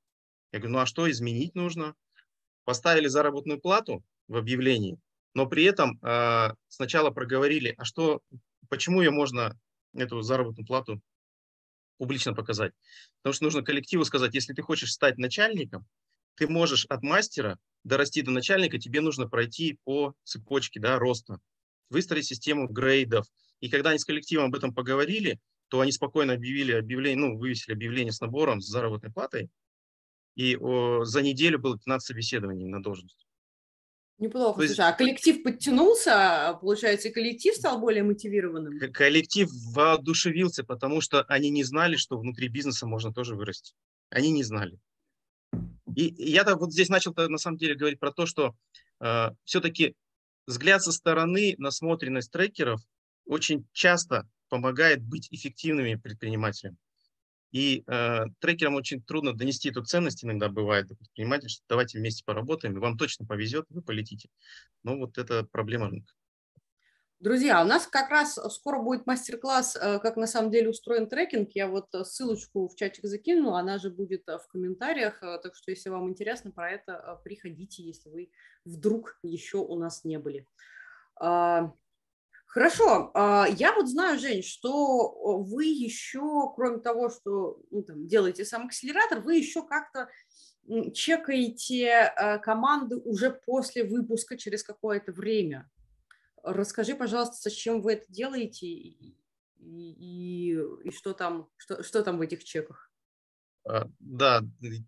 Я 0.52 0.58
говорю, 0.58 0.74
ну 0.74 0.78
а 0.80 0.86
что 0.86 1.10
изменить 1.10 1.54
нужно? 1.54 1.94
Поставили 2.64 3.06
заработную 3.06 3.60
плату 3.60 4.04
в 4.28 4.36
объявлении, 4.36 4.98
но 5.34 5.46
при 5.46 5.64
этом 5.64 5.98
э, 6.02 6.54
сначала 6.68 7.10
проговорили, 7.10 7.74
а 7.78 7.84
что, 7.84 8.20
почему 8.68 9.00
ее 9.00 9.10
можно, 9.10 9.58
эту 9.94 10.22
заработную 10.22 10.66
плату, 10.66 11.00
публично 11.98 12.34
показать. 12.34 12.72
Потому 13.18 13.34
что 13.34 13.44
нужно 13.44 13.62
коллективу 13.62 14.04
сказать, 14.04 14.34
если 14.34 14.52
ты 14.52 14.62
хочешь 14.62 14.92
стать 14.92 15.18
начальником, 15.18 15.86
ты 16.36 16.48
можешь 16.48 16.86
от 16.86 17.02
мастера 17.02 17.58
дорасти 17.84 18.22
до 18.22 18.30
начальника, 18.30 18.78
тебе 18.78 19.00
нужно 19.00 19.28
пройти 19.28 19.78
по 19.84 20.14
цепочке 20.24 20.80
да, 20.80 20.98
роста, 20.98 21.38
выстроить 21.88 22.26
систему 22.26 22.68
грейдов. 22.68 23.26
И 23.60 23.68
когда 23.68 23.90
они 23.90 23.98
с 23.98 24.04
коллективом 24.04 24.46
об 24.46 24.54
этом 24.54 24.74
поговорили, 24.74 25.38
то 25.68 25.80
они 25.80 25.92
спокойно 25.92 26.34
объявили 26.34 26.72
объявление, 26.72 27.18
ну, 27.18 27.38
вывесили 27.38 27.74
объявление 27.74 28.12
с 28.12 28.20
набором, 28.20 28.60
с 28.60 28.66
заработной 28.66 29.12
платой, 29.12 29.50
и 30.34 30.56
о, 30.56 31.04
за 31.04 31.22
неделю 31.22 31.58
было 31.58 31.76
15 31.76 32.06
собеседований 32.06 32.66
на 32.66 32.82
должность. 32.82 33.26
Неплохо. 34.18 34.62
есть... 34.62 34.74
Слушай, 34.74 34.90
а 34.90 34.92
коллектив 34.92 35.42
подтянулся, 35.42 36.58
получается, 36.60 37.08
и 37.08 37.12
коллектив 37.12 37.54
стал 37.54 37.80
более 37.80 38.02
мотивированным? 38.02 38.78
Коллектив 38.92 39.48
воодушевился, 39.72 40.62
потому 40.62 41.00
что 41.00 41.22
они 41.22 41.50
не 41.50 41.64
знали, 41.64 41.96
что 41.96 42.18
внутри 42.18 42.48
бизнеса 42.48 42.86
можно 42.86 43.12
тоже 43.12 43.34
вырасти. 43.34 43.74
Они 44.10 44.30
не 44.30 44.42
знали. 44.42 44.78
И 45.94 46.14
я 46.30 46.44
вот 46.56 46.72
здесь 46.72 46.88
начал 46.88 47.14
на 47.16 47.38
самом 47.38 47.58
деле 47.58 47.74
говорить 47.74 47.98
про 47.98 48.12
то, 48.12 48.26
что 48.26 48.54
э, 49.00 49.30
все-таки 49.44 49.94
взгляд 50.46 50.82
со 50.82 50.92
стороны, 50.92 51.54
насмотренность 51.58 52.30
трекеров 52.30 52.80
очень 53.24 53.66
часто 53.72 54.28
помогает 54.48 55.02
быть 55.02 55.28
эффективными 55.30 55.94
предпринимателями. 55.94 56.76
И 57.52 57.82
э, 57.86 58.24
трекерам 58.38 58.74
очень 58.74 59.02
трудно 59.02 59.32
донести 59.32 59.70
эту 59.70 59.84
ценность 59.84 60.24
иногда 60.24 60.48
бывает 60.48 60.86
до 60.86 60.94
предпринимателя, 60.94 61.48
что 61.48 61.62
давайте 61.68 61.98
вместе 61.98 62.24
поработаем, 62.24 62.78
вам 62.78 62.96
точно 62.96 63.26
повезет, 63.26 63.66
вы 63.70 63.82
полетите. 63.82 64.28
Но 64.84 64.96
вот 64.96 65.18
это 65.18 65.44
проблема 65.50 65.88
рынка. 65.88 66.12
Друзья, 67.20 67.60
у 67.60 67.66
нас 67.66 67.86
как 67.86 68.08
раз 68.08 68.38
скоро 68.50 68.78
будет 68.78 69.06
мастер-класс, 69.06 69.76
э, 69.76 69.98
как 69.98 70.16
на 70.16 70.26
самом 70.26 70.50
деле 70.50 70.70
устроен 70.70 71.06
трекинг. 71.06 71.50
Я 71.52 71.68
вот 71.68 71.88
ссылочку 72.04 72.66
в 72.66 72.74
чатик 72.76 73.04
закинула, 73.04 73.60
она 73.60 73.76
же 73.76 73.90
будет 73.90 74.26
э, 74.26 74.38
в 74.38 74.48
комментариях. 74.48 75.22
Э, 75.22 75.38
так 75.38 75.54
что, 75.54 75.70
если 75.70 75.90
вам 75.90 76.08
интересно 76.08 76.50
про 76.50 76.70
это, 76.70 77.20
приходите, 77.22 77.82
если 77.82 78.08
вы 78.08 78.30
вдруг 78.64 79.18
еще 79.22 79.58
у 79.58 79.76
нас 79.76 80.02
не 80.04 80.18
были. 80.18 80.46
А, 81.16 81.74
Хорошо, 82.46 83.10
а, 83.12 83.46
я 83.48 83.74
вот 83.74 83.86
знаю, 83.86 84.18
Жень, 84.18 84.42
что 84.42 85.42
вы 85.42 85.66
еще, 85.66 86.50
кроме 86.56 86.78
того, 86.78 87.10
что 87.10 87.60
ну, 87.70 87.82
там, 87.82 88.08
делаете 88.08 88.46
сам 88.46 88.64
акселератор, 88.64 89.20
вы 89.20 89.36
еще 89.36 89.62
как-то 89.62 90.08
чекаете 90.94 92.12
команды 92.42 92.96
уже 92.96 93.30
после 93.30 93.84
выпуска 93.84 94.38
через 94.38 94.64
какое-то 94.64 95.12
время. 95.12 95.70
Расскажи, 96.42 96.94
пожалуйста, 96.94 97.50
с 97.50 97.52
чем 97.52 97.82
вы 97.82 97.94
это 97.94 98.04
делаете 98.08 98.66
и, 98.66 99.16
и, 99.58 100.58
и 100.84 100.90
что, 100.90 101.12
там, 101.12 101.48
что, 101.56 101.82
что 101.82 102.02
там 102.02 102.18
в 102.18 102.20
этих 102.22 102.44
чеках? 102.44 102.90
А, 103.68 103.86
да, 103.98 104.42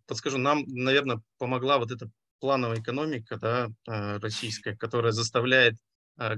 подскажу, 0.06 0.38
нам, 0.38 0.64
наверное, 0.66 1.22
помогла 1.38 1.78
вот 1.78 1.90
эта 1.90 2.10
плановая 2.40 2.80
экономика 2.80 3.36
да, 3.36 4.18
российская, 4.18 4.76
которая 4.76 5.12
заставляет 5.12 5.76
а, 6.16 6.36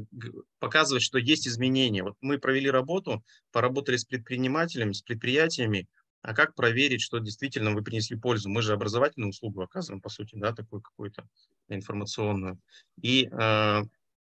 показывать, 0.58 1.02
что 1.02 1.18
есть 1.18 1.48
изменения. 1.48 2.02
Вот 2.02 2.16
мы 2.20 2.38
провели 2.38 2.70
работу, 2.70 3.24
поработали 3.52 3.96
с 3.96 4.04
предпринимателями, 4.04 4.92
с 4.92 5.02
предприятиями, 5.02 5.88
а 6.22 6.34
как 6.34 6.54
проверить, 6.54 7.02
что 7.02 7.18
действительно 7.18 7.72
вы 7.72 7.82
принесли 7.82 8.16
пользу? 8.16 8.48
Мы 8.48 8.62
же 8.62 8.72
образовательную 8.72 9.30
услугу 9.30 9.60
оказываем, 9.60 10.00
по 10.00 10.08
сути, 10.08 10.36
да, 10.36 10.54
такую 10.54 10.80
какую-то 10.80 11.28
информационную. 11.68 12.58
И 13.02 13.28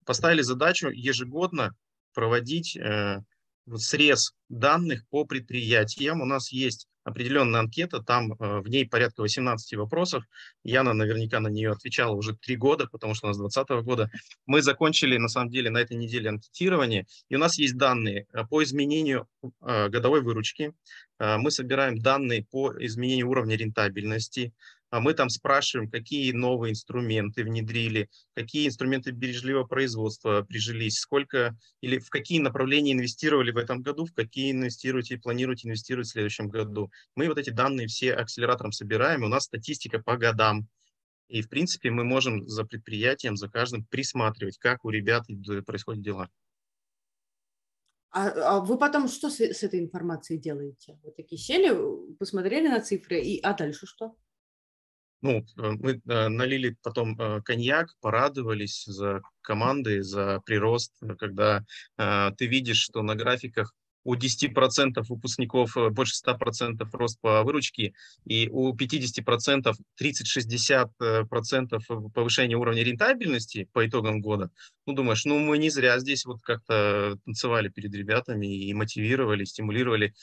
поставили 0.05 0.43
задачу 0.43 0.89
ежегодно 0.89 1.75
проводить 2.13 2.77
э, 2.77 3.21
срез 3.77 4.35
данных 4.49 5.07
по 5.09 5.25
предприятиям. 5.25 6.21
У 6.21 6.25
нас 6.25 6.53
есть 6.53 6.89
определенная 7.05 7.61
анкета, 7.61 8.03
там 8.03 8.33
э, 8.33 8.61
в 8.61 8.69
ней 8.69 8.87
порядка 8.87 9.23
18 9.23 9.75
вопросов. 9.77 10.25
Яна 10.65 10.93
наверняка 10.93 11.41
на 11.41 11.49
нее 11.49 11.71
отвечала 11.73 12.15
уже 12.15 12.37
три 12.37 12.57
года, 12.57 12.87
потому 12.91 13.15
что 13.15 13.27
у 13.27 13.29
нас 13.29 13.39
2020 13.39 13.85
года. 13.85 14.11
Мы 14.47 14.63
закончили, 14.63 15.17
на 15.17 15.29
самом 15.29 15.51
деле, 15.51 15.71
на 15.71 15.79
этой 15.79 15.97
неделе 15.97 16.31
анкетирование, 16.31 17.07
и 17.29 17.37
у 17.37 17.39
нас 17.39 17.59
есть 17.59 17.77
данные 17.77 18.27
э, 18.33 18.45
по 18.45 18.63
изменению 18.63 19.29
э, 19.63 19.89
годовой 19.89 20.23
выручки, 20.23 20.73
мы 21.19 21.51
собираем 21.51 21.99
данные 21.99 22.47
по 22.51 22.73
изменению 22.83 23.29
уровня 23.29 23.55
рентабельности, 23.55 24.55
а 24.91 25.01
мы 25.01 25.15
там 25.15 25.29
спрашиваем, 25.29 25.89
какие 25.89 26.33
новые 26.33 26.73
инструменты 26.73 27.45
внедрили, 27.45 28.11
какие 28.35 28.67
инструменты 28.67 29.13
бережливого 29.13 29.65
производства 29.65 30.43
прижились, 30.43 30.99
сколько 30.99 31.57
или 31.81 31.99
в 31.99 32.11
какие 32.11 32.41
направления 32.41 32.93
инвестировали 32.93 33.53
в 33.53 33.57
этом 33.57 33.83
году, 33.83 34.05
в 34.05 34.13
какие 34.13 34.51
инвестируете 34.51 35.15
и 35.15 35.19
планируете 35.19 35.69
инвестировать 35.69 36.09
в 36.09 36.13
следующем 36.13 36.49
году. 36.49 36.91
Мы 37.15 37.29
вот 37.29 37.39
эти 37.39 37.51
данные 37.51 37.87
все 37.87 38.13
акселератором 38.15 38.73
собираем, 38.73 39.23
у 39.23 39.29
нас 39.29 39.45
статистика 39.45 40.01
по 40.01 40.17
годам. 40.17 40.69
И, 41.29 41.43
в 41.43 41.49
принципе, 41.49 41.91
мы 41.91 42.03
можем 42.03 42.49
за 42.49 42.65
предприятием, 42.65 43.37
за 43.37 43.49
каждым 43.49 43.85
присматривать, 43.85 44.59
как 44.59 44.85
у 44.85 44.91
ребят 44.91 45.25
происходят 45.65 46.03
дела. 46.03 46.29
А, 48.11 48.57
а 48.57 48.61
вы 48.61 48.77
потом 48.77 49.07
что 49.07 49.31
с, 49.31 49.39
с 49.41 49.63
этой 49.63 49.79
информацией 49.79 50.41
делаете? 50.41 50.99
Вот 51.05 51.15
такие 51.15 51.41
сели, 51.41 51.73
посмотрели 52.19 52.67
на 52.67 52.81
цифры, 52.81 53.21
и, 53.21 53.39
а 53.41 53.55
дальше 53.55 53.87
что? 53.87 54.17
Ну, 55.23 55.39
э, 55.39 55.71
мы 55.81 56.01
э, 56.07 56.29
налили 56.29 56.77
потом 56.83 57.19
э, 57.19 57.43
коньяк, 57.43 57.95
порадовались 58.01 58.85
за 58.87 59.21
команды, 59.43 60.03
за 60.03 60.41
прирост, 60.45 60.93
когда 61.19 61.65
ты 61.97 62.47
видишь, 62.47 62.79
что 62.79 63.03
на 63.03 63.17
графиках 63.17 63.75
у 64.05 64.15
10% 64.15 65.03
выпускников 65.09 65.77
больше 65.93 66.15
100% 66.25 66.87
рост 66.93 67.21
по 67.21 67.43
выручке, 67.43 67.93
и 68.25 68.49
у 68.51 68.75
50% 68.75 69.73
30-60% 70.01 70.89
э, 71.01 71.25
повышение 72.15 72.57
уровня 72.57 72.83
рентабельности 72.83 73.69
по 73.73 73.87
итогам 73.87 74.21
года, 74.21 74.51
ну, 74.87 74.95
думаешь, 74.95 75.25
ну, 75.25 75.39
мы 75.39 75.59
не 75.59 75.71
зря 75.71 75.99
здесь 75.99 76.25
вот 76.25 76.41
как-то 76.43 77.19
танцевали 77.25 77.69
перед 77.69 77.95
ребятами 77.95 78.47
и 78.47 78.73
мотивировали, 78.75 79.45
стимулировали. 79.45 80.15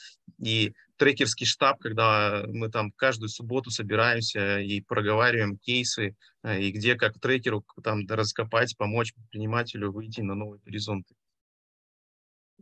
И 0.42 0.74
трекерский 0.98 1.46
штаб, 1.46 1.78
когда 1.80 2.44
мы 2.48 2.70
там 2.70 2.92
каждую 2.92 3.28
субботу 3.28 3.70
собираемся 3.70 4.58
и 4.58 4.80
проговариваем 4.80 5.56
кейсы, 5.56 6.16
э, 6.42 6.60
и 6.60 6.70
где 6.70 6.96
как 6.96 7.18
трекеру 7.18 7.64
там 7.82 8.06
раскопать, 8.08 8.76
помочь 8.76 9.14
предпринимателю 9.14 9.92
выйти 9.92 10.20
на 10.20 10.34
новые 10.34 10.60
горизонты. 10.62 11.14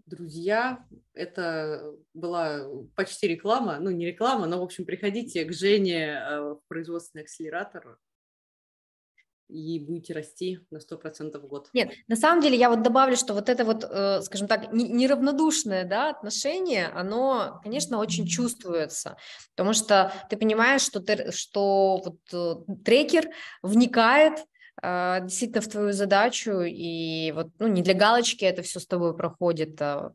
Друзья, 0.05 0.87
это 1.15 1.95
была 2.13 2.69
почти 2.95 3.29
реклама, 3.29 3.79
ну 3.81 3.91
не 3.91 4.07
реклама, 4.07 4.47
но 4.47 4.61
в 4.61 4.63
общем 4.63 4.85
приходите 4.85 5.45
к 5.45 5.53
Жене 5.53 6.13
э, 6.13 6.41
в 6.41 6.61
производственный 6.69 7.23
акселератор 7.23 7.99
и 9.49 9.79
будете 9.79 10.13
расти 10.13 10.61
на 10.71 10.79
100% 10.79 11.39
в 11.39 11.47
год. 11.47 11.69
Нет, 11.73 11.93
на 12.09 12.17
самом 12.17 12.43
деле 12.43 12.57
я 12.57 12.69
вот 12.69 12.83
добавлю, 12.83 13.17
что 13.17 13.35
вот 13.35 13.49
это 13.49 13.65
вот, 13.65 13.85
э, 13.89 14.21
скажем 14.23 14.49
так, 14.49 14.73
неравнодушное 14.73 15.85
да, 15.85 16.11
отношение, 16.11 16.87
оно, 16.89 17.61
конечно, 17.63 17.99
очень 17.99 18.27
чувствуется, 18.27 19.17
потому 19.55 19.73
что 19.73 20.13
ты 20.31 20.37
понимаешь, 20.37 20.83
что, 20.83 21.01
ты, 21.01 21.31
что 21.33 22.03
вот 22.05 22.19
э, 22.33 22.75
трекер 22.85 23.31
вникает 23.63 24.45
а, 24.83 25.21
действительно 25.21 25.63
в 25.63 25.69
твою 25.69 25.93
задачу, 25.93 26.61
и 26.61 27.33
вот, 27.33 27.49
ну, 27.59 27.67
не 27.67 27.83
для 27.83 27.95
галочки 27.95 28.45
это 28.45 28.63
все 28.63 28.79
с 28.79 28.87
тобой 28.87 29.17
проходит, 29.17 29.81
а 29.81 30.13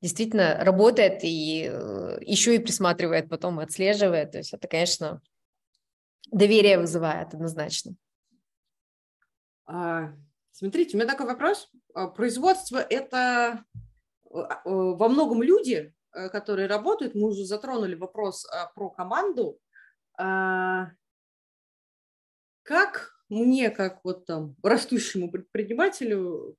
действительно 0.00 0.58
работает 0.60 1.20
и 1.22 1.68
э, 1.70 2.18
еще 2.22 2.54
и 2.54 2.58
присматривает 2.58 3.28
потом, 3.28 3.58
отслеживает, 3.60 4.32
то 4.32 4.38
есть 4.38 4.52
это, 4.52 4.66
конечно, 4.68 5.20
доверие 6.30 6.78
вызывает 6.78 7.34
однозначно. 7.34 7.94
А, 9.66 10.14
смотрите, 10.52 10.96
у 10.96 11.00
меня 11.00 11.08
такой 11.08 11.26
вопрос. 11.26 11.70
А, 11.94 12.08
производство– 12.08 12.78
это 12.90 13.64
во 14.30 15.08
многом 15.08 15.42
люди, 15.42 15.94
э, 16.12 16.28
которые 16.28 16.68
работают, 16.68 17.14
мы 17.14 17.28
уже 17.28 17.46
затронули 17.46 17.94
вопрос 17.94 18.46
про 18.74 18.90
команду, 18.90 19.58
как 22.62 23.12
мне, 23.28 23.70
как 23.70 24.00
вот 24.04 24.26
там 24.26 24.56
растущему 24.62 25.30
предпринимателю 25.30 26.56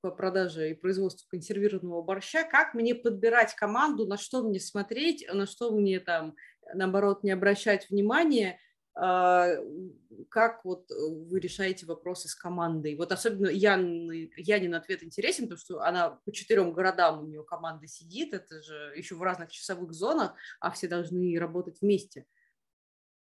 по 0.00 0.10
продаже 0.10 0.70
и 0.70 0.74
производству 0.74 1.26
консервированного 1.28 2.02
борща, 2.02 2.44
как 2.44 2.74
мне 2.74 2.94
подбирать 2.94 3.54
команду, 3.54 4.06
на 4.06 4.16
что 4.16 4.42
мне 4.42 4.60
смотреть, 4.60 5.26
на 5.32 5.46
что 5.46 5.72
мне 5.72 6.00
там, 6.00 6.34
наоборот, 6.74 7.24
не 7.24 7.30
обращать 7.30 7.90
внимания, 7.90 8.52
а, 8.52 8.56
как 8.94 10.64
вот 10.64 10.90
вы 10.90 11.40
решаете 11.40 11.86
вопросы 11.86 12.28
с 12.28 12.34
командой? 12.34 12.94
Вот 12.94 13.10
особенно 13.10 13.48
Ян, 13.48 14.10
Янин 14.10 14.74
ответ 14.74 15.02
интересен, 15.02 15.44
потому 15.44 15.58
что 15.58 15.80
она 15.82 16.18
по 16.24 16.32
четырем 16.32 16.72
городам 16.72 17.22
у 17.22 17.26
нее 17.26 17.42
команда 17.42 17.86
сидит, 17.86 18.34
это 18.34 18.62
же 18.62 18.92
еще 18.94 19.14
в 19.14 19.22
разных 19.22 19.50
часовых 19.50 19.92
зонах, 19.92 20.34
а 20.60 20.70
все 20.70 20.88
должны 20.88 21.38
работать 21.38 21.80
вместе. 21.80 22.26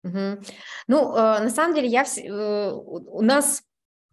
Угу. 0.03 0.41
Ну, 0.88 1.15
э, 1.15 1.39
на 1.39 1.49
самом 1.49 1.76
деле, 1.76 1.88
я 1.88 2.03
э, 2.03 2.72
у 2.72 3.22
нас 3.22 3.63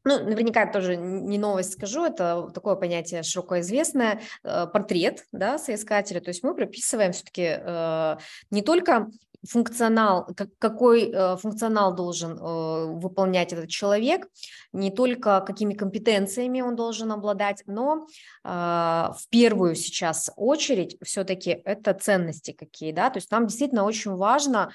ну, 0.05 0.23
наверняка 0.23 0.67
тоже 0.71 0.97
не 0.97 1.39
новость 1.39 1.73
скажу, 1.73 2.05
это 2.05 2.51
такое 2.55 2.75
понятие 2.77 3.23
широко 3.23 3.61
известное, 3.61 4.21
э, 4.43 4.67
портрет, 4.67 5.25
да, 5.33 5.59
соискателя, 5.59 6.21
то 6.21 6.29
есть 6.29 6.43
мы 6.43 6.55
прописываем 6.55 7.13
все-таки 7.13 7.57
э, 7.59 8.17
не 8.51 8.63
только 8.63 9.09
функционал, 9.49 10.27
как, 10.37 10.49
какой 10.59 11.11
э, 11.11 11.37
функционал 11.37 11.95
должен 11.95 12.39
э, 12.39 12.87
выполнять 12.99 13.53
этот 13.53 13.69
человек, 13.69 14.27
не 14.73 14.91
только 14.91 15.41
какими 15.41 15.75
компетенциями 15.75 16.61
он 16.61 16.77
должен 16.77 17.13
обладать, 17.13 17.63
но 17.67 18.07
э, 18.45 18.49
в 18.49 19.23
первую 19.31 19.75
сейчас 19.75 20.31
очередь 20.37 20.97
все-таки 21.03 21.51
это 21.65 21.95
ценности 21.95 22.53
какие, 22.53 22.93
да, 22.93 23.11
то 23.11 23.19
есть 23.19 23.31
нам 23.31 23.47
действительно 23.47 23.85
очень 23.85 24.13
важно 24.13 24.73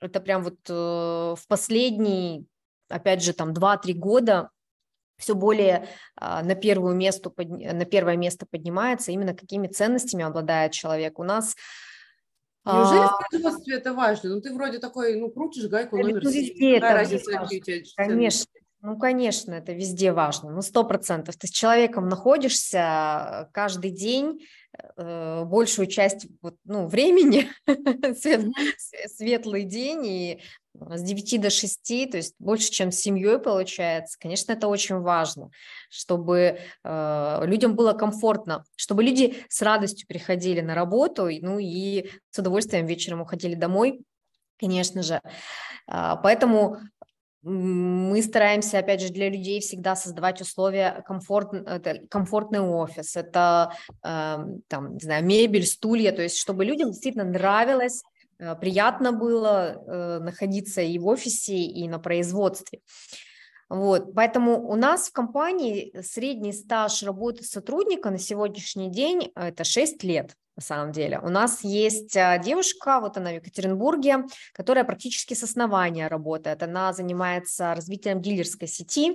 это 0.00 0.20
прям 0.20 0.42
вот 0.42 0.58
э, 0.68 0.72
в 0.72 1.46
последний, 1.46 2.46
опять 2.88 3.22
же, 3.22 3.32
там 3.32 3.52
2-3 3.52 3.92
года 3.92 4.50
все 5.18 5.34
более 5.34 5.86
э, 6.20 6.42
на, 6.42 6.54
первую 6.54 6.96
место, 6.96 7.30
на 7.36 7.84
первое 7.84 8.16
место 8.16 8.46
поднимается, 8.50 9.12
именно 9.12 9.34
какими 9.34 9.68
ценностями 9.68 10.24
обладает 10.24 10.72
человек. 10.72 11.18
У 11.18 11.24
нас 11.24 11.54
Неужели 12.64 13.06
в 13.06 13.28
производстве 13.30 13.76
это 13.76 13.94
важно? 13.94 14.34
Ну, 14.34 14.40
ты 14.40 14.52
вроде 14.52 14.78
такой, 14.78 15.16
ну, 15.18 15.30
крутишь 15.30 15.68
гайку 15.68 15.96
номер 15.96 16.22
ну, 16.22 16.30
7. 16.30 16.42
Везде 16.42 16.76
это 16.76 16.92
разница, 16.92 17.48
Конечно, 17.96 18.46
ну, 18.82 18.98
конечно, 18.98 19.52
это 19.52 19.72
везде 19.72 20.12
важно, 20.12 20.50
ну, 20.50 20.62
сто 20.62 20.84
процентов. 20.84 21.36
Ты 21.36 21.46
с 21.46 21.50
человеком 21.50 22.08
находишься 22.08 23.50
каждый 23.52 23.90
день, 23.90 24.40
э, 24.96 25.44
большую 25.44 25.86
часть 25.86 26.26
вот, 26.40 26.56
ну, 26.64 26.86
времени, 26.86 27.48
свет, 28.18 28.46
светлый 29.06 29.64
день, 29.64 30.06
и 30.06 30.42
с 30.74 31.02
9 31.02 31.40
до 31.40 31.50
6, 31.50 32.10
то 32.10 32.16
есть 32.16 32.34
больше, 32.38 32.70
чем 32.70 32.92
с 32.92 33.00
семьей 33.00 33.38
получается. 33.38 34.18
Конечно, 34.18 34.52
это 34.52 34.68
очень 34.68 34.98
важно, 34.98 35.50
чтобы 35.88 36.58
э, 36.84 37.40
людям 37.44 37.74
было 37.74 37.92
комфортно, 37.92 38.64
чтобы 38.76 39.02
люди 39.02 39.36
с 39.48 39.62
радостью 39.62 40.06
приходили 40.06 40.60
на 40.60 40.74
работу, 40.74 41.28
ну 41.42 41.58
и 41.58 42.10
с 42.30 42.38
удовольствием 42.38 42.86
вечером 42.86 43.20
уходили 43.20 43.54
домой, 43.54 44.00
конечно 44.58 45.02
же. 45.02 45.20
Э, 45.88 46.14
поэтому 46.22 46.78
мы 47.42 48.20
стараемся, 48.22 48.78
опять 48.78 49.00
же, 49.00 49.08
для 49.08 49.30
людей 49.30 49.60
всегда 49.60 49.96
создавать 49.96 50.42
условия, 50.42 51.02
комфорт, 51.06 51.54
это 51.54 52.00
комфортный 52.10 52.60
офис, 52.60 53.16
это, 53.16 53.72
э, 54.04 54.36
там, 54.68 54.94
не 54.94 55.00
знаю, 55.00 55.24
мебель, 55.24 55.66
стулья, 55.66 56.12
то 56.12 56.22
есть 56.22 56.36
чтобы 56.36 56.66
людям 56.66 56.90
действительно 56.90 57.24
нравилось, 57.24 58.02
э, 58.02 58.09
приятно 58.60 59.12
было 59.12 59.82
э, 59.86 60.18
находиться 60.20 60.80
и 60.80 60.98
в 60.98 61.06
офисе, 61.06 61.56
и 61.56 61.88
на 61.88 61.98
производстве. 61.98 62.80
Вот, 63.68 64.14
поэтому 64.14 64.68
у 64.68 64.74
нас 64.74 65.08
в 65.08 65.12
компании 65.12 65.94
средний 66.02 66.52
стаж 66.52 67.04
работы 67.04 67.44
сотрудника 67.44 68.10
на 68.10 68.18
сегодняшний 68.18 68.90
день 68.90 69.30
это 69.36 69.62
6 69.62 70.02
лет 70.02 70.34
на 70.56 70.62
самом 70.62 70.92
деле. 70.92 71.20
У 71.20 71.28
нас 71.28 71.62
есть 71.62 72.16
а, 72.16 72.36
девушка, 72.38 73.00
вот 73.00 73.16
она 73.16 73.30
в 73.30 73.34
Екатеринбурге, 73.34 74.24
которая 74.52 74.84
практически 74.84 75.34
с 75.34 75.44
основания 75.44 76.08
работает. 76.08 76.62
Она 76.64 76.92
занимается 76.92 77.72
развитием 77.74 78.20
дилерской 78.20 78.66
сети, 78.66 79.14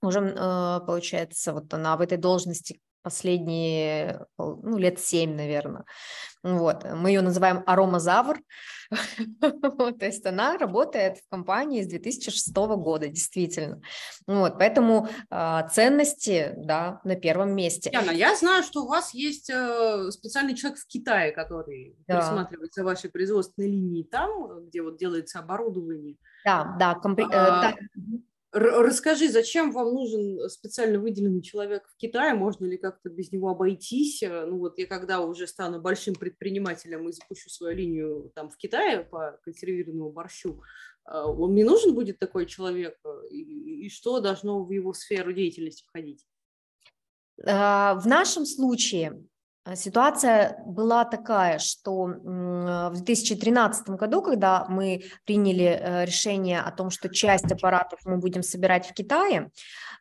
уже, 0.00 0.20
э, 0.20 0.80
получается, 0.86 1.52
вот 1.52 1.72
она 1.74 1.96
в 1.96 2.00
этой 2.00 2.18
должности 2.18 2.80
последние 3.02 4.26
ну, 4.38 4.78
лет 4.78 4.98
семь, 4.98 5.34
наверное. 5.34 5.84
Вот. 6.42 6.84
Мы 6.84 7.10
ее 7.10 7.20
называем 7.20 7.62
аромазавр. 7.66 8.40
то 9.40 10.04
есть 10.06 10.26
она 10.26 10.58
работает 10.58 11.18
в 11.18 11.28
компании 11.30 11.82
с 11.82 11.88
2006 11.88 12.54
года, 12.54 13.08
действительно. 13.08 13.80
Вот. 14.26 14.58
Поэтому 14.58 15.08
э, 15.30 15.60
ценности, 15.70 16.54
да, 16.56 17.00
на 17.04 17.16
первом 17.16 17.54
месте. 17.54 17.90
Яна, 17.92 18.10
я 18.10 18.34
знаю, 18.34 18.62
что 18.64 18.82
у 18.82 18.88
вас 18.88 19.14
есть 19.14 19.50
э, 19.50 20.10
специальный 20.10 20.54
человек 20.54 20.78
в 20.80 20.86
Китае, 20.86 21.32
который 21.32 21.96
да. 22.06 22.18
присматривает 22.18 22.74
за 22.74 22.84
вашей 22.84 23.10
производственной 23.10 23.68
линией 23.68 24.04
там, 24.04 24.66
где 24.66 24.82
вот 24.82 24.98
делается 24.98 25.38
оборудование. 25.38 26.16
Да, 26.44 26.76
да, 26.78 26.94
компри... 26.94 27.24
а, 27.30 27.70
э, 27.70 27.72
да 27.72 27.76
Расскажи, 28.52 29.30
зачем 29.30 29.72
вам 29.72 29.94
нужен 29.94 30.46
специально 30.50 30.98
выделенный 30.98 31.40
человек 31.40 31.88
в 31.88 31.96
Китае? 31.96 32.34
Можно 32.34 32.66
ли 32.66 32.76
как-то 32.76 33.08
без 33.08 33.32
него 33.32 33.48
обойтись? 33.48 34.22
Ну 34.22 34.58
вот 34.58 34.78
я 34.78 34.86
когда 34.86 35.22
уже 35.22 35.46
стану 35.46 35.80
большим 35.80 36.14
предпринимателем 36.14 37.08
и 37.08 37.12
запущу 37.12 37.48
свою 37.48 37.74
линию 37.74 38.30
там 38.34 38.50
в 38.50 38.58
Китае 38.58 39.04
по 39.04 39.40
консервированному 39.42 40.12
борщу, 40.12 40.62
а, 41.04 41.26
он 41.30 41.52
мне 41.52 41.64
нужен 41.64 41.94
будет 41.94 42.18
такой 42.18 42.44
человек? 42.44 42.98
И, 43.30 43.86
и 43.86 43.88
что 43.88 44.20
должно 44.20 44.62
в 44.62 44.70
его 44.70 44.92
сферу 44.92 45.32
деятельности 45.32 45.84
входить? 45.86 46.26
В 47.38 48.02
нашем 48.04 48.44
случае 48.44 49.26
ситуация 49.74 50.60
была 50.66 51.04
такая, 51.04 51.58
что 51.58 52.04
в 52.04 52.94
2013 52.94 53.90
году, 53.90 54.22
когда 54.22 54.66
мы 54.68 55.04
приняли 55.24 55.64
э, 55.64 56.04
решение 56.04 56.60
о 56.60 56.72
том, 56.72 56.90
что 56.90 57.08
часть 57.08 57.50
аппаратов 57.50 58.00
мы 58.04 58.18
будем 58.18 58.42
собирать 58.42 58.86
в 58.86 58.92
Китае, 58.92 59.50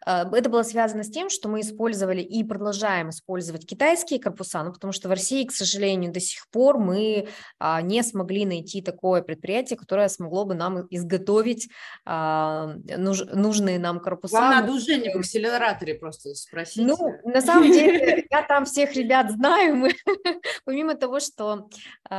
э, 0.05 0.23
это 0.31 0.49
было 0.49 0.63
связано 0.63 1.03
с 1.03 1.11
тем, 1.11 1.29
что 1.29 1.47
мы 1.47 1.61
использовали 1.61 2.21
и 2.21 2.43
продолжаем 2.43 3.09
использовать 3.09 3.67
китайские 3.67 4.19
корпуса, 4.19 4.63
ну, 4.63 4.73
потому 4.73 4.93
что 4.93 5.09
в 5.09 5.11
России, 5.11 5.45
к 5.45 5.51
сожалению, 5.51 6.11
до 6.11 6.19
сих 6.19 6.49
пор 6.49 6.79
мы 6.79 7.27
а, 7.59 7.81
не 7.81 8.01
смогли 8.03 8.45
найти 8.45 8.81
такое 8.81 9.21
предприятие, 9.21 9.77
которое 9.77 10.09
смогло 10.09 10.45
бы 10.45 10.55
нам 10.55 10.87
изготовить 10.89 11.69
а, 12.05 12.75
нужные 12.97 13.77
нам 13.77 13.99
корпуса. 13.99 14.35
Вам 14.35 14.51
надо 14.51 14.71
у 14.71 14.79
Жени 14.79 15.13
в 15.13 15.17
акселераторе 15.17 15.95
просто 15.95 16.33
спросить. 16.33 16.83
Ну, 16.83 16.97
на 17.23 17.41
самом 17.41 17.71
деле, 17.71 18.25
я 18.31 18.41
там 18.41 18.65
всех 18.65 18.93
ребят 18.93 19.31
знаю, 19.31 19.50
знаю, 19.51 19.75
мы, 19.75 19.91
помимо 20.65 20.95
того, 20.95 21.19
что 21.19 21.69
э, 22.09 22.15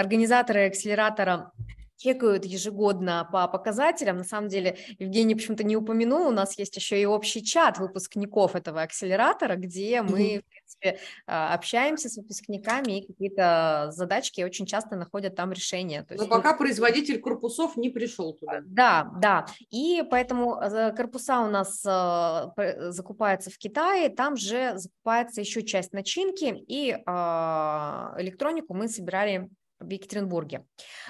организаторы 0.00 0.66
акселератора 0.66 1.52
чекают 1.96 2.44
ежегодно 2.44 3.28
по 3.30 3.48
показателям. 3.48 4.18
На 4.18 4.24
самом 4.24 4.48
деле, 4.48 4.76
Евгений 4.98 5.34
почему-то 5.34 5.64
не 5.64 5.76
упомянул, 5.76 6.28
у 6.28 6.32
нас 6.32 6.58
есть 6.58 6.76
еще 6.76 7.00
и 7.00 7.06
общий 7.06 7.44
чат 7.44 7.78
выпускников 7.78 8.54
этого 8.54 8.82
акселератора, 8.82 9.56
где 9.56 10.02
мы, 10.02 10.42
в 10.44 10.50
принципе, 10.50 10.98
а, 11.26 11.54
общаемся 11.54 12.08
с 12.08 12.16
выпускниками, 12.16 13.00
и 13.00 13.06
какие-то 13.06 13.88
задачки 13.90 14.42
очень 14.42 14.66
часто 14.66 14.96
находят 14.96 15.36
там 15.36 15.52
решения. 15.52 16.02
То 16.02 16.14
есть, 16.14 16.24
Но 16.24 16.30
пока 16.30 16.52
мы... 16.52 16.58
производитель 16.58 17.20
корпусов 17.20 17.76
не 17.76 17.90
пришел 17.90 18.34
туда. 18.34 18.60
Да, 18.64 19.10
да. 19.20 19.46
И 19.70 20.02
поэтому 20.10 20.60
э, 20.60 20.92
корпуса 20.94 21.40
у 21.40 21.48
нас 21.48 21.82
э, 21.86 22.90
закупаются 22.90 23.50
в 23.50 23.58
Китае, 23.58 24.08
там 24.08 24.36
же 24.36 24.72
закупается 24.76 25.40
еще 25.40 25.62
часть 25.62 25.92
начинки, 25.92 26.54
и 26.66 26.96
а, 27.06 28.14
электронику 28.18 28.74
мы 28.74 28.88
собирали 28.88 29.48
в 29.80 29.88
Екатеринбурге. 29.88 30.64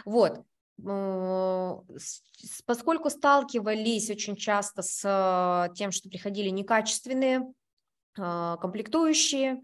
Вот. 0.04 0.44
Поскольку 2.66 3.10
сталкивались 3.10 4.10
очень 4.10 4.36
часто 4.36 4.82
с 4.82 5.72
тем, 5.76 5.92
что 5.92 6.08
приходили 6.08 6.48
некачественные 6.48 7.42
а, 8.18 8.56
комплектующие, 8.56 9.60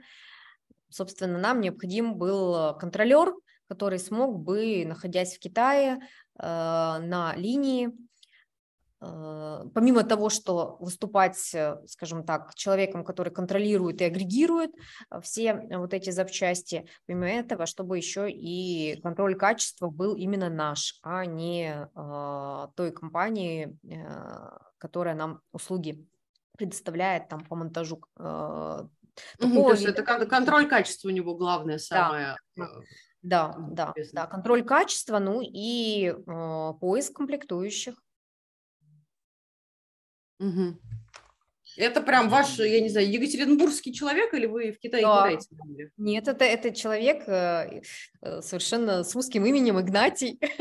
собственно, 0.89 1.39
нам 1.39 1.61
необходим 1.61 2.15
был 2.15 2.77
контролер, 2.79 3.35
который 3.69 3.99
смог 4.01 4.39
бы, 4.41 4.85
находясь 4.85 5.37
в 5.37 5.39
Китае, 5.39 5.99
э, 5.99 6.43
на 6.43 7.35
линии, 7.37 7.91
помимо 9.01 10.05
того, 10.05 10.29
что 10.29 10.77
выступать, 10.79 11.55
э, 11.55 11.79
скажем 11.87 12.25
так, 12.25 12.55
человеком, 12.55 13.03
который 13.03 13.33
контролирует 13.33 14.03
и 14.03 14.05
агрегирует 14.05 14.73
э, 15.11 15.21
все 15.23 15.55
вот 15.71 15.95
эти 15.95 16.11
запчасти, 16.11 16.87
помимо 17.07 17.27
этого, 17.27 17.65
чтобы 17.65 17.97
еще 17.97 18.31
и 18.31 19.01
контроль 19.03 19.37
качества 19.37 19.89
был 19.89 20.15
именно 20.15 20.51
наш, 20.51 20.99
а 21.03 21.25
не 21.25 21.89
той 22.77 22.93
компании, 22.93 23.77
которая 24.79 25.15
нам 25.15 25.41
услуги 25.53 26.07
предоставляет 26.57 27.29
там 27.29 27.45
по 27.45 27.57
монтажу. 27.57 28.03
Угу, 28.17 28.89
то 29.39 29.71
есть 29.73 29.85
это 29.85 30.03
контроль 30.03 30.69
качества 30.69 31.09
у 31.09 31.13
него 31.13 31.35
главное 31.35 31.79
самое. 31.79 32.37
Да. 32.57 32.69
Да, 33.23 33.55
да, 33.59 33.93
да, 34.13 34.27
контроль 34.27 34.65
качества, 34.65 35.19
ну 35.19 35.43
и 35.43 36.07
э, 36.07 36.73
поиск 36.81 37.17
комплектующих. 37.17 37.95
Угу. 40.41 40.79
Это 41.77 42.01
прям 42.03 42.29
ваш, 42.29 42.59
я 42.59 42.81
не 42.81 42.89
знаю, 42.89 43.11
екатеринбургский 43.11 43.93
человек 43.93 44.35
или 44.35 44.47
вы 44.47 44.73
в 44.73 44.79
Китае 44.79 45.05
да. 45.05 45.29
китайцы? 45.29 45.49
Нет, 45.97 46.27
это, 46.27 46.45
это 46.45 46.75
человек 46.75 47.29
э, 47.29 47.83
э, 48.23 48.43
совершенно 48.43 49.05
с 49.05 49.15
русским 49.15 49.47
именем 49.47 49.81
Игнатий. 49.81 50.39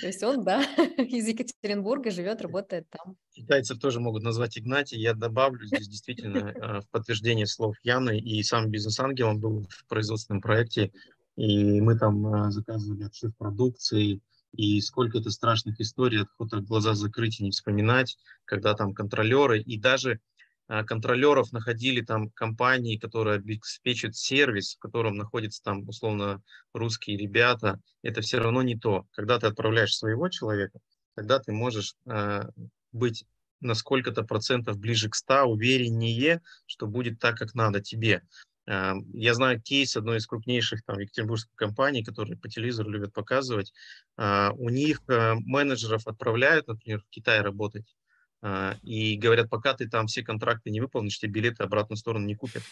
То 0.00 0.06
есть 0.06 0.22
он, 0.22 0.44
да, 0.44 0.62
из 0.98 1.26
Екатеринбурга 1.26 2.10
живет, 2.10 2.42
работает 2.42 2.86
там. 2.90 3.16
Китайцев 3.32 3.78
тоже 3.80 3.98
могут 3.98 4.22
назвать 4.22 4.56
Игнатий. 4.56 5.00
Я 5.00 5.14
добавлю 5.14 5.66
здесь 5.66 5.88
действительно 5.88 6.38
э, 6.38 6.80
в 6.80 6.88
подтверждение 6.90 7.46
слов 7.46 7.76
Яны 7.82 8.18
и 8.18 8.42
сам 8.44 8.70
бизнес-ангелом 8.70 9.40
был 9.40 9.66
в 9.68 9.86
производственном 9.88 10.42
проекте, 10.42 10.92
и 11.36 11.80
мы 11.80 11.98
там 11.98 12.52
заказывали 12.52 13.04
обшив 13.04 13.36
продукции, 13.36 14.20
и 14.52 14.80
сколько 14.80 15.18
это 15.18 15.30
страшных 15.30 15.80
историй, 15.80 16.22
охота 16.22 16.60
глаза 16.60 16.94
закрыть 16.94 17.40
и 17.40 17.44
не 17.44 17.50
вспоминать, 17.50 18.16
когда 18.44 18.74
там 18.74 18.94
контролеры, 18.94 19.60
и 19.60 19.78
даже 19.78 20.20
а, 20.68 20.84
контролеров 20.84 21.52
находили 21.52 22.00
там 22.00 22.30
компании, 22.30 22.96
которые 22.96 23.36
обеспечат 23.36 24.16
сервис, 24.16 24.76
в 24.76 24.78
котором 24.78 25.16
находятся 25.16 25.62
там 25.62 25.88
условно 25.88 26.42
русские 26.72 27.16
ребята, 27.16 27.80
это 28.02 28.20
все 28.20 28.38
равно 28.38 28.62
не 28.62 28.78
то. 28.78 29.06
Когда 29.12 29.38
ты 29.38 29.46
отправляешь 29.46 29.94
своего 29.94 30.28
человека, 30.28 30.78
тогда 31.14 31.38
ты 31.38 31.52
можешь 31.52 31.94
э, 32.06 32.48
быть 32.92 33.24
на 33.60 33.74
сколько-то 33.74 34.22
процентов 34.24 34.78
ближе 34.78 35.08
к 35.08 35.14
100, 35.14 35.44
увереннее, 35.44 36.42
что 36.66 36.86
будет 36.86 37.18
так, 37.18 37.36
как 37.36 37.54
надо 37.54 37.80
тебе. 37.80 38.22
Эм, 38.66 39.10
я 39.12 39.34
знаю 39.34 39.60
кейс 39.60 39.96
одной 39.96 40.18
из 40.18 40.26
крупнейших 40.26 40.84
там 40.84 40.98
екатеринбургских 40.98 41.54
компаний, 41.56 42.04
которые 42.04 42.36
по 42.36 42.48
телевизору 42.48 42.90
любят 42.90 43.12
показывать. 43.12 43.72
Э, 44.16 44.50
у 44.56 44.68
них 44.68 45.02
э, 45.08 45.34
менеджеров 45.34 46.06
отправляют, 46.06 46.68
например, 46.68 47.00
в 47.00 47.08
Китай 47.10 47.40
работать, 47.40 47.96
э, 48.42 48.74
и 48.82 49.16
говорят, 49.16 49.50
пока 49.50 49.74
ты 49.74 49.88
там 49.88 50.06
все 50.06 50.22
контракты 50.22 50.70
не 50.70 50.80
выполнишь, 50.80 51.18
тебе 51.18 51.32
билеты 51.32 51.64
обратную 51.64 51.96
сторону 51.98 52.26
не 52.26 52.36
купят. 52.36 52.62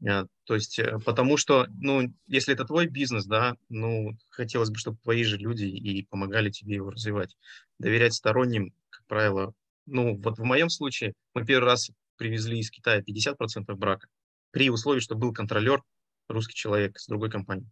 То 0.00 0.54
есть, 0.54 0.78
потому 1.04 1.36
что, 1.36 1.66
ну, 1.80 2.14
если 2.28 2.54
это 2.54 2.64
твой 2.64 2.86
бизнес, 2.86 3.26
да, 3.26 3.56
ну, 3.68 4.16
хотелось 4.28 4.70
бы, 4.70 4.78
чтобы 4.78 4.98
твои 4.98 5.24
же 5.24 5.38
люди 5.38 5.64
и 5.64 6.04
помогали 6.04 6.50
тебе 6.50 6.76
его 6.76 6.90
развивать. 6.90 7.36
Доверять 7.80 8.14
сторонним, 8.14 8.72
как 8.90 9.04
правило, 9.06 9.54
ну, 9.86 10.16
вот 10.16 10.38
в 10.38 10.44
моем 10.44 10.68
случае 10.68 11.14
мы 11.34 11.44
первый 11.44 11.64
раз 11.64 11.90
привезли 12.16 12.60
из 12.60 12.70
Китая 12.70 13.02
50% 13.02 13.74
брака, 13.74 14.06
при 14.50 14.70
условии, 14.70 15.00
что 15.00 15.14
был 15.14 15.32
контролер, 15.32 15.82
русский 16.28 16.54
человек 16.54 16.98
с 16.98 17.06
другой 17.06 17.30
компании. 17.30 17.70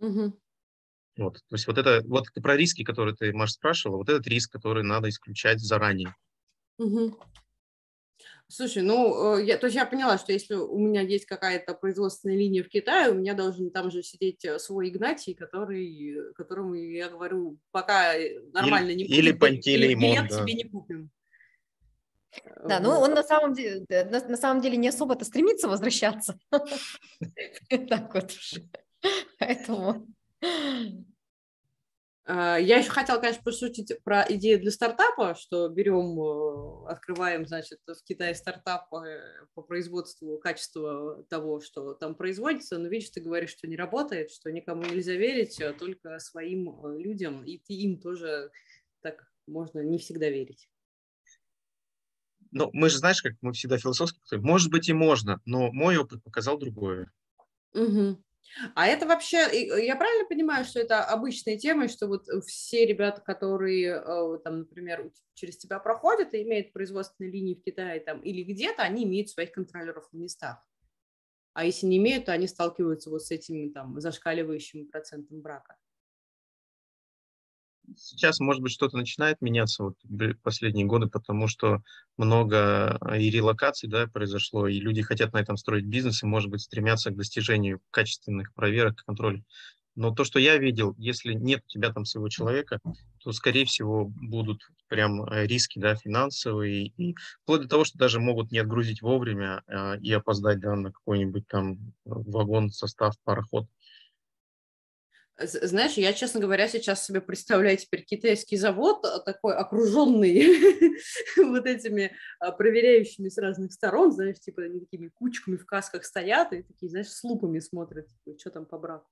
Угу. 0.00 0.38
Вот, 1.18 1.34
то 1.34 1.54
есть 1.54 1.66
вот 1.66 1.78
это, 1.78 2.02
вот 2.06 2.26
про 2.34 2.56
риски, 2.56 2.84
которые 2.84 3.16
ты, 3.16 3.32
Маш, 3.32 3.52
спрашивала, 3.52 3.96
вот 3.96 4.08
этот 4.08 4.26
риск, 4.28 4.52
который 4.52 4.84
надо 4.84 5.08
исключать 5.08 5.60
заранее. 5.60 6.14
Угу. 6.78 7.18
Слушай, 8.50 8.82
ну, 8.82 9.36
э, 9.36 9.44
я, 9.44 9.58
то 9.58 9.66
есть 9.66 9.76
я 9.76 9.84
поняла, 9.84 10.16
что 10.16 10.32
если 10.32 10.54
у 10.54 10.78
меня 10.78 11.02
есть 11.02 11.26
какая-то 11.26 11.74
производственная 11.74 12.36
линия 12.36 12.64
в 12.64 12.68
Китае, 12.68 13.10
у 13.10 13.14
меня 13.14 13.34
должен 13.34 13.70
там 13.70 13.90
же 13.90 14.02
сидеть 14.02 14.42
э, 14.44 14.58
свой 14.58 14.88
Игнатий, 14.88 15.34
который, 15.34 16.32
которому 16.34 16.74
я 16.74 17.10
говорю, 17.10 17.58
пока 17.72 18.14
нормально 18.54 18.90
или, 18.90 18.98
не 18.98 19.04
Или 19.04 19.32
Пантелеймон, 19.32 20.28
да. 20.28 20.40
себе 20.40 20.54
не 20.54 20.64
купим. 20.64 21.10
Да, 22.64 22.80
ну 22.80 22.90
он 22.90 23.12
на 23.12 23.22
самом 23.22 23.54
деле, 23.54 23.84
на, 23.88 24.20
на 24.20 24.36
самом 24.36 24.60
деле 24.60 24.76
не 24.76 24.88
особо-то 24.88 25.24
стремится 25.24 25.68
возвращаться. 25.68 26.38
Так 27.88 28.14
вот 28.14 28.30
уж. 28.30 28.54
Поэтому... 29.38 30.06
А, 32.30 32.58
я 32.58 32.76
еще 32.76 32.90
хотела, 32.90 33.18
конечно, 33.18 33.42
пошутить 33.42 33.90
про 34.04 34.22
идею 34.28 34.60
для 34.60 34.70
стартапа, 34.70 35.34
что 35.34 35.66
берем, 35.70 36.20
э, 36.20 36.90
открываем, 36.90 37.46
значит, 37.46 37.78
в 37.86 38.04
Китае 38.04 38.34
стартап 38.34 38.90
по 38.90 39.62
производству 39.62 40.36
качества 40.36 41.24
того, 41.30 41.60
что 41.60 41.94
там 41.94 42.14
производится, 42.14 42.76
но 42.76 42.88
видишь, 42.88 43.08
ты 43.10 43.22
говоришь, 43.22 43.52
что 43.52 43.66
не 43.66 43.76
работает, 43.76 44.30
что 44.30 44.52
никому 44.52 44.82
нельзя 44.82 45.14
верить, 45.14 45.58
а 45.62 45.72
только 45.72 46.18
своим 46.18 46.68
э, 46.68 46.98
людям, 46.98 47.44
и 47.46 47.56
ты 47.56 47.72
им 47.72 47.98
тоже 47.98 48.50
так 49.00 49.24
можно 49.46 49.80
не 49.80 49.96
всегда 49.96 50.28
верить 50.28 50.68
ну, 52.50 52.70
мы 52.72 52.88
же, 52.88 52.98
знаешь, 52.98 53.22
как 53.22 53.34
мы 53.40 53.52
всегда 53.52 53.78
философски, 53.78 54.20
может 54.36 54.70
быть 54.70 54.88
и 54.88 54.92
можно, 54.92 55.40
но 55.44 55.70
мой 55.72 55.96
опыт 55.96 56.22
показал 56.22 56.58
другое. 56.58 57.10
Угу. 57.74 58.22
А 58.74 58.86
это 58.86 59.06
вообще, 59.06 59.36
я 59.84 59.94
правильно 59.96 60.26
понимаю, 60.26 60.64
что 60.64 60.80
это 60.80 61.04
обычная 61.04 61.58
тема, 61.58 61.88
что 61.88 62.06
вот 62.06 62.26
все 62.46 62.86
ребята, 62.86 63.20
которые, 63.20 64.02
э, 64.04 64.38
там, 64.42 64.60
например, 64.60 65.10
через 65.34 65.58
тебя 65.58 65.78
проходят 65.78 66.34
и 66.34 66.42
имеют 66.42 66.72
производственные 66.72 67.30
линии 67.30 67.54
в 67.54 67.62
Китае 67.62 68.00
там, 68.00 68.20
или 68.20 68.42
где-то, 68.42 68.82
они 68.82 69.04
имеют 69.04 69.28
своих 69.28 69.52
контролеров 69.52 70.08
на 70.12 70.18
местах. 70.18 70.64
А 71.52 71.64
если 71.64 71.86
не 71.86 71.98
имеют, 71.98 72.26
то 72.26 72.32
они 72.32 72.46
сталкиваются 72.46 73.10
вот 73.10 73.22
с 73.22 73.30
этим 73.30 73.72
там 73.72 74.00
зашкаливающим 74.00 74.88
процентом 74.88 75.40
брака. 75.40 75.76
Сейчас, 77.96 78.40
может 78.40 78.62
быть, 78.62 78.72
что-то 78.72 78.96
начинает 78.96 79.40
меняться 79.40 79.84
вот 79.84 79.96
последние 80.42 80.86
годы, 80.86 81.08
потому 81.08 81.48
что 81.48 81.82
много 82.16 82.98
и 83.16 83.30
релокаций 83.30 83.88
да, 83.88 84.06
произошло, 84.06 84.68
и 84.68 84.80
люди 84.80 85.02
хотят 85.02 85.32
на 85.32 85.38
этом 85.38 85.56
строить 85.56 85.84
бизнес, 85.84 86.22
и, 86.22 86.26
может 86.26 86.50
быть, 86.50 86.62
стремятся 86.62 87.10
к 87.10 87.16
достижению 87.16 87.80
качественных 87.90 88.52
проверок, 88.54 89.02
контроля. 89.04 89.42
Но 89.98 90.14
то, 90.14 90.22
что 90.22 90.38
я 90.38 90.56
видел, 90.58 90.94
если 90.96 91.32
нет 91.32 91.64
у 91.64 91.68
тебя 91.68 91.92
там 91.92 92.04
своего 92.04 92.28
человека, 92.28 92.78
то, 93.20 93.32
скорее 93.32 93.64
всего, 93.64 94.04
будут 94.04 94.62
прям 94.86 95.24
э, 95.24 95.44
риски 95.48 95.80
да, 95.80 95.96
финансовые, 95.96 96.86
и 96.86 97.16
вплоть 97.42 97.62
до 97.62 97.68
того, 97.68 97.84
что 97.84 97.98
даже 97.98 98.20
могут 98.20 98.52
не 98.52 98.58
отгрузить 98.58 99.02
вовремя 99.02 99.62
а, 99.66 99.96
и 99.96 100.12
опоздать 100.12 100.60
да, 100.60 100.76
на 100.76 100.92
какой-нибудь 100.92 101.48
там 101.48 101.94
вагон, 102.04 102.70
состав, 102.70 103.16
пароход. 103.24 103.66
Знаешь, 105.40 105.92
я, 105.92 106.12
честно 106.12 106.40
говоря, 106.40 106.66
сейчас 106.68 107.06
себе 107.06 107.20
представляю 107.20 107.76
теперь 107.76 108.04
китайский 108.04 108.56
завод, 108.56 109.04
а, 109.04 109.20
такой 109.20 109.54
окруженный 109.54 110.42
вот 111.36 111.64
этими 111.66 112.12
а, 112.40 112.50
проверяющими 112.50 113.28
с 113.28 113.38
разных 113.38 113.72
сторон, 113.72 114.12
знаешь, 114.12 114.40
типа 114.40 114.62
они 114.62 114.80
такими 114.80 115.08
кучками 115.08 115.56
в 115.56 115.64
касках 115.64 116.04
стоят 116.04 116.52
и 116.52 116.62
такие, 116.62 116.90
знаешь, 116.90 117.08
с 117.08 117.22
лупами 117.22 117.60
смотрят, 117.60 118.08
типа, 118.08 118.38
что 118.38 118.50
там 118.50 118.66
по 118.66 118.78
браку. 118.78 119.08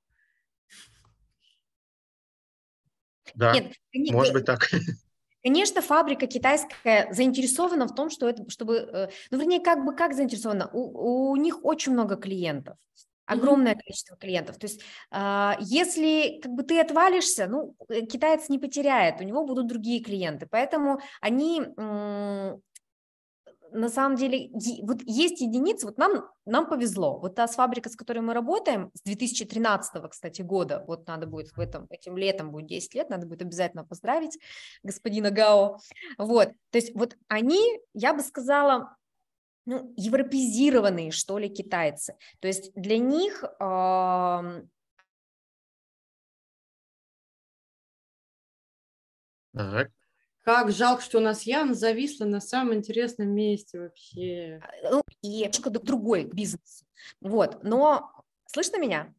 Да, 3.34 3.52
Нет, 3.52 3.74
может 4.12 4.32
быть 4.32 4.44
так. 4.44 4.68
Конечно, 5.44 5.80
фабрика 5.80 6.26
китайская 6.26 7.12
заинтересована 7.12 7.86
в 7.86 7.94
том, 7.94 8.10
что 8.10 8.28
это, 8.28 8.50
чтобы, 8.50 8.78
э, 8.78 9.08
ну, 9.30 9.38
вернее, 9.38 9.60
как 9.60 9.84
бы 9.84 9.94
как 9.94 10.12
заинтересована, 10.12 10.68
у, 10.72 11.30
у 11.30 11.36
них 11.36 11.64
очень 11.64 11.92
много 11.92 12.16
клиентов, 12.16 12.76
огромное 13.26 13.74
mm-hmm. 13.74 13.80
количество 13.80 14.16
клиентов. 14.16 14.58
То 14.58 14.66
есть, 14.66 14.82
э, 15.10 15.52
если 15.60 16.40
как 16.40 16.52
бы 16.52 16.62
ты 16.62 16.80
отвалишься, 16.80 17.46
ну, 17.46 17.74
э, 17.88 18.02
китаец 18.02 18.48
не 18.48 18.58
потеряет, 18.58 19.20
у 19.20 19.24
него 19.24 19.44
будут 19.44 19.66
другие 19.66 20.02
клиенты, 20.02 20.46
поэтому 20.50 21.00
они 21.20 21.62
на 23.76 23.88
самом 23.88 24.16
деле 24.16 24.50
вот 24.82 25.02
есть 25.04 25.40
единицы, 25.40 25.86
вот 25.86 25.98
нам, 25.98 26.28
нам 26.44 26.68
повезло, 26.68 27.18
вот 27.18 27.34
та 27.34 27.46
с 27.46 27.54
фабрика, 27.54 27.88
с 27.88 27.96
которой 27.96 28.20
мы 28.20 28.32
работаем, 28.32 28.90
с 28.94 29.02
2013, 29.02 30.02
кстати, 30.10 30.42
года, 30.42 30.84
вот 30.86 31.06
надо 31.06 31.26
будет 31.26 31.52
в 31.56 31.60
этом, 31.60 31.86
этим 31.90 32.16
летом 32.16 32.50
будет 32.50 32.66
10 32.66 32.94
лет, 32.94 33.10
надо 33.10 33.26
будет 33.26 33.42
обязательно 33.42 33.84
поздравить 33.84 34.38
господина 34.82 35.30
Гао, 35.30 35.78
вот, 36.18 36.48
то 36.70 36.78
есть 36.78 36.94
вот 36.94 37.16
они, 37.28 37.80
я 37.94 38.14
бы 38.14 38.22
сказала, 38.22 38.96
ну, 39.66 39.92
европезированные, 39.96 41.10
что 41.10 41.38
ли, 41.38 41.48
китайцы, 41.48 42.16
то 42.40 42.48
есть 42.48 42.72
для 42.74 42.98
них 42.98 43.44
э, 43.60 44.62
Так. 49.56 49.90
Как 50.44 50.70
жалко, 50.70 51.02
что 51.02 51.18
у 51.18 51.20
нас 51.20 51.42
Яна 51.42 51.74
зависла 51.74 52.24
на 52.24 52.40
самом 52.40 52.74
интересном 52.74 53.30
месте 53.30 53.80
вообще. 53.80 54.60
А, 54.62 54.90
ну, 54.90 55.02
и 55.22 55.40
немножко 55.40 55.70
другой 55.70 56.24
бизнес. 56.24 56.84
Вот, 57.20 57.64
но 57.64 58.12
слышно 58.46 58.78
меня? 58.78 59.12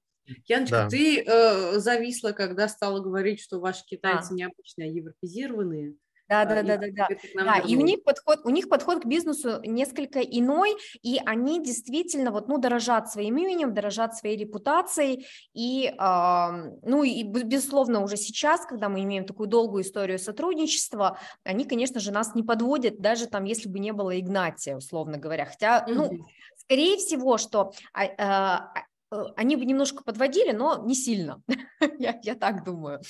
Яночка, 0.46 0.84
да. 0.84 0.90
ты 0.90 1.22
э, 1.22 1.80
зависла, 1.80 2.32
когда 2.32 2.70
стала 2.70 3.02
говорить, 3.02 3.42
что 3.42 3.60
ваши 3.60 3.84
китайцы 3.86 4.32
а. 4.32 4.36
необычные, 4.36 4.90
а 4.90 4.94
европезированные. 4.94 5.96
Да, 6.30 6.44
да, 6.46 6.62
да, 6.62 6.78
да, 6.78 6.88
да. 6.92 7.08
Да, 7.36 7.58
и 7.60 7.76
у 7.78 7.82
них 7.82 8.04
подход, 8.04 8.42
у 8.44 8.50
них 8.50 8.68
подход 8.68 9.04
к 9.04 9.06
бизнесу 9.06 9.62
несколько 9.64 10.20
иной, 10.20 10.76
и 11.02 11.20
они 11.26 11.64
действительно 11.64 12.32
вот, 12.32 12.50
ну, 12.50 12.58
дорожат 12.58 13.10
своим 13.10 13.38
именем, 13.38 13.74
дорожат 13.74 14.16
своей 14.16 14.38
репутацией, 14.38 15.26
и, 15.54 15.88
э, 15.88 16.72
ну, 16.84 17.04
и 17.04 17.24
безусловно 17.24 18.02
уже 18.02 18.18
сейчас, 18.18 18.66
когда 18.66 18.90
мы 18.90 19.04
имеем 19.04 19.26
такую 19.26 19.48
долгую 19.48 19.84
историю 19.84 20.20
сотрудничества, 20.20 21.18
они, 21.44 21.64
конечно 21.64 22.00
же, 22.00 22.12
нас 22.12 22.36
не 22.36 22.44
подводят, 22.44 23.00
даже 23.00 23.28
там, 23.28 23.46
если 23.46 23.70
бы 23.70 23.80
не 23.80 23.94
было 23.94 24.20
Игнатия, 24.20 24.76
условно 24.76 25.18
говоря, 25.18 25.46
хотя, 25.46 25.86
ну, 25.88 26.28
скорее 26.58 26.98
всего, 26.98 27.38
что 27.38 27.72
а, 27.94 28.04
а, 28.18 28.74
э, 29.12 29.24
они 29.38 29.56
бы 29.56 29.66
немножко 29.66 30.04
подводили, 30.04 30.52
но 30.52 30.84
не 30.86 30.96
сильно, 30.96 31.42
я, 32.00 32.20
я 32.22 32.36
так 32.36 32.66
думаю, 32.66 33.02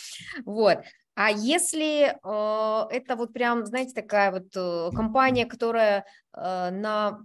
вот. 0.46 0.80
А 1.20 1.32
если 1.32 2.10
э, 2.12 2.88
это 2.92 3.16
вот 3.16 3.34
прям, 3.34 3.66
знаете, 3.66 3.92
такая 3.96 4.32
вот 4.32 4.56
э, 4.56 4.92
компания, 4.96 5.48
которая 5.48 6.06
э, 6.36 6.70
на 6.70 7.20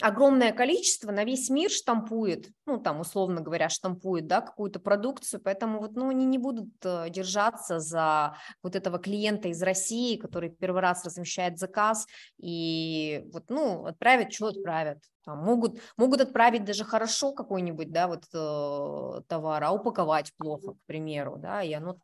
огромное 0.00 0.52
количество 0.52 1.12
на 1.12 1.22
весь 1.22 1.48
мир 1.48 1.70
штампует, 1.70 2.50
ну, 2.66 2.78
там, 2.78 2.98
условно 2.98 3.40
говоря, 3.40 3.68
штампует, 3.68 4.26
да, 4.26 4.40
какую-то 4.40 4.80
продукцию, 4.80 5.40
поэтому 5.40 5.78
вот, 5.78 5.92
ну, 5.94 6.08
они 6.08 6.26
не 6.26 6.38
будут 6.38 6.70
э, 6.82 7.08
держаться 7.08 7.78
за 7.78 8.36
вот 8.64 8.74
этого 8.74 8.98
клиента 8.98 9.46
из 9.46 9.62
России, 9.62 10.16
который 10.16 10.50
первый 10.50 10.82
раз 10.82 11.04
размещает 11.04 11.56
заказ, 11.60 12.08
и 12.40 13.24
вот, 13.32 13.44
ну, 13.48 13.86
отправят, 13.86 14.32
что 14.32 14.48
отправят, 14.48 14.98
там, 15.24 15.38
могут, 15.38 15.78
могут 15.96 16.20
отправить 16.20 16.64
даже 16.64 16.82
хорошо 16.82 17.30
какой-нибудь, 17.32 17.92
да, 17.92 18.08
вот 18.08 18.24
э, 18.34 19.20
товар, 19.28 19.62
а 19.62 19.70
упаковать 19.70 20.32
плохо, 20.36 20.72
к 20.72 20.86
примеру, 20.86 21.36
да, 21.36 21.62
и 21.62 21.72
оно 21.72 21.96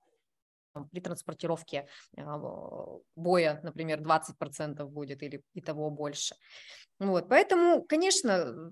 при 0.91 1.01
транспортировке 1.01 1.89
а, 2.17 2.39
боя, 3.17 3.61
например, 3.63 4.01
20% 4.01 4.85
будет 4.87 5.23
или 5.23 5.43
и 5.55 5.61
того 5.61 5.91
больше. 5.91 6.35
Вот, 6.99 7.29
поэтому, 7.29 7.83
конечно, 7.83 8.71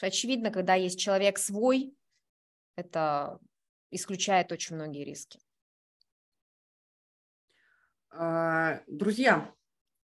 очевидно, 0.00 0.50
когда 0.50 0.74
есть 0.74 0.98
человек 0.98 1.38
свой, 1.38 1.94
это 2.76 3.38
исключает 3.90 4.52
очень 4.52 4.76
многие 4.76 5.04
риски. 5.04 5.38
А, 8.10 8.80
друзья, 8.86 9.52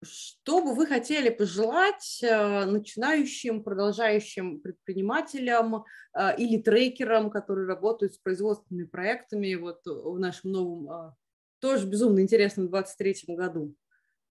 что 0.02 0.60
бы 0.62 0.74
вы 0.74 0.86
хотели 0.86 1.30
пожелать 1.30 2.20
э, 2.22 2.64
начинающим, 2.64 3.62
продолжающим 3.62 4.60
предпринимателям 4.60 5.84
э, 6.14 6.36
или 6.36 6.60
трекерам, 6.60 7.30
которые 7.30 7.68
работают 7.68 8.14
с 8.14 8.18
производственными 8.18 8.86
проектами 8.86 9.54
вот 9.54 9.80
в 9.86 10.18
нашем 10.18 10.50
новом 10.50 10.90
а, 10.90 11.14
тоже 11.62 11.86
безумно 11.86 12.20
интересно 12.20 12.64
в 12.64 12.70
2023 12.70 13.36
году. 13.36 13.74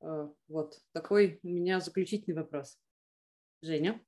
Э, 0.02 0.28
вот 0.46 0.78
такой 0.92 1.40
у 1.42 1.48
меня 1.48 1.80
заключительный 1.80 2.36
вопрос. 2.36 2.78
Женя? 3.62 3.98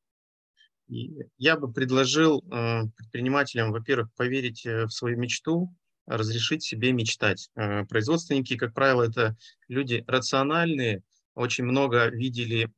Я 0.87 1.57
бы 1.57 1.73
предложил 1.73 2.41
э, 2.43 2.83
предпринимателям, 2.95 3.73
во-первых, 3.73 4.13
поверить 4.15 4.67
э, 4.67 4.85
в 4.85 4.91
свою 4.91 5.17
мечту, 5.17 5.75
разрешить 6.07 6.63
себе 6.63 6.93
мечтать. 6.93 7.51
Производственники, 7.89 8.57
как 8.57 8.75
правило, 8.75 9.03
это 9.03 9.37
люди 9.67 10.05
рациональные, 10.07 11.03
очень 11.35 11.65
много 11.65 12.07
видели 12.11 12.71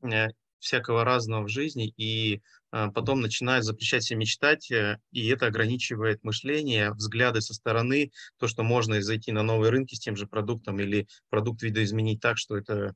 всякого 0.61 1.05
разного 1.05 1.45
в 1.45 1.49
жизни, 1.49 1.93
и 1.99 2.41
потом 2.71 3.21
начинают 3.21 3.65
запрещать 3.65 4.05
себе 4.05 4.19
мечтать, 4.19 4.71
э, 4.71 4.99
и 5.11 5.27
это 5.29 5.47
ограничивает 5.47 6.23
мышление, 6.23 6.93
взгляды 6.93 7.41
со 7.41 7.55
стороны, 7.55 8.13
то, 8.39 8.47
что 8.47 8.63
можно 8.63 9.01
зайти 9.01 9.33
на 9.33 9.43
новые 9.43 9.71
рынки 9.71 9.95
с 9.95 10.01
тем 10.01 10.17
же 10.17 10.27
продуктом 10.27 10.79
или 10.81 11.09
продукт 11.31 11.63
видоизменить 11.63 12.21
так, 12.21 12.37
что 12.39 12.57
это 12.57 12.95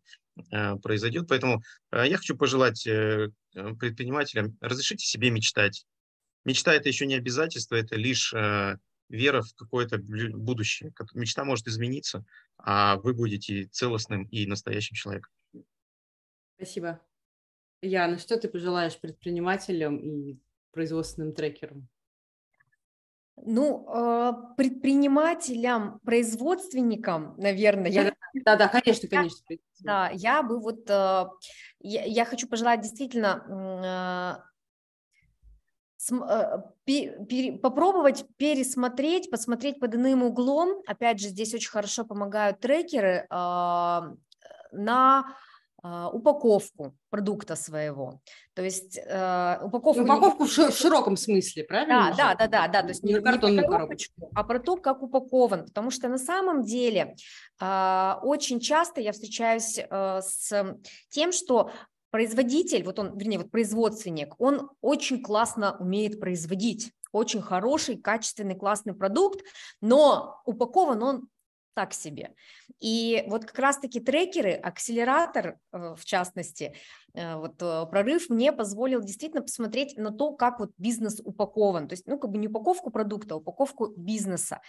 а, 0.51 0.77
произойдет. 0.77 1.27
Поэтому 1.29 1.63
а, 1.91 2.07
я 2.07 2.19
хочу 2.19 2.37
пожелать 2.37 2.87
э, 2.87 3.31
предпринимателям, 3.53 4.57
разрешите 4.61 5.07
себе 5.07 5.31
мечтать. 5.31 5.87
Мечта– 6.45 6.75
это 6.75 6.89
еще 6.89 7.07
не 7.07 7.15
обязательство, 7.15 7.77
это 7.77 7.95
лишь 7.95 8.35
вера 9.09 9.43
в 9.43 9.55
какое-то 9.55 9.99
будущее. 9.99 10.93
Мечта 11.15 11.45
может 11.45 11.69
измениться, 11.69 12.25
а 12.57 12.97
вы 12.97 13.15
будете 13.15 13.67
целостным 13.67 14.25
и 14.25 14.47
настоящим 14.47 14.97
человеком. 14.97 15.31
Спасибо. 16.57 17.01
Яна, 17.83 18.19
что 18.19 18.37
ты 18.39 18.49
пожелаешь 18.49 18.97
предпринимателям 18.99 19.99
и 19.99 20.39
производственным 20.71 21.35
трекерам? 21.35 21.89
Ну, 23.37 23.87
а, 23.89 24.33
предпринимателям, 24.57 25.99
производственникам, 26.05 27.35
наверное, 27.39 27.91
я... 27.91 28.15
Да, 28.45 28.57
да, 28.57 28.69
конечно, 28.69 29.09
конечно. 29.09 29.57
Да, 29.81 30.11
я 30.11 30.43
бы 30.45 30.61
вот, 30.61 30.89
а, 30.89 31.31
я, 31.81 32.05
я 32.05 32.25
хочу 32.25 32.47
пожелать 32.47 32.83
действительно 32.83 33.45
а, 33.85 34.45
попробовать 37.63 38.25
пересмотреть, 38.37 39.31
посмотреть 39.31 39.81
под 39.81 39.97
иным 39.97 40.23
углом. 40.23 40.83
Опять 40.87 41.21
же, 41.21 41.29
здесь 41.29 41.53
очень 41.55 41.71
хорошо 41.71 42.05
помогают 42.05 42.61
трекеры 42.61 43.27
на 44.73 45.37
упаковку 45.83 46.95
продукта 47.11 47.57
своего. 47.57 48.21
То 48.55 48.63
есть 48.63 48.99
э, 48.99 49.59
упаковку... 49.63 50.03
Упаковку 50.03 50.45
в 50.45 50.51
широком 50.51 51.17
смысле, 51.17 51.65
правильно? 51.65 52.15
Да, 52.17 52.35
да, 52.35 52.47
да, 52.47 52.49
да, 52.49 52.69
да. 52.69 52.83
То 52.83 52.89
есть 52.89 53.03
не, 53.03 53.15
не 53.15 53.21
про 53.21 53.39
коробочку, 53.39 54.31
а 54.35 54.45
про 54.45 54.61
то, 54.61 54.77
как 54.77 55.03
упакован. 55.03 55.65
Потому 55.65 55.91
что 55.91 56.09
на 56.09 56.19
самом 56.19 56.63
деле 56.63 57.17
э, 57.61 58.15
очень 58.23 58.61
часто 58.61 59.01
я 59.01 59.13
встречаюсь 59.13 59.79
э, 59.79 60.21
с 60.23 60.77
тем, 61.09 61.33
что 61.33 61.71
производитель, 62.11 62.85
вот 62.85 62.99
он, 62.99 63.19
вернее, 63.19 63.39
вот 63.39 63.51
производственник, 63.51 64.35
он 64.39 64.71
очень 64.83 65.23
классно 65.23 65.77
умеет 65.79 66.21
производить 66.21 66.93
очень 67.13 67.43
хороший, 67.43 67.97
качественный, 67.97 68.55
классный 68.55 68.95
продукт, 68.95 69.41
но 69.81 70.41
упакован 70.47 71.03
он 71.03 71.29
так 71.75 71.93
себе. 71.93 72.35
И 72.81 73.25
вот 73.29 73.45
как 73.45 73.59
раз-таки 73.59 74.01
трекеры, 74.01 74.53
акселератор, 74.53 75.59
э, 75.73 75.95
в 75.97 76.05
частности, 76.05 76.75
вот 77.15 77.61
э, 77.61 77.87
прорыв 77.91 78.31
мне 78.31 78.53
позволил 78.53 79.03
действительно 79.03 79.43
посмотреть 79.43 79.97
на 79.99 80.11
то, 80.11 80.33
как 80.33 80.61
вот 80.61 80.71
бизнес 80.79 81.21
упакован, 81.23 81.89
то 81.89 81.93
есть, 81.93 82.07
ну, 82.07 82.19
как 82.19 82.31
бы 82.31 82.39
не 82.39 82.49
упаковку 82.49 82.91
продукта, 82.91 83.35
а 83.35 83.39
упаковку 83.39 83.93
бизнеса. 83.97 84.61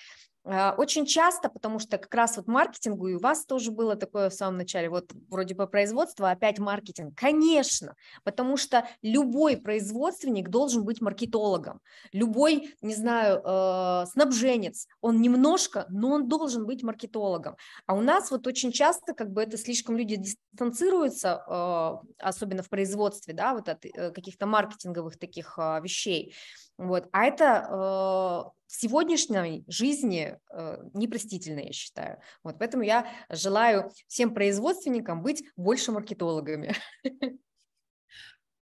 А, 0.46 0.76
очень 0.78 1.06
часто, 1.06 1.48
потому 1.48 1.80
что 1.80 1.98
как 1.98 2.14
раз 2.14 2.36
вот 2.36 2.48
маркетингу, 2.48 3.08
и 3.08 3.14
у 3.14 3.20
вас 3.20 3.46
тоже 3.46 3.72
было 3.72 3.96
такое 3.96 4.30
в 4.30 4.34
самом 4.34 4.58
начале, 4.58 4.90
вот 4.90 5.10
вроде 5.30 5.56
бы 5.56 5.68
производство, 5.68 6.32
опять 6.32 6.60
маркетинг. 6.60 7.14
Конечно, 7.16 7.96
потому 8.24 8.58
что 8.58 8.86
любой 9.02 9.56
производственник 9.56 10.50
должен 10.50 10.84
быть 10.84 11.00
маркетологом. 11.00 11.80
Любой, 12.12 12.76
не 12.82 12.94
знаю, 12.94 13.42
э, 13.42 14.06
снабженец, 14.12 14.88
он 15.00 15.22
немножко, 15.22 15.86
но 15.88 16.12
он 16.12 16.28
должен 16.28 16.66
быть 16.66 16.84
маркетологом. 16.84 17.56
А 17.86 17.96
у 17.96 18.02
нас 18.02 18.30
вот 18.30 18.46
очень 18.46 18.74
часто 18.74 19.14
как 19.14 19.32
бы 19.32 19.44
это 19.44 19.58
слишком 19.58 19.96
люди 19.96 20.18
дистанцируются, 20.18 21.42
э, 21.48 22.24
особенно 22.34 22.64
в 22.64 22.70
производстве, 22.70 23.34
да, 23.34 23.54
вот 23.54 23.70
от 23.70 23.86
э, 23.86 24.12
каких-то 24.12 24.46
маркетинговых 24.46 25.18
таких 25.18 25.58
э, 25.58 25.80
вещей. 25.82 26.36
Вот. 26.78 27.08
А 27.12 27.26
это 27.26 27.44
э, 27.44 27.74
в 27.74 28.54
сегодняшней 28.68 29.64
жизни 29.68 30.40
э, 30.52 30.78
непростительно, 30.94 31.60
я 31.60 31.72
считаю. 31.72 32.20
Вот. 32.44 32.58
Поэтому 32.60 32.84
я 32.84 33.08
желаю 33.30 33.92
всем 34.08 34.34
производственникам 34.34 35.22
быть 35.22 35.44
больше 35.56 35.92
маркетологами. 35.92 36.76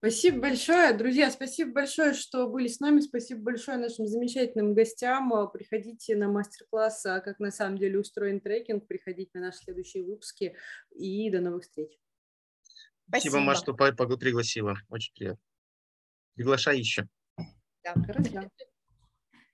Спасибо 0.03 0.39
большое, 0.39 0.93
друзья, 0.93 1.29
спасибо 1.29 1.73
большое, 1.73 2.15
что 2.15 2.47
были 2.47 2.67
с 2.67 2.79
нами, 2.79 3.01
спасибо 3.01 3.41
большое 3.41 3.77
нашим 3.77 4.07
замечательным 4.07 4.73
гостям. 4.73 5.31
Приходите 5.53 6.15
на 6.15 6.27
мастер-класс 6.27 7.03
«Как 7.03 7.37
на 7.37 7.51
самом 7.51 7.77
деле 7.77 7.99
устроен 7.99 8.39
трекинг», 8.39 8.87
приходите 8.87 9.29
на 9.35 9.41
наши 9.41 9.59
следующие 9.59 10.03
выпуски 10.03 10.55
и 10.89 11.29
до 11.29 11.39
новых 11.39 11.65
встреч. 11.65 11.91
Спасибо, 13.11 13.41
Маш, 13.41 13.57
что 13.57 13.73
пригласила, 13.73 14.77
очень 14.87 15.13
приятно. 15.13 15.43
Приглашай 16.35 16.79
еще. 16.79 17.09
Да, 17.83 17.93
хорошо. 17.93 18.49